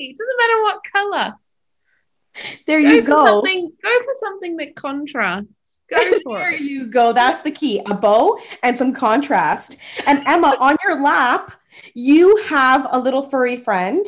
It 0.08 0.16
doesn't 0.16 0.38
matter 0.38 0.62
what 0.62 0.80
color. 0.90 1.34
There 2.66 2.82
Go 2.82 2.88
you 2.88 3.02
go. 3.02 3.42
Go 3.42 4.04
for 4.04 4.14
something 4.14 4.56
that 4.58 4.74
contrasts. 4.76 5.82
Go 5.94 6.02
for 6.24 6.38
there 6.38 6.54
it. 6.54 6.60
you 6.60 6.86
go. 6.86 7.12
That's 7.12 7.42
the 7.42 7.50
key. 7.50 7.80
A 7.90 7.94
bow 7.94 8.38
and 8.62 8.76
some 8.76 8.92
contrast. 8.92 9.76
And 10.06 10.22
Emma, 10.26 10.56
on 10.60 10.76
your 10.84 11.00
lap, 11.02 11.52
you 11.94 12.36
have 12.44 12.86
a 12.90 12.98
little 12.98 13.22
furry 13.22 13.56
friend. 13.56 14.04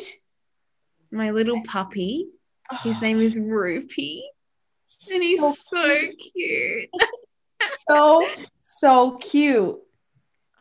My 1.11 1.31
little 1.31 1.61
puppy. 1.63 2.27
His 2.83 2.97
oh. 2.97 3.01
name 3.01 3.19
is 3.19 3.37
Rupee, 3.37 4.29
and 5.11 5.21
he's 5.21 5.41
so, 5.41 5.51
so 5.53 5.99
cute. 6.33 6.89
so, 7.89 8.27
so 8.61 9.17
cute. 9.17 9.77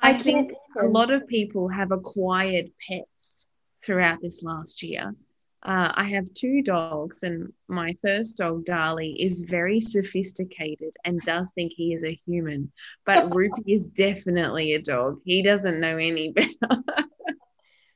I, 0.02 0.10
I 0.10 0.14
think 0.14 0.48
can't 0.48 0.58
a 0.76 0.80
even. 0.80 0.92
lot 0.92 1.10
of 1.10 1.28
people 1.28 1.68
have 1.68 1.92
acquired 1.92 2.70
pets 2.88 3.46
throughout 3.84 4.20
this 4.20 4.42
last 4.42 4.82
year. 4.82 5.14
Uh, 5.62 5.92
I 5.94 6.04
have 6.04 6.32
two 6.32 6.62
dogs, 6.62 7.22
and 7.22 7.52
my 7.68 7.92
first 8.00 8.38
dog, 8.38 8.64
Darlie, 8.64 9.16
is 9.18 9.42
very 9.42 9.80
sophisticated 9.80 10.94
and 11.04 11.20
does 11.20 11.52
think 11.54 11.72
he 11.74 11.92
is 11.92 12.02
a 12.02 12.14
human. 12.26 12.72
But 13.04 13.34
Rupee 13.34 13.74
is 13.74 13.86
definitely 13.86 14.72
a 14.74 14.80
dog. 14.80 15.20
He 15.24 15.42
doesn't 15.42 15.80
know 15.80 15.98
any 15.98 16.32
better. 16.32 16.82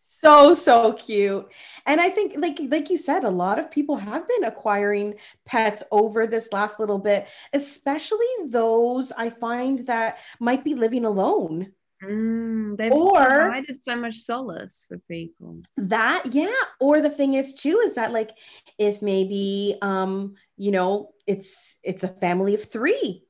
so 0.06 0.54
so 0.54 0.92
cute 0.94 1.46
and 1.84 2.00
i 2.00 2.08
think 2.08 2.34
like 2.38 2.58
like 2.70 2.88
you 2.88 2.96
said 2.96 3.24
a 3.24 3.30
lot 3.30 3.58
of 3.58 3.70
people 3.70 3.96
have 3.96 4.26
been 4.26 4.44
acquiring 4.44 5.14
pets 5.44 5.82
over 5.90 6.26
this 6.26 6.50
last 6.50 6.80
little 6.80 6.98
bit 6.98 7.26
especially 7.52 8.26
those 8.48 9.12
i 9.12 9.28
find 9.28 9.80
that 9.80 10.18
might 10.40 10.64
be 10.64 10.74
living 10.74 11.04
alone 11.04 11.70
Mm, 12.08 12.76
they've 12.76 12.92
Or- 12.92 13.24
provided 13.24 13.82
so 13.84 13.96
much 13.96 14.16
solace 14.16 14.86
for 14.88 14.98
people. 15.08 15.62
that 15.76 16.22
yeah. 16.32 16.52
Or 16.80 17.00
the 17.00 17.10
thing 17.10 17.34
is 17.34 17.54
too 17.54 17.80
is 17.84 17.94
that 17.94 18.12
like 18.12 18.30
if 18.78 19.02
maybe 19.02 19.76
um 19.82 20.34
you 20.56 20.70
know 20.70 21.12
it's 21.26 21.78
it's 21.82 22.02
a 22.02 22.08
family 22.08 22.54
of 22.54 22.62
three 22.62 23.24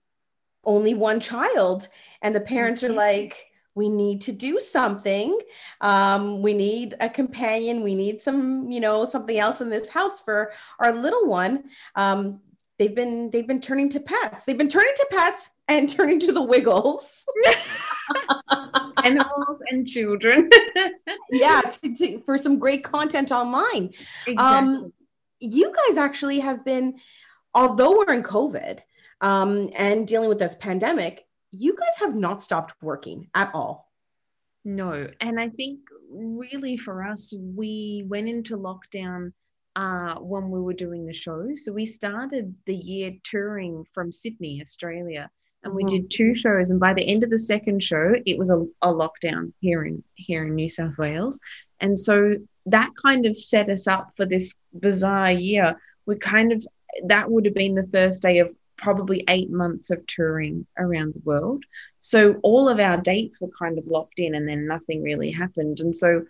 only 0.65 0.95
one 0.95 1.21
child 1.21 1.89
and 2.23 2.35
the 2.35 2.41
parents 2.41 2.83
are 2.83 2.93
like 2.93 3.47
we 3.77 3.89
need 3.89 4.21
to 4.23 4.33
do 4.33 4.61
something. 4.61 5.37
Um, 5.81 6.43
we 6.43 6.55
need 6.55 6.95
a 7.01 7.09
companion. 7.09 7.83
We 7.83 7.95
need 7.95 8.21
some 8.21 8.71
you 8.71 8.81
know 8.81 9.05
something 9.05 9.37
else 9.37 9.61
in 9.61 9.69
this 9.71 9.89
house 9.89 10.21
for 10.21 10.53
our 10.79 10.93
little 10.95 11.27
one. 11.27 11.65
Um, 11.97 12.41
they've 12.79 12.95
been 12.95 13.31
they've 13.31 13.47
been 13.47 13.61
turning 13.61 13.89
to 13.91 14.01
pets. 14.01 14.45
They've 14.45 14.57
been 14.59 14.69
turning 14.69 14.95
to 14.97 15.07
pets 15.11 15.51
and 15.69 15.89
turning 15.97 16.21
to 16.21 16.33
the 16.33 16.43
wiggles 16.43 17.25
Animals 19.05 19.63
and 19.71 19.87
children. 19.87 20.51
yeah 21.31 21.61
to, 21.61 21.95
to, 21.95 22.21
for 22.21 22.39
some 22.39 22.59
great 22.59 22.85
content 22.85 23.33
online 23.33 23.91
exactly. 24.27 24.37
Um, 24.37 24.93
you 25.41 25.73
guys 25.73 25.97
actually 25.97 26.41
have 26.41 26.65
been, 26.65 26.99
although 27.55 27.99
we're 27.99 28.13
in 28.13 28.23
COVID 28.23 28.81
um, 29.21 29.69
and 29.77 30.07
dealing 30.07 30.29
with 30.29 30.39
this 30.39 30.55
pandemic, 30.55 31.27
you 31.51 31.77
guys 31.77 31.99
have 31.99 32.15
not 32.15 32.43
stopped 32.43 32.75
working 32.83 33.29
at 33.35 33.51
all. 33.55 33.93
No. 34.65 35.09
And 35.21 35.39
I 35.39 35.49
think 35.49 35.81
really 36.11 36.77
for 36.77 37.05
us, 37.05 37.35
we 37.39 38.05
went 38.09 38.29
into 38.29 38.57
lockdown 38.57 39.33
uh, 39.77 40.15
when 40.17 40.51
we 40.51 40.61
were 40.61 40.73
doing 40.73 41.07
the 41.07 41.13
show. 41.13 41.49
So 41.55 41.73
we 41.73 41.85
started 41.85 42.55
the 42.67 42.77
year 42.77 43.13
touring 43.25 43.85
from 43.93 44.11
Sydney, 44.11 44.61
Australia. 44.63 45.31
And 45.65 45.75
we 45.75 45.85
Mhm. 45.85 45.89
did 45.89 46.11
two 46.11 46.35
shows. 46.35 46.71
And 46.71 46.79
by 46.79 46.95
the 46.95 47.07
end 47.07 47.25
of 47.25 47.31
the 47.31 47.39
second 47.39 47.83
show, 47.83 48.15
it 48.27 48.39
was 48.39 48.51
a, 48.51 48.61
a 48.83 48.93
lockdown 48.93 49.53
here 49.61 49.85
in 49.85 50.05
here 50.15 50.45
in 50.47 50.55
New 50.55 50.69
South 50.69 50.99
Wales. 50.99 51.41
And 51.81 51.99
so 51.99 52.37
that 52.67 52.91
kind 53.03 53.27
of 53.27 53.35
set 53.35 53.69
us 53.69 53.87
up 53.87 54.13
for 54.17 54.27
this 54.27 54.55
bizarre 54.79 55.33
year. 55.33 55.81
We 56.07 56.17
kind 56.17 56.53
of 56.53 56.65
that 57.07 57.31
would 57.31 57.45
have 57.45 57.55
been 57.55 57.75
the 57.75 57.89
first 57.89 58.23
day 58.23 58.39
of 58.39 58.55
probably 58.77 59.25
eight 59.29 59.51
months 59.51 59.91
of 59.91 60.07
touring 60.07 60.67
around 60.79 61.15
the 61.15 61.23
world. 61.25 61.65
So 62.01 62.35
all 62.43 62.69
of 62.69 62.79
our 62.79 62.99
dates 62.99 63.41
were 63.41 63.51
kind 63.59 63.79
of 63.79 63.87
locked 63.87 64.21
in, 64.21 64.35
and 64.35 64.49
then 64.49 64.67
nothing 64.67 65.03
really 65.03 65.31
happened. 65.31 65.81
And 65.81 65.95
so, 65.95 66.25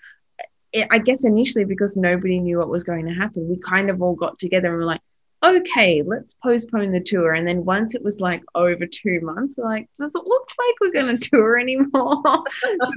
it, 0.73 0.87
I 0.91 0.99
guess 0.99 1.25
initially, 1.25 1.65
because 1.65 1.97
nobody 1.97 2.41
knew 2.41 2.59
what 2.59 2.69
was 2.69 2.85
going 2.85 3.07
to 3.07 3.13
happen, 3.13 3.49
we 3.49 3.57
kind 3.59 3.91
of 3.91 4.03
all 4.03 4.15
got 4.15 4.39
together 4.39 4.69
and 4.69 4.77
were 4.77 4.85
like, 4.85 5.01
okay, 5.45 6.03
let's 6.03 6.35
postpone 6.43 6.93
the 6.93 7.01
tour. 7.01 7.35
And 7.35 7.47
then 7.47 7.65
once 7.65 7.95
it 7.95 8.03
was 8.03 8.21
like 8.21 8.43
over 8.55 8.87
two 8.87 9.21
months, 9.23 9.57
we're 9.57 9.65
like, 9.65 9.89
does 9.99 10.15
it 10.15 10.25
look 10.25 10.49
like 10.59 10.75
we're 10.81 11.03
going 11.03 11.19
to 11.19 11.31
tour 11.31 11.59
anymore 11.59 12.23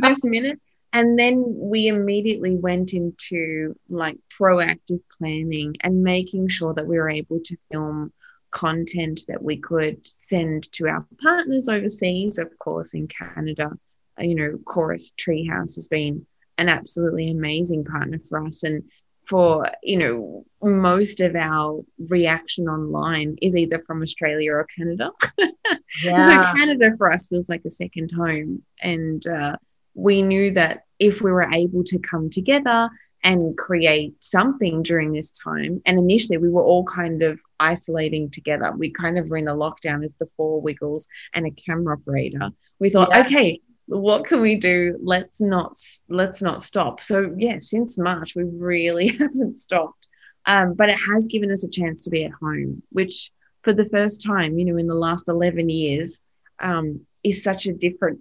this 0.02 0.24
minute? 0.24 0.60
And 0.94 1.20
then 1.20 1.44
we 1.46 1.88
immediately 1.88 2.56
went 2.56 2.94
into 2.94 3.76
like 3.90 4.18
proactive 4.30 5.02
planning 5.18 5.76
and 5.82 6.02
making 6.02 6.48
sure 6.48 6.74
that 6.74 6.88
we 6.88 6.98
were 6.98 7.10
able 7.10 7.40
to 7.44 7.58
film 7.72 8.14
content 8.52 9.22
that 9.28 9.44
we 9.44 9.58
could 9.58 10.00
send 10.08 10.72
to 10.72 10.88
our 10.88 11.06
partners 11.22 11.68
overseas, 11.68 12.40
of 12.40 12.58
course, 12.60 12.94
in 12.94 13.08
Canada. 13.08 13.72
You 14.18 14.36
know, 14.36 14.58
Corus 14.66 15.12
Treehouse 15.12 15.76
has 15.76 15.88
been 15.90 16.26
an 16.58 16.70
absolutely 16.70 17.30
amazing 17.30 17.84
partner 17.84 18.20
for 18.28 18.44
us. 18.44 18.64
And 18.64 18.84
for, 19.28 19.68
you 19.84 19.98
know, 19.98 20.46
most 20.62 21.22
of 21.22 21.36
our 21.36 21.84
reaction 22.08 22.68
online 22.68 23.36
is 23.42 23.56
either 23.56 23.80
from 23.80 24.02
Australia 24.02 24.54
or 24.54 24.66
Canada. 24.76 25.12
So 25.90 26.10
Canada 26.56 26.96
for 26.98 27.12
us 27.12 27.28
feels 27.28 27.50
like 27.50 27.64
a 27.66 27.72
second 27.72 28.12
home. 28.12 28.62
And 28.82 29.26
uh, 29.28 29.56
we 29.94 30.22
knew 30.22 30.52
that 30.52 30.84
if 31.00 31.22
we 31.22 31.32
were 31.32 31.50
able 31.52 31.84
to 31.86 32.00
come 32.00 32.30
together 32.30 32.90
and 33.24 33.58
create 33.58 34.22
something 34.24 34.84
during 34.84 35.12
this 35.12 35.32
time, 35.32 35.82
and 35.86 35.98
initially 35.98 36.38
we 36.38 36.50
were 36.50 36.64
all 36.64 36.84
kind 36.84 37.24
of 37.24 37.40
isolating 37.60 38.30
together. 38.30 38.72
We 38.78 38.92
kind 38.92 39.18
of 39.18 39.30
were 39.30 39.38
in 39.38 39.48
a 39.48 39.56
lockdown 39.56 40.04
as 40.04 40.16
the 40.16 40.28
four 40.28 40.62
wiggles 40.62 41.08
and 41.34 41.46
a 41.46 41.52
camera 41.52 41.98
operator. 41.98 42.52
We 42.80 42.90
thought, 42.90 43.10
Yeah. 43.12 43.22
okay, 43.22 43.62
what 43.88 44.26
can 44.26 44.42
we 44.42 44.56
do? 44.56 44.98
Let's 45.02 45.42
not 45.42 45.74
let's 46.10 46.42
not 46.42 46.62
stop. 46.62 47.04
So 47.04 47.34
yeah, 47.38 47.58
since 47.60 47.98
March 47.98 48.36
we 48.36 48.44
really 48.44 49.08
haven't 49.20 49.56
stopped. 49.56 50.08
Um, 50.46 50.76
but 50.76 50.90
it 50.90 50.98
has 51.14 51.28
given 51.28 51.52
us 51.52 51.66
a 51.66 51.70
chance 51.70 52.04
to 52.04 52.10
be 52.10 52.24
at 52.24 52.32
home, 52.32 52.82
which 52.92 53.32
for 53.64 53.74
the 53.74 53.90
first 53.90 54.24
time, 54.24 54.58
you 54.58 54.64
know, 54.64 54.78
in 54.78 54.88
the 54.88 54.96
last 54.96 55.28
11 55.28 55.68
years, 55.68 56.22
um, 56.62 57.06
is 57.22 57.44
such 57.44 57.66
a 57.66 57.74
different 57.74 58.20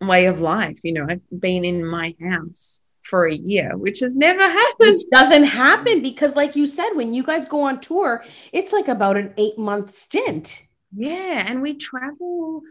way 0.00 0.26
of 0.26 0.40
life. 0.40 0.78
You 0.84 0.92
know, 0.92 1.06
I've 1.08 1.22
been 1.36 1.64
in 1.64 1.84
my 1.84 2.14
house 2.22 2.80
for 3.02 3.26
a 3.26 3.34
year, 3.34 3.76
which 3.76 4.00
has 4.00 4.14
never 4.14 4.42
happened. 4.42 4.74
Which 4.78 5.02
doesn't 5.10 5.44
happen 5.44 6.00
because, 6.00 6.36
like 6.36 6.54
you 6.54 6.68
said, 6.68 6.90
when 6.94 7.12
you 7.12 7.24
guys 7.24 7.46
go 7.46 7.62
on 7.62 7.80
tour, 7.80 8.22
it's 8.52 8.72
like 8.72 8.88
about 8.88 9.16
an 9.16 9.34
eight 9.36 9.58
month 9.58 9.94
stint. 9.94 10.62
Yeah, 10.96 11.42
and 11.44 11.60
we 11.60 11.74
travel 11.74 12.62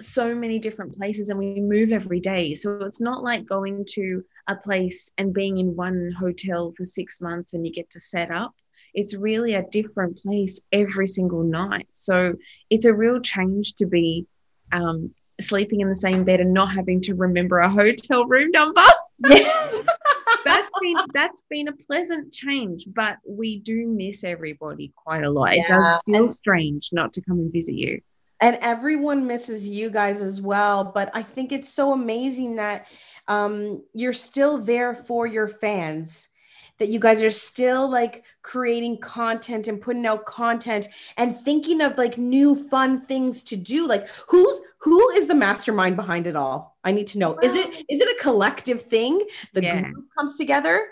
so 0.00 0.34
many 0.34 0.58
different 0.58 0.96
places 0.96 1.28
and 1.28 1.38
we 1.38 1.60
move 1.60 1.92
every 1.92 2.20
day. 2.20 2.54
So 2.54 2.82
it's 2.82 3.00
not 3.00 3.22
like 3.22 3.46
going 3.46 3.84
to 3.90 4.24
a 4.46 4.56
place 4.56 5.10
and 5.18 5.32
being 5.32 5.58
in 5.58 5.74
one 5.74 6.12
hotel 6.18 6.74
for 6.76 6.84
six 6.84 7.20
months 7.20 7.54
and 7.54 7.66
you 7.66 7.72
get 7.72 7.90
to 7.90 8.00
set 8.00 8.30
up. 8.30 8.54
It's 8.94 9.14
really 9.14 9.54
a 9.54 9.64
different 9.70 10.18
place 10.18 10.60
every 10.72 11.06
single 11.06 11.42
night. 11.42 11.88
So 11.92 12.34
it's 12.70 12.84
a 12.84 12.94
real 12.94 13.20
change 13.20 13.74
to 13.74 13.86
be 13.86 14.26
um, 14.72 15.14
sleeping 15.40 15.80
in 15.80 15.88
the 15.88 15.96
same 15.96 16.24
bed 16.24 16.40
and 16.40 16.52
not 16.52 16.70
having 16.72 17.00
to 17.02 17.14
remember 17.14 17.58
a 17.58 17.68
hotel 17.68 18.26
room 18.26 18.50
number. 18.50 18.82
that's 19.20 20.80
been 20.80 20.96
that's 21.14 21.44
been 21.48 21.68
a 21.68 21.72
pleasant 21.72 22.32
change, 22.32 22.86
but 22.94 23.16
we 23.28 23.58
do 23.58 23.86
miss 23.86 24.24
everybody 24.24 24.92
quite 24.94 25.24
a 25.24 25.30
lot. 25.30 25.56
Yeah. 25.56 25.62
It 25.62 25.68
does 25.68 25.98
feel 26.06 26.28
strange 26.28 26.90
not 26.92 27.12
to 27.14 27.22
come 27.22 27.38
and 27.38 27.52
visit 27.52 27.74
you. 27.74 28.00
And 28.40 28.58
everyone 28.60 29.26
misses 29.26 29.68
you 29.68 29.90
guys 29.90 30.20
as 30.20 30.40
well. 30.40 30.84
But 30.84 31.10
I 31.14 31.22
think 31.22 31.52
it's 31.52 31.72
so 31.72 31.92
amazing 31.92 32.56
that 32.56 32.88
um, 33.28 33.82
you're 33.94 34.12
still 34.12 34.58
there 34.58 34.94
for 34.94 35.26
your 35.26 35.48
fans 35.48 36.28
that 36.78 36.90
you 36.90 36.98
guys 36.98 37.22
are 37.22 37.30
still 37.30 37.90
like 37.90 38.24
creating 38.42 38.98
content 38.98 39.68
and 39.68 39.80
putting 39.80 40.06
out 40.06 40.26
content 40.26 40.88
and 41.16 41.36
thinking 41.36 41.80
of 41.80 41.96
like 41.96 42.18
new 42.18 42.54
fun 42.54 43.00
things 43.00 43.42
to 43.42 43.56
do 43.56 43.86
like 43.86 44.08
who's 44.28 44.60
who 44.78 45.10
is 45.10 45.26
the 45.26 45.34
mastermind 45.34 45.96
behind 45.96 46.26
it 46.26 46.36
all 46.36 46.76
i 46.84 46.92
need 46.92 47.06
to 47.06 47.18
know 47.18 47.38
is 47.42 47.56
it 47.56 47.84
is 47.88 48.00
it 48.00 48.08
a 48.08 48.22
collective 48.22 48.82
thing 48.82 49.24
the 49.54 49.62
yeah. 49.62 49.80
group 49.80 50.04
comes 50.16 50.36
together 50.36 50.86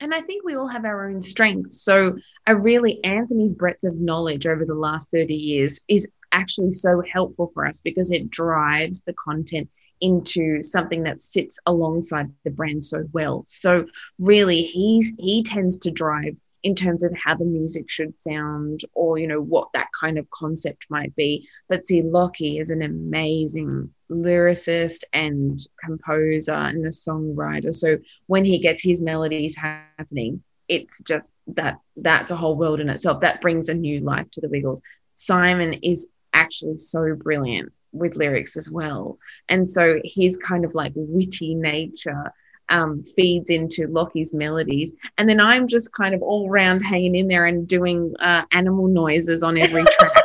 and 0.00 0.12
I 0.12 0.20
think 0.20 0.44
we 0.44 0.54
all 0.54 0.68
have 0.68 0.84
our 0.84 1.08
own 1.08 1.20
strengths. 1.20 1.80
So, 1.80 2.18
I 2.46 2.52
really, 2.52 3.02
Anthony's 3.02 3.54
breadth 3.54 3.82
of 3.84 3.96
knowledge 3.96 4.46
over 4.46 4.66
the 4.66 4.74
last 4.74 5.10
30 5.10 5.34
years 5.34 5.80
is 5.88 6.06
actually 6.32 6.72
so 6.72 7.02
helpful 7.12 7.50
for 7.54 7.66
us 7.66 7.80
because 7.80 8.10
it 8.10 8.30
drives 8.30 9.02
the 9.02 9.14
content 9.14 9.68
into 10.00 10.62
something 10.62 11.02
that 11.04 11.20
sits 11.20 11.58
alongside 11.66 12.30
the 12.44 12.50
brand 12.50 12.84
so 12.84 13.04
well. 13.12 13.44
So 13.48 13.86
really 14.18 14.62
he's 14.62 15.12
he 15.18 15.42
tends 15.42 15.76
to 15.78 15.90
drive 15.90 16.36
in 16.62 16.74
terms 16.74 17.04
of 17.04 17.14
how 17.14 17.34
the 17.34 17.44
music 17.44 17.88
should 17.88 18.18
sound 18.18 18.80
or 18.92 19.18
you 19.18 19.26
know 19.26 19.40
what 19.40 19.68
that 19.72 19.88
kind 19.98 20.18
of 20.18 20.28
concept 20.30 20.86
might 20.90 21.14
be. 21.14 21.48
But 21.68 21.86
see 21.86 22.02
Lachy 22.02 22.58
is 22.58 22.70
an 22.70 22.82
amazing 22.82 23.92
lyricist 24.10 25.04
and 25.12 25.58
composer 25.82 26.52
and 26.52 26.84
a 26.84 26.90
songwriter. 26.90 27.74
So 27.74 27.98
when 28.26 28.44
he 28.44 28.58
gets 28.58 28.82
his 28.82 29.00
melodies 29.00 29.56
happening, 29.56 30.42
it's 30.68 31.00
just 31.02 31.32
that 31.48 31.78
that's 31.96 32.30
a 32.30 32.36
whole 32.36 32.56
world 32.56 32.80
in 32.80 32.88
itself. 32.88 33.20
That 33.20 33.40
brings 33.40 33.68
a 33.68 33.74
new 33.74 34.00
life 34.00 34.30
to 34.32 34.40
the 34.40 34.48
Wiggles. 34.48 34.82
Simon 35.14 35.72
is 35.74 36.08
actually 36.36 36.78
so 36.78 37.14
brilliant 37.14 37.72
with 37.92 38.16
lyrics 38.16 38.56
as 38.56 38.70
well. 38.70 39.18
And 39.48 39.68
so 39.68 40.00
his 40.04 40.36
kind 40.36 40.64
of 40.64 40.74
like 40.74 40.92
witty 40.94 41.54
nature 41.54 42.32
um, 42.68 43.02
feeds 43.02 43.50
into 43.50 43.86
Lachy's 43.86 44.34
melodies. 44.34 44.92
And 45.18 45.28
then 45.28 45.40
I'm 45.40 45.66
just 45.66 45.92
kind 45.92 46.14
of 46.14 46.22
all 46.22 46.48
round 46.48 46.84
hanging 46.84 47.14
in 47.14 47.28
there 47.28 47.46
and 47.46 47.66
doing 47.66 48.14
uh, 48.18 48.44
animal 48.52 48.88
noises 48.88 49.42
on 49.42 49.56
every 49.56 49.84
track. 49.98 50.22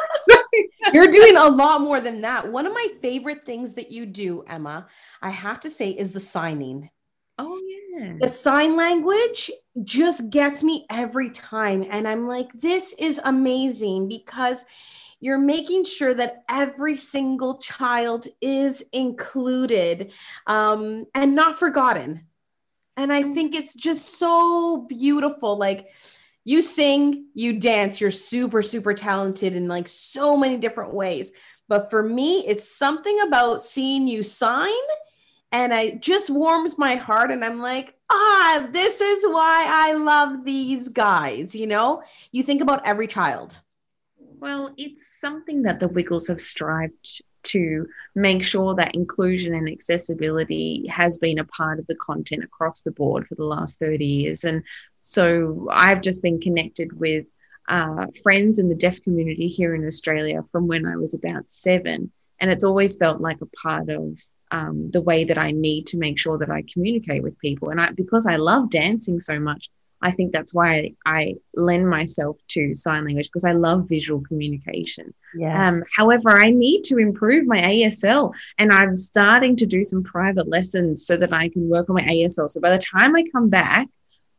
You're 0.94 1.12
doing 1.12 1.38
a 1.38 1.48
lot 1.48 1.80
more 1.80 2.02
than 2.02 2.22
that. 2.22 2.52
One 2.52 2.66
of 2.66 2.74
my 2.74 2.88
favorite 3.02 3.46
things 3.46 3.76
that 3.76 3.92
you 3.92 4.06
do, 4.06 4.44
Emma, 4.48 4.88
I 5.22 5.30
have 5.30 5.62
to 5.62 5.70
say, 5.70 5.92
is 5.92 6.12
the 6.12 6.20
signing. 6.20 6.90
Oh, 7.38 7.60
yeah. 7.66 8.18
The 8.20 8.28
sign 8.28 8.76
language 8.76 9.50
just 9.84 10.30
gets 10.30 10.64
me 10.64 10.86
every 10.90 11.30
time. 11.30 11.86
And 11.90 12.08
I'm 12.08 12.28
like, 12.28 12.52
this 12.54 12.94
is 13.00 13.22
amazing 13.24 14.10
because 14.10 14.66
you're 15.22 15.38
making 15.38 15.86
sure 15.86 16.14
that 16.14 16.44
every 16.50 16.98
single 16.98 17.60
child 17.60 18.28
is 18.42 18.84
included 18.92 20.12
um, 20.48 21.06
and 21.16 21.36
not 21.36 21.58
forgotten. 21.58 22.26
And 22.98 23.14
I 23.14 23.24
think 23.24 23.56
it's 23.56 23.74
just 23.74 24.20
so 24.20 24.86
beautiful. 24.90 25.58
Like, 25.58 25.88
you 26.44 26.62
sing, 26.62 27.28
you 27.34 27.60
dance, 27.60 28.02
you're 28.02 28.12
super, 28.12 28.62
super 28.62 28.94
talented 28.94 29.56
in 29.56 29.68
like 29.68 29.88
so 29.88 30.36
many 30.36 30.58
different 30.58 30.94
ways. 30.94 31.32
But 31.68 31.90
for 31.90 32.04
me, 32.04 32.40
it's 32.48 32.76
something 32.76 33.18
about 33.22 33.62
seeing 33.62 34.08
you 34.08 34.24
sign 34.24 34.74
and 35.52 35.72
it 35.72 36.02
just 36.02 36.30
warms 36.30 36.78
my 36.78 36.96
heart. 36.96 37.32
And 37.32 37.46
I'm 37.46 37.60
like, 37.60 37.96
ah, 38.12 38.68
this 38.72 39.02
is 39.02 39.24
why 39.26 39.68
I 39.70 39.94
love 39.94 40.46
these 40.46 40.90
guys. 40.90 41.56
You 41.56 41.68
know, 41.68 42.04
you 42.32 42.44
think 42.44 42.62
about 42.62 42.86
every 42.86 43.08
child. 43.08 43.60
Well, 44.42 44.74
it's 44.76 45.20
something 45.20 45.62
that 45.62 45.80
the 45.80 45.88
Wiggles 45.88 46.28
have 46.28 46.42
strived 46.42 47.22
to 47.44 47.88
make 48.16 48.44
sure 48.44 48.74
that 48.74 48.96
inclusion 48.96 49.54
and 49.54 49.70
accessibility 49.70 50.88
has 50.88 51.20
been 51.20 51.38
a 51.38 51.46
part 51.46 51.78
of 51.78 51.86
the 51.86 51.96
content 51.98 52.44
across 52.44 52.82
the 52.82 52.92
board 52.92 53.28
for 53.28 53.36
the 53.36 53.46
last 53.46 53.78
30 53.78 54.04
years. 54.04 54.44
And 54.44 54.64
so 55.00 55.68
I've 55.72 56.02
just 56.02 56.24
been 56.24 56.42
connected 56.42 57.00
with 57.00 57.28
uh, 57.70 58.08
friends 58.24 58.58
in 58.58 58.68
the 58.68 58.74
deaf 58.74 59.00
community 59.04 59.48
here 59.48 59.76
in 59.76 59.86
Australia 59.86 60.42
from 60.52 60.68
when 60.68 60.88
I 60.88 60.96
was 60.96 61.14
about 61.14 61.48
seven. 61.52 62.12
And 62.40 62.52
it's 62.52 62.64
always 62.64 62.98
felt 62.98 63.22
like 63.22 63.42
a 63.42 63.58
part 63.62 63.90
of 63.90 64.20
um, 64.50 64.90
the 64.90 65.02
way 65.04 65.24
that 65.24 65.38
I 65.38 65.52
need 65.52 65.86
to 65.88 66.00
make 66.00 66.18
sure 66.18 66.40
that 66.40 66.50
I 66.50 66.64
communicate 66.74 67.22
with 67.22 67.38
people. 67.38 67.70
And 67.70 67.80
I, 67.80 67.92
because 67.92 68.26
I 68.26 68.38
love 68.38 68.72
dancing 68.72 69.20
so 69.20 69.40
much, 69.40 69.70
I 70.02 70.12
think 70.12 70.32
that's 70.32 70.54
why 70.54 70.94
I 71.06 71.36
lend 71.56 71.88
myself 71.90 72.38
to 72.50 72.74
sign 72.74 73.06
language 73.06 73.28
because 73.28 73.46
I 73.46 73.52
love 73.52 73.88
visual 73.88 74.22
communication. 74.22 75.14
Yes. 75.36 75.74
Um, 75.74 75.84
however, 75.96 76.32
I 76.32 76.50
need 76.50 76.84
to 76.86 76.98
improve 76.98 77.46
my 77.46 77.60
ASL 77.60 78.34
and 78.58 78.72
I'm 78.72 78.96
starting 78.98 79.56
to 79.58 79.66
do 79.66 79.84
some 79.84 80.04
private 80.04 80.48
lessons 80.48 81.06
so 81.06 81.18
that 81.18 81.34
I 81.34 81.50
can 81.50 81.70
work 81.70 81.90
on 81.90 81.96
my 81.96 82.04
ASL. 82.04 82.50
So 82.50 82.60
by 82.60 82.72
the 82.72 82.84
time 82.84 83.16
I 83.16 83.24
come 83.32 83.50
back, 83.50 83.88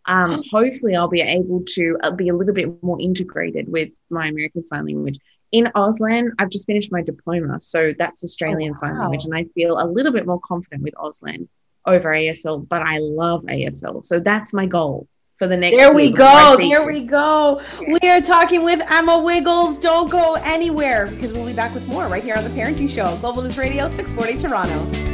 um, 0.07 0.43
hopefully 0.51 0.97
I'll 0.97 1.09
be 1.09 1.21
able 1.21 1.63
to 1.69 1.97
uh, 2.03 2.11
be 2.11 2.29
a 2.29 2.35
little 2.35 2.55
bit 2.55 2.83
more 2.83 3.01
integrated 3.01 3.71
with 3.71 3.95
my 4.11 4.27
American 4.27 4.65
Sign 4.65 4.87
Language. 4.87 5.19
In 5.53 5.67
Auslan, 5.77 6.31
I've 6.39 6.51
just 6.51 6.67
finished 6.67 6.91
my 6.91 7.03
diploma. 7.03 7.61
So 7.61 7.93
that's 7.99 8.25
Australian 8.25 8.71
oh, 8.71 8.81
wow. 8.83 8.89
Sign 8.89 8.99
Language. 8.99 9.25
And 9.27 9.35
I 9.35 9.45
feel 9.55 9.77
a 9.79 9.87
little 9.87 10.13
bit 10.13 10.27
more 10.27 10.41
confident 10.41 10.83
with 10.83 10.95
Auslan 10.95 11.47
over 11.87 12.11
ASL, 12.11 12.67
but 12.69 12.83
I 12.83 12.99
love 12.99 13.43
ASL. 13.45 14.05
So 14.05 14.19
that's 14.19 14.53
my 14.53 14.67
goal 14.67 15.09
for 15.43 15.49
the 15.49 15.57
next. 15.57 15.77
There 15.77 15.93
we 15.93 16.11
go. 16.11 16.57
There 16.57 16.87
we 16.87 17.03
go. 17.03 17.61
We 17.81 18.09
are 18.09 18.21
talking 18.21 18.63
with 18.63 18.81
Emma 18.89 19.19
Wiggles. 19.19 19.77
Don't 19.81 20.09
go 20.09 20.37
anywhere 20.45 21.09
because 21.09 21.33
we'll 21.33 21.47
be 21.47 21.53
back 21.53 21.75
with 21.75 21.85
more 21.89 22.07
right 22.07 22.23
here 22.23 22.37
on 22.37 22.45
the 22.45 22.51
Parenting 22.51 22.89
Show, 22.89 23.17
Global 23.17 23.43
News 23.43 23.59
Radio, 23.59 23.89
640 23.89 24.39
Toronto. 24.39 25.12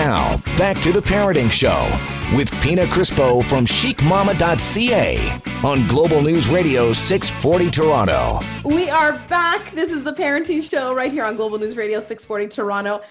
Now, 0.00 0.38
back 0.56 0.80
to 0.80 0.92
the 0.92 1.00
Parenting 1.00 1.52
Show 1.52 1.86
with 2.34 2.50
Pina 2.62 2.86
Crispo 2.86 3.44
from 3.44 3.66
chicmama.ca 3.66 5.18
on 5.62 5.86
Global 5.88 6.22
News 6.22 6.48
Radio 6.48 6.90
640 6.90 7.70
Toronto. 7.70 8.40
We 8.64 8.88
are 8.88 9.18
back. 9.28 9.72
This 9.72 9.92
is 9.92 10.02
the 10.02 10.14
Parenting 10.14 10.62
Show 10.62 10.94
right 10.94 11.12
here 11.12 11.26
on 11.26 11.36
Global 11.36 11.58
News 11.58 11.76
Radio 11.76 12.00
640 12.00 12.48
Toronto. 12.48 13.02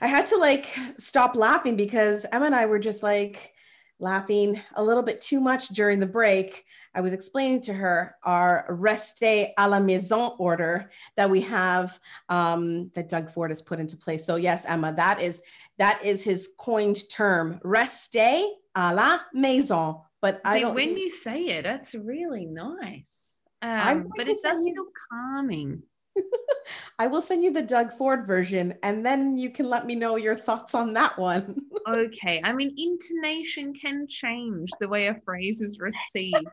I 0.00 0.06
had 0.06 0.26
to 0.26 0.36
like 0.36 0.66
stop 0.96 1.34
laughing 1.34 1.74
because 1.74 2.24
Emma 2.30 2.46
and 2.46 2.54
I 2.54 2.66
were 2.66 2.78
just 2.78 3.02
like 3.02 3.52
laughing 3.98 4.60
a 4.76 4.84
little 4.84 5.02
bit 5.02 5.20
too 5.20 5.40
much 5.40 5.70
during 5.70 5.98
the 5.98 6.06
break. 6.06 6.64
I 6.94 7.00
was 7.00 7.12
explaining 7.12 7.60
to 7.62 7.72
her 7.74 8.16
our 8.22 8.66
reste 8.68 9.52
à 9.58 9.68
la 9.68 9.80
maison 9.80 10.32
order 10.38 10.90
that 11.16 11.28
we 11.28 11.40
have 11.42 11.98
um, 12.28 12.90
that 12.94 13.08
Doug 13.08 13.30
Ford 13.30 13.50
has 13.50 13.62
put 13.62 13.80
into 13.80 13.96
place. 13.96 14.24
So 14.24 14.36
yes, 14.36 14.64
Emma, 14.64 14.92
that 14.94 15.20
is 15.20 15.42
that 15.78 16.00
is 16.04 16.24
his 16.24 16.50
coined 16.58 17.08
term, 17.10 17.60
reste 17.64 18.16
à 18.76 18.94
la 18.94 19.18
maison. 19.32 20.00
But 20.20 20.36
See, 20.36 20.40
I 20.44 20.60
don't. 20.60 20.74
When 20.74 20.96
you 20.96 21.10
say 21.10 21.44
it, 21.46 21.64
that's 21.64 21.94
really 21.94 22.46
nice. 22.46 23.40
Um, 23.62 24.08
but 24.16 24.28
it 24.28 24.38
does 24.42 24.64
feel 24.64 24.86
calming. 25.10 25.82
I 26.98 27.06
will 27.06 27.22
send 27.22 27.44
you 27.44 27.52
the 27.52 27.62
Doug 27.62 27.92
Ford 27.92 28.26
version 28.26 28.74
and 28.82 29.04
then 29.04 29.36
you 29.36 29.50
can 29.50 29.68
let 29.68 29.86
me 29.86 29.94
know 29.94 30.16
your 30.16 30.34
thoughts 30.34 30.74
on 30.74 30.92
that 30.94 31.18
one. 31.18 31.56
okay. 31.88 32.40
I 32.44 32.52
mean, 32.52 32.74
intonation 32.76 33.72
can 33.74 34.06
change 34.08 34.70
the 34.80 34.88
way 34.88 35.06
a 35.06 35.20
phrase 35.24 35.60
is 35.60 35.78
received. 35.78 36.46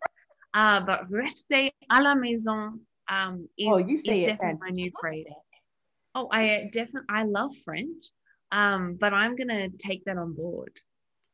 Uh, 0.57 0.79
but 0.79 1.05
rester 1.11 1.69
à 1.91 2.01
la 2.01 2.15
maison 2.15 2.79
um, 3.09 3.49
is, 3.57 3.67
oh, 3.67 3.77
you 3.77 3.97
say 3.97 4.25
definitely 4.25 4.57
my 4.61 4.69
new 4.69 4.89
phrase. 4.97 5.25
Oh, 6.15 6.29
I 6.31 6.69
definitely, 6.71 7.09
I 7.09 7.23
love 7.23 7.51
French, 7.65 8.05
um, 8.53 8.95
but 8.97 9.13
I'm 9.13 9.35
going 9.35 9.49
to 9.49 9.67
take 9.77 10.05
that 10.05 10.17
on 10.17 10.33
board. 10.33 10.71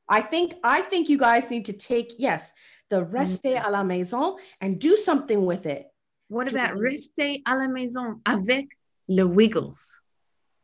I 0.09 0.21
think, 0.21 0.55
I 0.63 0.81
think 0.81 1.07
you 1.07 1.19
guys 1.19 1.51
need 1.51 1.65
to 1.65 1.73
take, 1.73 2.15
yes, 2.17 2.51
the 2.89 3.03
rester 3.03 3.49
mm-hmm. 3.49 3.67
à 3.67 3.71
la 3.71 3.83
maison 3.83 4.37
and 4.59 4.79
do 4.79 4.97
something 4.97 5.45
with 5.45 5.67
it. 5.67 5.85
What 6.29 6.51
about 6.51 6.79
rester 6.79 7.43
à 7.45 7.59
la 7.59 7.67
maison 7.67 8.21
avec 8.25 8.69
le 9.07 9.27
Wiggles? 9.27 9.99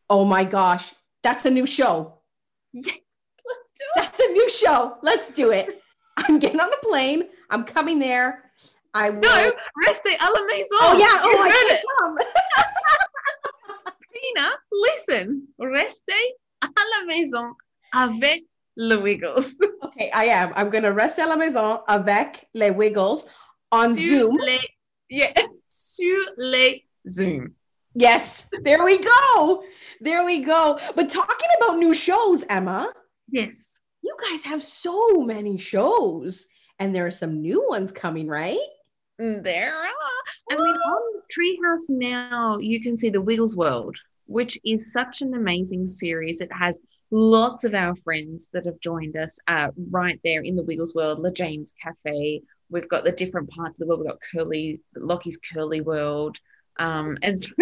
Oh 0.09 0.25
my 0.25 0.43
gosh, 0.43 0.95
that's 1.21 1.45
a 1.45 1.51
new 1.51 1.67
show. 1.67 2.21
Yeah, 2.73 2.93
let's 3.47 3.71
do 3.77 3.83
it. 3.83 3.97
That's 3.97 4.19
a 4.19 4.31
new 4.31 4.49
show. 4.49 4.97
Let's 5.03 5.29
do 5.29 5.51
it. 5.51 5.79
I'm 6.17 6.39
getting 6.39 6.59
on 6.59 6.73
a 6.73 6.77
plane. 6.81 7.25
I'm 7.51 7.63
coming 7.63 7.99
there. 7.99 8.45
I 8.99 9.09
will. 9.11 9.21
No, 9.21 9.51
reste 9.85 10.09
à 10.19 10.29
la 10.33 10.43
maison. 10.45 10.77
Oh 10.81 10.97
yeah. 10.97 11.17
Oh, 11.21 11.41
I 11.43 11.51
can't 11.51 11.83
come. 11.97 12.15
Pina, 14.13 14.49
listen. 14.71 15.47
Reste 15.59 16.11
à 16.63 16.83
la 16.99 17.05
maison 17.05 17.53
avec 17.93 18.43
le 18.75 18.95
Wiggles. 18.95 19.55
okay, 19.83 20.09
I 20.13 20.25
am. 20.25 20.51
I'm 20.55 20.69
gonna 20.69 20.91
rester 20.91 21.21
à 21.21 21.27
la 21.27 21.37
maison 21.37 21.81
avec 21.87 22.47
les 22.53 22.71
Wiggles 22.71 23.23
on 23.71 23.93
Sur 23.93 24.19
Zoom. 24.19 24.37
les- 24.39 24.69
yeah, 25.09 25.33
sur 25.67 26.17
les 26.37 26.85
Zoom. 27.07 27.53
Yes, 27.93 28.47
there 28.63 28.83
we 28.83 28.99
go. 28.99 29.63
There 30.01 30.23
we 30.23 30.43
go. 30.43 30.77
But 30.95 31.09
talking 31.09 31.49
about 31.59 31.77
new 31.79 31.93
shows, 31.93 32.45
Emma, 32.49 32.91
Yes. 33.31 33.81
you 34.03 34.15
guys 34.29 34.43
have 34.45 34.61
so 34.61 35.21
many 35.25 35.57
shows, 35.57 36.45
and 36.79 36.93
there 36.93 37.05
are 37.07 37.11
some 37.11 37.41
new 37.41 37.65
ones 37.67 37.91
coming, 37.91 38.27
right? 38.27 38.57
There 39.17 39.75
are. 39.75 39.91
I 40.51 40.55
mean, 40.55 40.75
on 40.75 41.21
Treehouse 41.31 41.89
now, 41.89 42.57
you 42.59 42.81
can 42.81 42.97
see 42.97 43.09
the 43.09 43.21
Wiggles 43.21 43.55
World, 43.55 43.97
which 44.27 44.59
is 44.63 44.93
such 44.93 45.21
an 45.21 45.33
amazing 45.33 45.87
series. 45.87 46.39
It 46.39 46.51
has 46.51 46.79
lots 47.09 47.63
of 47.63 47.73
our 47.73 47.95
friends 47.95 48.49
that 48.53 48.65
have 48.65 48.79
joined 48.79 49.17
us 49.17 49.39
uh, 49.47 49.69
right 49.89 50.19
there 50.23 50.41
in 50.41 50.55
the 50.55 50.63
Wiggles 50.63 50.93
World, 50.93 51.19
La 51.19 51.31
James 51.31 51.73
Cafe. 51.81 52.41
We've 52.69 52.89
got 52.89 53.05
the 53.05 53.11
different 53.11 53.49
parts 53.49 53.79
of 53.79 53.87
the 53.87 53.87
world. 53.87 54.01
We've 54.01 54.09
got 54.09 54.21
Curly, 54.31 54.81
Lachy's 54.95 55.39
Curly 55.51 55.81
World. 55.81 56.37
Um, 56.77 57.17
and 57.23 57.41
so 57.41 57.53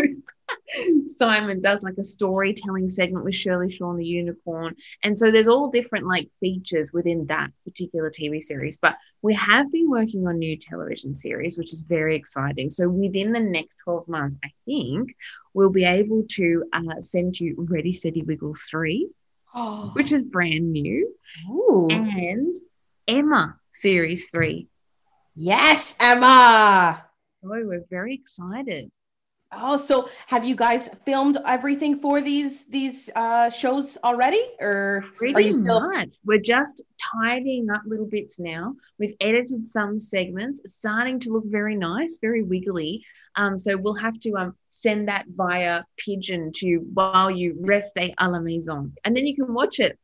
Simon 1.06 1.60
does 1.62 1.84
like 1.84 1.98
a 1.98 2.04
storytelling 2.04 2.90
segment 2.90 3.26
with 3.26 3.36
Shirley 3.36 3.72
Shawn 3.72 3.98
the 3.98 4.06
Unicorn. 4.06 4.76
And 5.04 5.18
so 5.18 5.32
there's 5.32 5.48
all 5.48 5.70
different 5.70 6.06
like 6.08 6.30
features 6.40 6.92
within 6.94 7.26
that 7.28 7.50
particular 7.64 8.10
TV 8.10 8.42
series. 8.42 8.78
But 8.78 8.98
we 9.22 9.34
have 9.36 9.72
been 9.72 9.90
working 9.90 10.28
on 10.28 10.38
new 10.40 10.58
television 10.58 11.14
series, 11.16 11.58
which 11.58 11.74
is 11.74 11.82
very 11.82 12.16
exciting. 12.16 12.70
So 12.70 12.90
within 12.90 13.32
the 13.32 13.40
next 13.40 13.78
12 13.84 14.08
months, 14.08 14.38
I 14.44 14.50
think 14.66 15.16
we'll 15.54 15.70
be 15.70 15.86
able 15.86 16.24
to 16.32 16.64
uh, 16.74 17.00
send 17.02 17.40
you 17.40 17.56
Ready, 17.58 17.92
Steady, 17.92 18.22
Wiggle 18.24 18.56
3, 18.70 19.10
Oh, 19.58 19.92
which 19.94 20.12
is 20.12 20.24
brand 20.24 20.72
new, 20.72 21.14
Ooh. 21.50 21.88
and 21.90 22.56
Emma 23.08 23.56
Series 23.72 24.28
3. 24.32 24.68
yes, 25.36 25.96
Emma. 26.02 27.04
Oh, 27.44 27.50
we're 27.50 27.86
very 27.90 28.16
excited. 28.16 28.92
Oh, 29.58 29.78
so 29.78 30.10
have 30.28 30.44
you 30.46 30.56
guys 30.56 30.90
filmed 31.06 31.38
everything 31.46 31.96
for 31.98 32.22
these 32.22 32.66
these 32.66 33.10
uh, 33.16 33.50
shows 33.50 33.98
already, 34.04 34.42
or 34.60 35.04
Pretty 35.18 35.34
are 35.36 35.42
you 35.42 35.54
still? 35.54 35.82
much. 35.92 36.10
We're 36.26 36.40
just 36.40 36.82
tidying 36.98 37.70
up 37.70 37.82
little 37.86 38.06
bits 38.06 38.40
now. 38.40 38.76
We've 39.00 39.16
edited 39.20 39.66
some 39.66 40.00
segments, 40.00 40.62
starting 40.74 41.20
to 41.22 41.30
look 41.32 41.46
very 41.48 41.76
nice, 41.76 42.18
very 42.22 42.44
wiggly. 42.44 43.04
Um, 43.36 43.58
so 43.58 43.76
we'll 43.78 43.96
have 43.96 44.20
to 44.22 44.32
um 44.38 44.56
send 44.70 45.08
that 45.08 45.26
via 45.36 45.84
pigeon 45.98 46.52
to 46.56 46.66
you 46.68 46.80
while 46.94 47.30
you 47.32 47.58
reste 47.62 48.14
à 48.20 48.30
la 48.30 48.40
maison, 48.40 48.94
and 49.04 49.16
then 49.16 49.26
you 49.26 49.36
can 49.36 49.54
watch 49.54 49.80
it 49.80 49.98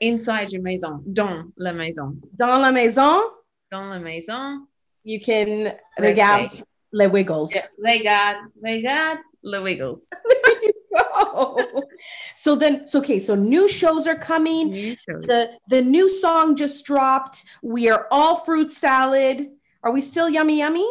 inside 0.00 0.52
your 0.52 0.62
maison, 0.62 1.02
dans 1.12 1.52
la 1.56 1.72
maison, 1.72 2.20
Dans 2.36 2.60
la 2.60 2.70
maison, 2.70 3.22
dans 3.70 3.90
la 3.90 3.98
maison. 3.98 4.66
you 5.04 5.18
can 5.20 5.74
regarde 5.98 6.52
les 6.92 7.06
wiggles. 7.08 7.54
Yeah, 7.54 7.62
regarde, 7.78 8.36
regarde, 8.60 9.18
le 9.42 9.62
wiggles. 9.62 10.08
There 10.44 10.62
you 10.62 10.72
go. 10.94 11.82
So 12.34 12.54
then, 12.54 12.86
so 12.86 13.00
okay, 13.00 13.18
so 13.18 13.34
new 13.34 13.68
shows 13.68 14.06
are 14.06 14.16
coming. 14.16 14.72
Shows. 14.72 15.24
The 15.26 15.50
the 15.68 15.82
new 15.82 16.08
song 16.08 16.56
just 16.56 16.84
dropped. 16.86 17.44
We 17.62 17.90
are 17.90 18.06
all 18.10 18.36
fruit 18.36 18.70
salad. 18.72 19.48
Are 19.82 19.92
we 19.92 20.00
still 20.00 20.30
yummy 20.30 20.58
yummy? 20.58 20.88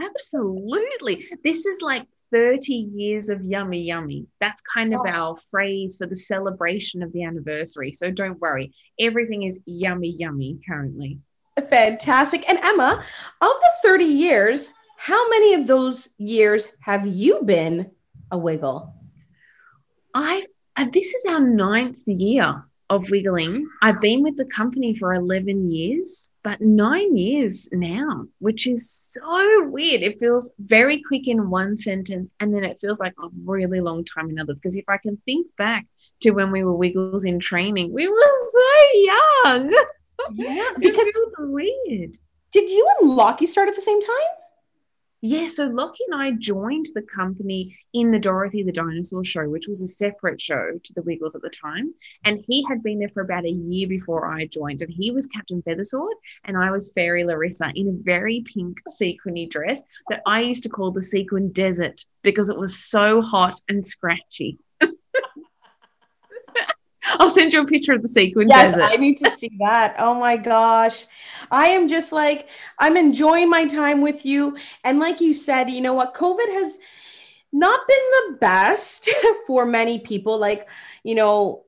Absolutely. 0.00 1.26
This 1.44 1.66
is 1.66 1.80
like 1.82 2.06
30 2.32 2.74
years 2.74 3.28
of 3.28 3.42
yummy, 3.44 3.82
yummy. 3.82 4.26
That's 4.40 4.60
kind 4.62 4.94
of 4.94 5.00
Oh. 5.04 5.08
our 5.08 5.36
phrase 5.50 5.96
for 5.96 6.06
the 6.06 6.16
celebration 6.16 7.02
of 7.02 7.12
the 7.12 7.24
anniversary. 7.24 7.92
So 7.92 8.10
don't 8.10 8.40
worry. 8.40 8.72
Everything 9.00 9.44
is 9.44 9.60
yummy, 9.66 10.10
yummy 10.16 10.58
currently. 10.68 11.20
Fantastic. 11.70 12.48
And 12.48 12.58
Emma, 12.62 13.02
of 13.40 13.48
the 13.48 13.70
30 13.82 14.04
years, 14.04 14.72
how 14.96 15.28
many 15.30 15.54
of 15.54 15.66
those 15.66 16.08
years 16.18 16.68
have 16.80 17.06
you 17.06 17.42
been 17.42 17.90
a 18.30 18.38
wiggle? 18.38 18.94
I 20.14 20.44
uh, 20.76 20.86
this 20.92 21.14
is 21.14 21.26
our 21.26 21.40
ninth 21.40 22.02
year 22.06 22.64
of 22.88 23.10
wiggling. 23.10 23.66
I've 23.82 24.00
been 24.00 24.22
with 24.22 24.36
the 24.36 24.44
company 24.44 24.94
for 24.94 25.12
11 25.14 25.72
years, 25.72 26.30
but 26.44 26.60
nine 26.60 27.16
years 27.16 27.68
now, 27.72 28.26
which 28.38 28.66
is 28.68 28.88
so 28.90 29.64
weird. 29.64 30.02
It 30.02 30.20
feels 30.20 30.54
very 30.60 31.02
quick 31.02 31.26
in 31.26 31.50
one 31.50 31.76
sentence, 31.76 32.30
and 32.38 32.54
then 32.54 32.62
it 32.62 32.78
feels 32.80 33.00
like 33.00 33.14
a 33.22 33.28
really 33.44 33.80
long 33.80 34.04
time 34.04 34.30
in 34.30 34.38
others. 34.38 34.60
Because 34.60 34.76
if 34.76 34.84
I 34.88 34.98
can 34.98 35.16
think 35.24 35.48
back 35.58 35.86
to 36.20 36.30
when 36.30 36.52
we 36.52 36.62
were 36.62 36.74
wiggles 36.76 37.24
in 37.24 37.40
training, 37.40 37.92
we 37.92 38.06
were 38.08 38.32
so 38.52 38.70
young. 38.94 39.72
Yeah, 40.34 40.70
It 40.76 40.80
because 40.80 41.08
feels 41.12 41.34
weird. 41.38 42.16
did 42.52 42.70
you 42.70 42.88
and 43.00 43.10
Lachy 43.10 43.46
start 43.46 43.68
at 43.68 43.74
the 43.74 43.82
same 43.82 44.00
time? 44.00 44.30
Yeah, 45.22 45.46
so 45.46 45.64
Lachy 45.64 46.04
and 46.10 46.20
I 46.20 46.32
joined 46.32 46.86
the 46.94 47.02
company 47.02 47.78
in 47.94 48.10
the 48.10 48.18
Dorothy 48.18 48.62
the 48.62 48.70
Dinosaur 48.70 49.24
show, 49.24 49.48
which 49.48 49.66
was 49.66 49.82
a 49.82 49.86
separate 49.86 50.40
show 50.40 50.78
to 50.82 50.92
the 50.92 51.02
Wiggles 51.02 51.34
at 51.34 51.40
the 51.40 51.48
time. 51.48 51.94
And 52.24 52.44
he 52.46 52.64
had 52.68 52.82
been 52.82 52.98
there 52.98 53.08
for 53.08 53.22
about 53.22 53.46
a 53.46 53.50
year 53.50 53.88
before 53.88 54.26
I 54.26 54.44
joined. 54.44 54.82
And 54.82 54.92
he 54.92 55.10
was 55.10 55.26
Captain 55.26 55.62
Feathersword, 55.62 56.14
and 56.44 56.58
I 56.58 56.70
was 56.70 56.92
Fairy 56.92 57.24
Larissa 57.24 57.72
in 57.74 57.88
a 57.88 58.02
very 58.04 58.42
pink 58.42 58.78
sequiny 58.88 59.46
dress 59.46 59.82
that 60.10 60.20
I 60.26 60.42
used 60.42 60.62
to 60.64 60.68
call 60.68 60.90
the 60.90 61.02
sequin 61.02 61.50
desert 61.50 62.04
because 62.22 62.50
it 62.50 62.58
was 62.58 62.78
so 62.78 63.22
hot 63.22 63.58
and 63.68 63.86
scratchy. 63.86 64.58
I'll 67.18 67.30
send 67.30 67.52
you 67.52 67.62
a 67.62 67.66
picture 67.66 67.92
of 67.92 68.02
the 68.02 68.08
sequin 68.08 68.48
Yes. 68.48 68.76
I 68.78 68.96
need 68.96 69.16
to 69.18 69.30
see 69.30 69.50
that. 69.60 69.96
Oh 69.98 70.18
my 70.18 70.36
gosh. 70.36 71.06
I 71.50 71.68
am 71.68 71.88
just 71.88 72.12
like, 72.12 72.48
I'm 72.78 72.96
enjoying 72.96 73.48
my 73.48 73.66
time 73.66 74.00
with 74.00 74.26
you. 74.26 74.56
And 74.84 74.98
like 74.98 75.20
you 75.20 75.34
said, 75.34 75.70
you 75.70 75.80
know 75.80 75.94
what? 75.94 76.14
COVID 76.14 76.48
has 76.52 76.78
not 77.52 77.80
been 77.86 77.96
the 77.96 78.38
best 78.38 79.08
for 79.46 79.64
many 79.64 79.98
people. 79.98 80.38
Like, 80.38 80.68
you 81.04 81.14
know, 81.14 81.64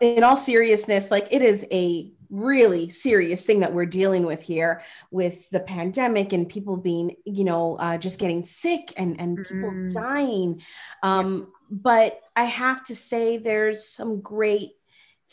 in 0.00 0.24
all 0.24 0.36
seriousness, 0.36 1.10
like 1.10 1.28
it 1.30 1.42
is 1.42 1.66
a 1.72 2.10
really 2.32 2.88
serious 2.88 3.44
thing 3.44 3.60
that 3.60 3.74
we're 3.74 3.86
dealing 3.86 4.24
with 4.24 4.42
here 4.42 4.82
with 5.10 5.48
the 5.50 5.60
pandemic 5.60 6.32
and 6.32 6.48
people 6.48 6.78
being, 6.78 7.14
you 7.24 7.44
know, 7.44 7.76
uh, 7.76 7.98
just 7.98 8.18
getting 8.18 8.42
sick 8.42 8.92
and, 8.96 9.20
and 9.20 9.44
people 9.44 9.70
Mm. 9.70 9.92
dying. 9.92 10.62
Um, 11.02 11.52
but 11.70 12.20
I 12.34 12.44
have 12.44 12.82
to 12.84 12.96
say, 12.96 13.36
there's 13.36 13.86
some 13.86 14.20
great 14.22 14.72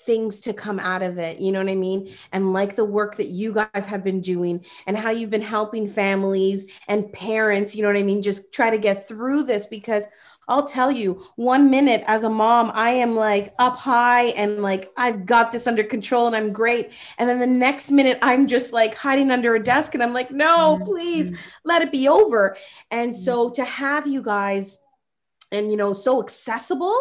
things 0.06 0.42
to 0.42 0.54
come 0.54 0.80
out 0.80 1.02
of 1.02 1.18
it. 1.18 1.40
You 1.40 1.52
know 1.52 1.60
what 1.60 1.72
I 1.72 1.76
mean? 1.76 2.14
And 2.32 2.54
like 2.54 2.76
the 2.76 2.86
work 2.86 3.18
that 3.18 3.28
you 3.28 3.54
guys 3.54 3.86
have 3.86 4.04
been 4.04 4.22
doing 4.22 4.66
and 4.88 4.98
how 4.98 5.10
you've 5.10 5.30
been 5.30 5.42
helping 5.42 5.88
families 5.90 6.68
and 6.88 7.12
parents, 7.12 7.76
you 7.76 7.82
know 7.82 7.90
what 7.90 7.98
I 7.98 8.04
mean? 8.04 8.22
Just 8.22 8.54
try 8.54 8.70
to 8.70 8.78
get 8.78 9.08
through 9.08 9.44
this 9.44 9.68
because 9.68 10.06
I'll 10.50 10.68
tell 10.68 10.92
you, 10.92 11.24
one 11.36 11.70
minute 11.70 12.04
as 12.08 12.24
a 12.24 12.30
mom, 12.30 12.72
I 12.74 12.90
am 12.92 13.16
like 13.16 13.54
up 13.60 13.78
high 13.78 14.26
and 14.30 14.62
like 14.62 14.92
I've 14.98 15.26
got 15.26 15.52
this 15.52 15.68
under 15.68 15.84
control 15.84 16.28
and 16.28 16.36
I'm 16.36 16.52
great. 16.52 16.92
And 17.18 17.30
then 17.30 17.40
the 17.40 17.48
next 17.48 17.92
minute, 17.92 18.18
I'm 18.22 18.48
just 18.48 18.74
like 18.74 18.96
hiding 18.96 19.32
under 19.32 19.56
a 19.56 19.64
desk 19.64 19.94
and 19.94 20.04
I'm 20.04 20.14
like, 20.14 20.32
no, 20.32 20.82
please 20.84 21.38
let 21.64 21.84
it 21.84 21.92
be 21.92 22.08
over. 22.08 22.58
And 22.92 23.16
so 23.16 23.50
to 23.52 23.64
have 23.64 24.08
you 24.08 24.22
guys 24.22 24.80
and, 25.52 25.72
you 25.72 25.78
know, 25.78 25.94
so 25.94 26.22
accessible 26.22 26.98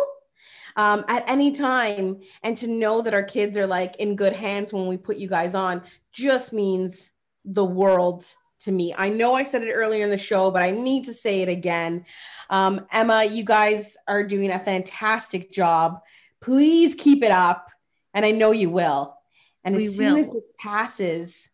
um, 0.77 1.05
at 1.09 1.29
any 1.29 1.51
time 1.51 2.21
and 2.43 2.57
to 2.59 2.69
know 2.69 3.03
that 3.03 3.15
our 3.15 3.23
kids 3.23 3.57
are 3.57 3.67
like 3.67 3.97
in 3.97 4.15
good 4.15 4.33
hands 4.33 4.73
when 4.73 4.87
we 4.87 4.97
put 4.97 5.17
you 5.17 5.29
guys 5.29 5.55
on 5.55 5.83
just 6.13 6.53
means 6.53 7.13
the 7.45 7.65
world 7.65 8.25
to 8.61 8.73
me. 8.73 8.95
I 8.97 9.09
know 9.09 9.35
I 9.35 9.45
said 9.45 9.63
it 9.63 9.73
earlier 9.73 10.05
in 10.05 10.11
the 10.11 10.19
show, 10.19 10.51
but 10.51 10.63
I 10.63 10.71
need 10.71 11.05
to 11.05 11.13
say 11.13 11.43
it 11.43 11.49
again. 11.49 12.05
Um, 12.51 12.87
Emma, 12.93 13.25
you 13.25 13.45
guys 13.45 13.97
are 14.07 14.25
doing 14.25 14.51
a 14.51 14.59
fantastic 14.59 15.51
job. 15.53 16.01
Please 16.41 16.95
keep 16.95 17.23
it 17.23 17.31
up. 17.31 17.71
And 18.15 18.25
I 18.25 18.31
know 18.33 18.53
you 18.53 18.71
will. 18.71 19.17
And 19.65 19.77
as 19.77 19.83
We 19.83 19.89
soon 19.89 20.15
will. 20.15 20.21
as 20.21 20.33
this 20.33 20.49
passes, 20.59 21.51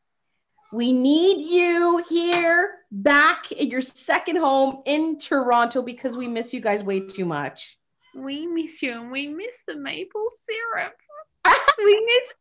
we 0.73 0.93
need 0.93 1.41
you 1.41 2.03
here 2.09 2.77
back 2.91 3.51
at 3.53 3.67
your 3.67 3.81
second 3.81 4.37
home 4.37 4.83
in 4.87 5.19
Toronto 5.19 5.83
because 5.83 6.17
we 6.17 6.29
miss 6.29 6.55
you 6.55 6.61
guys 6.61 6.83
way 6.83 7.01
too 7.01 7.25
much. 7.25 7.79
We 8.15 8.47
miss 8.47 8.83
you 8.83 8.93
and 8.93 9.11
we 9.11 9.29
miss 9.29 9.63
the 9.67 9.77
maple 9.77 10.27
syrup. 10.29 10.95
we 11.79 12.07
miss 12.07 12.33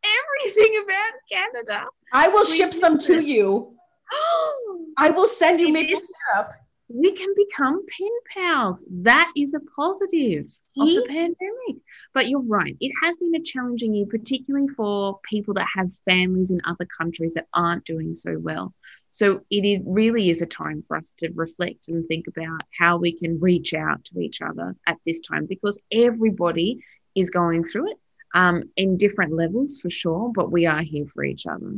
everything 0.45 0.84
about 0.84 1.11
Canada. 1.30 1.86
I 2.14 2.28
will 2.30 2.45
We 2.49 2.55
ship 2.55 2.74
some 2.74 2.95
miss 2.95 3.07
to 3.07 3.24
you. 3.26 3.76
I 4.97 5.09
will 5.09 5.28
send 5.28 5.59
you 5.59 5.72
maple 5.72 5.99
syrup. 5.99 6.51
we 6.88 7.11
can 7.11 7.34
become 7.36 7.86
pen 7.88 8.09
pals. 8.34 8.86
That 8.89 9.32
is 9.36 9.53
a 9.53 9.59
positive 9.76 10.45
of 10.80 10.88
the 10.88 11.05
pandemic. 11.07 11.84
But 12.14 12.30
you're 12.30 12.41
right. 12.41 12.76
It 12.80 12.91
has 13.03 13.18
been 13.18 13.36
a 13.36 13.41
challenging 13.41 13.93
year, 13.93 14.05
particularly 14.05 14.68
for 14.70 15.20
people 15.24 15.53
that 15.55 15.68
have 15.76 15.89
families 16.09 16.51
in 16.51 16.61
other 16.66 16.86
countries 16.86 17.34
that 17.36 17.47
aren't 17.53 17.86
doing 17.86 18.16
so 18.16 18.38
well. 18.39 18.74
So 19.09 19.41
it 19.49 19.66
is, 19.66 19.82
really 19.86 20.30
is 20.30 20.41
a 20.41 20.47
time 20.47 20.84
for 20.88 20.97
us 20.97 21.14
to 21.18 21.32
reflect 21.36 21.88
and 21.88 22.07
think 22.07 22.28
about 22.28 22.61
how 22.80 22.97
we 22.97 23.18
can 23.18 23.39
reach 23.39 23.74
out 23.74 24.03
to 24.05 24.20
each 24.20 24.41
other 24.41 24.76
at 24.88 24.97
this 25.05 25.20
time 25.22 25.45
because 25.45 25.80
everybody 25.91 26.80
is 27.16 27.30
going 27.30 27.64
through 27.64 27.91
it 27.91 27.97
um, 28.34 28.64
in 28.76 28.97
different 28.97 29.34
levels 29.34 29.80
for 29.80 29.89
sure, 29.89 30.32
but 30.34 30.51
we 30.51 30.66
are 30.66 30.82
here 30.82 31.05
for 31.05 31.24
each 31.24 31.45
other. 31.45 31.76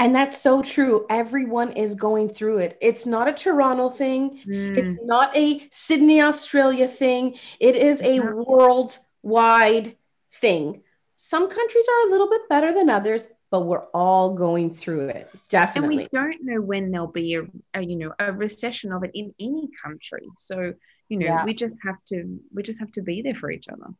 And 0.00 0.14
that's 0.14 0.38
so 0.38 0.62
true. 0.62 1.04
Everyone 1.10 1.72
is 1.72 1.94
going 1.94 2.30
through 2.30 2.58
it. 2.60 2.78
It's 2.80 3.04
not 3.04 3.28
a 3.28 3.34
Toronto 3.34 3.90
thing. 3.90 4.40
Mm. 4.46 4.78
It's 4.78 4.98
not 5.04 5.36
a 5.36 5.68
Sydney, 5.70 6.22
Australia 6.22 6.88
thing. 6.88 7.36
It 7.60 7.76
is 7.76 8.00
a 8.00 8.20
worldwide 8.20 9.96
thing. 10.32 10.82
Some 11.16 11.50
countries 11.50 11.84
are 11.86 12.08
a 12.08 12.10
little 12.10 12.30
bit 12.30 12.48
better 12.48 12.72
than 12.72 12.88
others, 12.88 13.28
but 13.50 13.66
we're 13.66 13.84
all 13.92 14.32
going 14.32 14.72
through 14.72 15.08
it. 15.08 15.30
Definitely. 15.50 16.04
And 16.04 16.08
we 16.10 16.18
don't 16.18 16.44
know 16.44 16.62
when 16.62 16.90
there'll 16.90 17.06
be 17.06 17.34
a, 17.34 17.42
a 17.74 17.82
you 17.82 17.96
know 17.96 18.14
a 18.18 18.32
recession 18.32 18.92
of 18.92 19.04
it 19.04 19.10
in 19.12 19.34
any 19.38 19.68
country. 19.84 20.26
So 20.38 20.72
you 21.10 21.18
know 21.18 21.26
yeah. 21.26 21.44
we 21.44 21.52
just 21.52 21.78
have 21.84 22.02
to 22.06 22.40
we 22.54 22.62
just 22.62 22.80
have 22.80 22.92
to 22.92 23.02
be 23.02 23.20
there 23.20 23.34
for 23.34 23.50
each 23.50 23.68
other. 23.68 23.92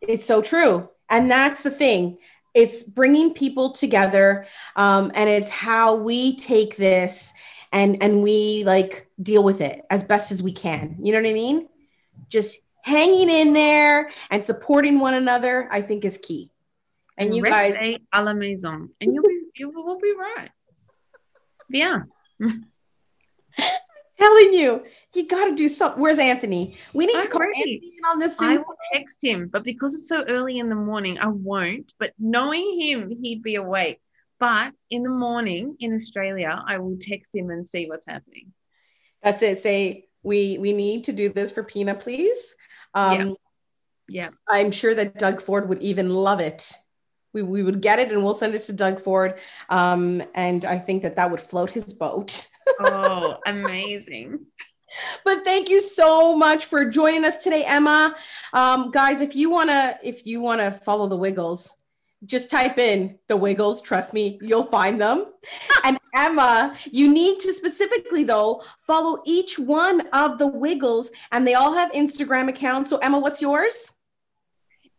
It's 0.00 0.24
so 0.24 0.40
true, 0.40 0.88
and 1.10 1.30
that's 1.30 1.62
the 1.62 1.70
thing 1.70 2.16
it's 2.54 2.82
bringing 2.82 3.34
people 3.34 3.72
together 3.72 4.46
um, 4.76 5.12
and 5.14 5.28
it's 5.28 5.50
how 5.50 5.94
we 5.94 6.36
take 6.36 6.76
this 6.76 7.32
and 7.72 8.02
and 8.02 8.22
we 8.22 8.64
like 8.64 9.08
deal 9.22 9.42
with 9.42 9.60
it 9.60 9.82
as 9.90 10.02
best 10.02 10.32
as 10.32 10.42
we 10.42 10.52
can. 10.52 10.96
You 11.02 11.12
know 11.12 11.20
what 11.20 11.28
i 11.28 11.32
mean? 11.32 11.68
Just 12.28 12.60
hanging 12.82 13.28
in 13.28 13.52
there 13.52 14.10
and 14.30 14.42
supporting 14.42 14.98
one 15.00 15.14
another 15.14 15.68
i 15.70 15.82
think 15.82 16.04
is 16.04 16.18
key. 16.18 16.50
And 17.18 17.34
you 17.34 17.42
guys 17.42 17.76
a 18.12 18.24
la 18.24 18.32
maison. 18.32 18.90
And 19.00 19.22
be 19.22 19.42
you 19.54 19.70
will 19.70 19.98
be 19.98 20.14
right. 20.18 20.50
Yeah 21.68 22.00
telling 24.20 24.52
you, 24.52 24.84
you 25.14 25.26
got 25.26 25.48
to 25.48 25.54
do 25.54 25.68
something. 25.68 26.00
Where's 26.00 26.18
Anthony? 26.18 26.76
We 26.92 27.06
need 27.06 27.16
I'm 27.16 27.22
to 27.22 27.28
call 27.28 27.40
ready. 27.40 27.58
Anthony 27.58 27.92
on 28.10 28.18
this. 28.18 28.40
I 28.40 28.56
will 28.56 28.76
text 28.92 29.24
him, 29.24 29.48
but 29.48 29.64
because 29.64 29.94
it's 29.94 30.08
so 30.08 30.24
early 30.28 30.58
in 30.58 30.68
the 30.68 30.74
morning, 30.74 31.18
I 31.18 31.28
won't. 31.28 31.92
But 31.98 32.12
knowing 32.18 32.80
him, 32.80 33.10
he'd 33.22 33.42
be 33.42 33.56
awake. 33.56 34.00
But 34.38 34.72
in 34.90 35.02
the 35.02 35.10
morning 35.10 35.76
in 35.80 35.94
Australia, 35.94 36.62
I 36.66 36.78
will 36.78 36.96
text 36.98 37.34
him 37.34 37.50
and 37.50 37.66
see 37.66 37.88
what's 37.88 38.06
happening. 38.06 38.52
That's 39.22 39.42
it. 39.42 39.58
Say 39.58 40.06
we 40.22 40.58
we 40.58 40.72
need 40.72 41.04
to 41.04 41.12
do 41.12 41.28
this 41.28 41.52
for 41.52 41.62
Pina, 41.62 41.94
please. 41.94 42.54
Um, 42.94 43.36
yeah. 44.08 44.24
yeah. 44.24 44.28
I'm 44.48 44.70
sure 44.70 44.94
that 44.94 45.18
Doug 45.18 45.40
Ford 45.42 45.68
would 45.68 45.82
even 45.82 46.10
love 46.10 46.40
it. 46.40 46.72
We, 47.32 47.42
we 47.42 47.62
would 47.62 47.80
get 47.80 47.98
it 47.98 48.10
and 48.10 48.24
we'll 48.24 48.34
send 48.34 48.54
it 48.54 48.62
to 48.62 48.72
Doug 48.72 48.98
Ford. 48.98 49.38
Um, 49.68 50.22
and 50.34 50.64
I 50.64 50.78
think 50.78 51.02
that 51.02 51.16
that 51.16 51.30
would 51.30 51.40
float 51.40 51.70
his 51.70 51.92
boat. 51.92 52.48
Oh, 52.80 53.36
amazing. 53.46 54.46
But 55.24 55.44
thank 55.44 55.68
you 55.68 55.80
so 55.80 56.36
much 56.36 56.64
for 56.64 56.84
joining 56.84 57.24
us 57.24 57.38
today, 57.38 57.64
Emma. 57.64 58.14
Um, 58.52 58.90
guys, 58.90 59.20
if 59.20 59.36
you 59.36 59.50
wanna 59.50 59.96
if 60.02 60.26
you 60.26 60.40
wanna 60.40 60.72
follow 60.72 61.06
the 61.06 61.16
Wiggles, 61.16 61.76
just 62.26 62.50
type 62.50 62.78
in 62.78 63.18
the 63.28 63.36
Wiggles. 63.36 63.80
Trust 63.80 64.12
me, 64.12 64.38
you'll 64.42 64.64
find 64.64 65.00
them. 65.00 65.26
and 65.84 65.98
Emma, 66.14 66.76
you 66.90 67.12
need 67.12 67.38
to 67.40 67.52
specifically 67.52 68.24
though 68.24 68.62
follow 68.80 69.22
each 69.24 69.58
one 69.58 70.08
of 70.12 70.38
the 70.38 70.46
Wiggles, 70.46 71.10
and 71.32 71.46
they 71.46 71.54
all 71.54 71.72
have 71.72 71.92
Instagram 71.92 72.48
accounts. 72.48 72.90
So 72.90 72.98
Emma, 72.98 73.18
what's 73.18 73.40
yours? 73.40 73.92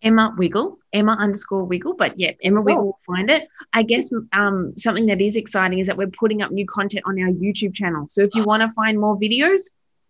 Emma 0.01 0.33
Wiggle, 0.37 0.79
Emma 0.93 1.15
underscore 1.19 1.63
Wiggle. 1.63 1.95
But 1.95 2.19
yeah, 2.19 2.31
Emma 2.43 2.61
Wiggle 2.61 2.85
will 2.85 2.99
find 3.05 3.29
it. 3.29 3.47
I 3.73 3.83
guess 3.83 4.11
um, 4.33 4.73
something 4.77 5.05
that 5.07 5.21
is 5.21 5.35
exciting 5.35 5.79
is 5.79 5.87
that 5.87 5.97
we're 5.97 6.07
putting 6.07 6.41
up 6.41 6.51
new 6.51 6.65
content 6.65 7.03
on 7.05 7.19
our 7.21 7.29
YouTube 7.29 7.73
channel. 7.73 8.07
So 8.09 8.21
if 8.21 8.33
you 8.35 8.43
want 8.43 8.61
to 8.61 8.69
find 8.69 8.99
more 8.99 9.15
videos, 9.15 9.61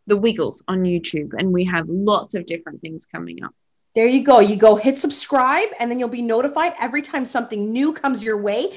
the 0.08 0.18
Wiggles 0.18 0.64
on 0.68 0.84
YouTube, 0.84 1.32
and 1.38 1.54
we 1.54 1.64
have 1.66 1.88
lots 1.88 2.36
of 2.36 2.46
different 2.46 2.82
things 2.82 3.06
coming 3.06 3.44
up. 3.44 3.54
There 3.94 4.08
you 4.08 4.24
go. 4.24 4.40
You 4.40 4.56
go 4.56 4.76
hit 4.76 5.00
subscribe, 5.00 5.68
and 5.80 5.92
then 5.92 6.00
you'll 6.00 6.08
be 6.08 6.22
notified 6.22 6.74
every 6.80 7.02
time 7.02 7.26
something 7.26 7.72
new 7.72 7.92
comes 7.92 8.24
your 8.24 8.38
way, 8.38 8.74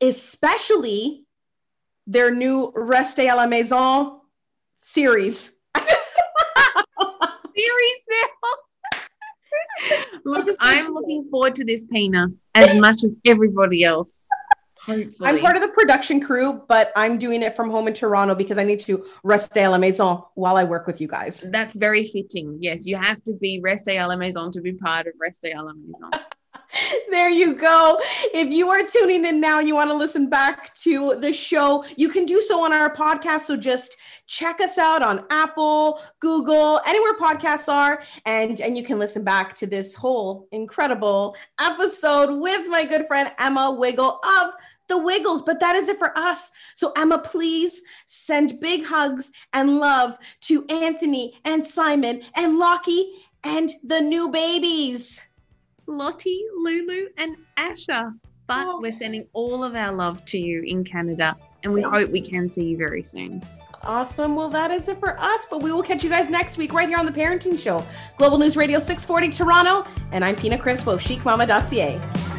especially 0.00 1.26
their 2.06 2.34
new 2.34 2.72
Reste 2.74 3.20
à 3.20 3.36
la 3.36 3.46
Maison 3.46 4.20
series. 4.78 5.52
series 7.54 8.08
now. 8.10 8.28
Look, 10.24 10.46
I'm 10.60 10.86
looking 10.92 11.28
forward 11.30 11.54
to 11.56 11.64
this, 11.64 11.84
Pina, 11.84 12.28
as 12.54 12.78
much 12.80 13.04
as 13.04 13.10
everybody 13.24 13.84
else. 13.84 14.28
Hopefully. 14.84 15.16
I'm 15.22 15.38
part 15.38 15.56
of 15.56 15.62
the 15.62 15.68
production 15.68 16.20
crew, 16.20 16.62
but 16.68 16.92
I'm 16.94 17.16
doing 17.16 17.42
it 17.42 17.54
from 17.54 17.70
home 17.70 17.88
in 17.88 17.94
Toronto 17.94 18.34
because 18.34 18.58
I 18.58 18.64
need 18.64 18.80
to 18.80 19.04
rester 19.22 19.60
à 19.60 19.70
la 19.70 19.78
maison 19.78 20.22
while 20.34 20.56
I 20.58 20.64
work 20.64 20.86
with 20.86 21.00
you 21.00 21.08
guys. 21.08 21.40
That's 21.50 21.74
very 21.76 22.06
fitting. 22.06 22.58
Yes, 22.60 22.86
you 22.86 22.98
have 23.00 23.22
to 23.24 23.32
be 23.40 23.60
rester 23.62 23.92
à 23.92 24.06
la 24.06 24.16
maison 24.16 24.52
to 24.52 24.60
be 24.60 24.72
part 24.72 25.06
of 25.06 25.14
rester 25.18 25.52
à 25.52 25.64
la 25.64 25.72
maison. 25.72 26.10
there 27.10 27.30
you 27.30 27.54
go. 27.54 27.98
If 28.32 28.48
you 28.48 28.68
are 28.68 28.82
tuning 28.82 29.24
in 29.24 29.40
now 29.40 29.58
and 29.58 29.68
you 29.68 29.74
want 29.74 29.90
to 29.90 29.96
listen 29.96 30.28
back 30.28 30.74
to 30.76 31.16
the 31.20 31.32
show, 31.32 31.84
you 31.96 32.08
can 32.08 32.26
do 32.26 32.40
so 32.40 32.64
on 32.64 32.72
our 32.72 32.94
podcast. 32.94 33.42
So 33.42 33.56
just 33.56 33.96
check 34.26 34.60
us 34.60 34.78
out 34.78 35.02
on 35.02 35.26
Apple, 35.30 36.00
Google, 36.20 36.80
anywhere 36.86 37.14
podcasts 37.14 37.68
are, 37.68 38.02
and, 38.26 38.60
and 38.60 38.76
you 38.76 38.82
can 38.82 38.98
listen 38.98 39.24
back 39.24 39.54
to 39.54 39.66
this 39.66 39.94
whole 39.94 40.48
incredible 40.52 41.36
episode 41.60 42.40
with 42.40 42.68
my 42.68 42.84
good 42.84 43.06
friend 43.06 43.30
Emma 43.38 43.70
Wiggle 43.70 44.20
of 44.40 44.50
the 44.88 44.98
Wiggles, 44.98 45.42
but 45.42 45.60
that 45.60 45.76
is 45.76 45.88
it 45.88 45.98
for 45.98 46.16
us. 46.16 46.50
So, 46.74 46.92
Emma, 46.96 47.18
please 47.18 47.80
send 48.06 48.60
big 48.60 48.84
hugs 48.84 49.30
and 49.52 49.78
love 49.78 50.18
to 50.42 50.66
Anthony 50.66 51.34
and 51.44 51.66
Simon 51.66 52.22
and 52.36 52.58
Lachy 52.58 53.12
and 53.42 53.70
the 53.82 54.00
new 54.00 54.30
babies. 54.30 55.22
Lottie, 55.86 56.44
Lulu, 56.56 57.08
and 57.18 57.36
Asher. 57.56 58.12
But 58.46 58.66
oh. 58.66 58.80
we're 58.80 58.92
sending 58.92 59.26
all 59.32 59.64
of 59.64 59.74
our 59.74 59.94
love 59.94 60.24
to 60.26 60.38
you 60.38 60.62
in 60.62 60.84
Canada, 60.84 61.36
and 61.62 61.72
we 61.72 61.82
hope 61.82 62.10
we 62.10 62.20
can 62.20 62.48
see 62.48 62.64
you 62.64 62.76
very 62.76 63.02
soon. 63.02 63.42
Awesome. 63.82 64.34
Well, 64.34 64.48
that 64.48 64.70
is 64.70 64.88
it 64.88 64.98
for 64.98 65.18
us, 65.18 65.46
but 65.50 65.62
we 65.62 65.70
will 65.70 65.82
catch 65.82 66.02
you 66.02 66.10
guys 66.10 66.30
next 66.30 66.56
week 66.56 66.72
right 66.72 66.88
here 66.88 66.98
on 66.98 67.06
The 67.06 67.12
Parenting 67.12 67.58
Show, 67.58 67.84
Global 68.16 68.38
News 68.38 68.56
Radio 68.56 68.78
640 68.78 69.36
Toronto. 69.36 69.88
And 70.12 70.24
I'm 70.24 70.36
Pina 70.36 70.56
Crispo, 70.56 70.98
chicmama.ca. 70.98 72.33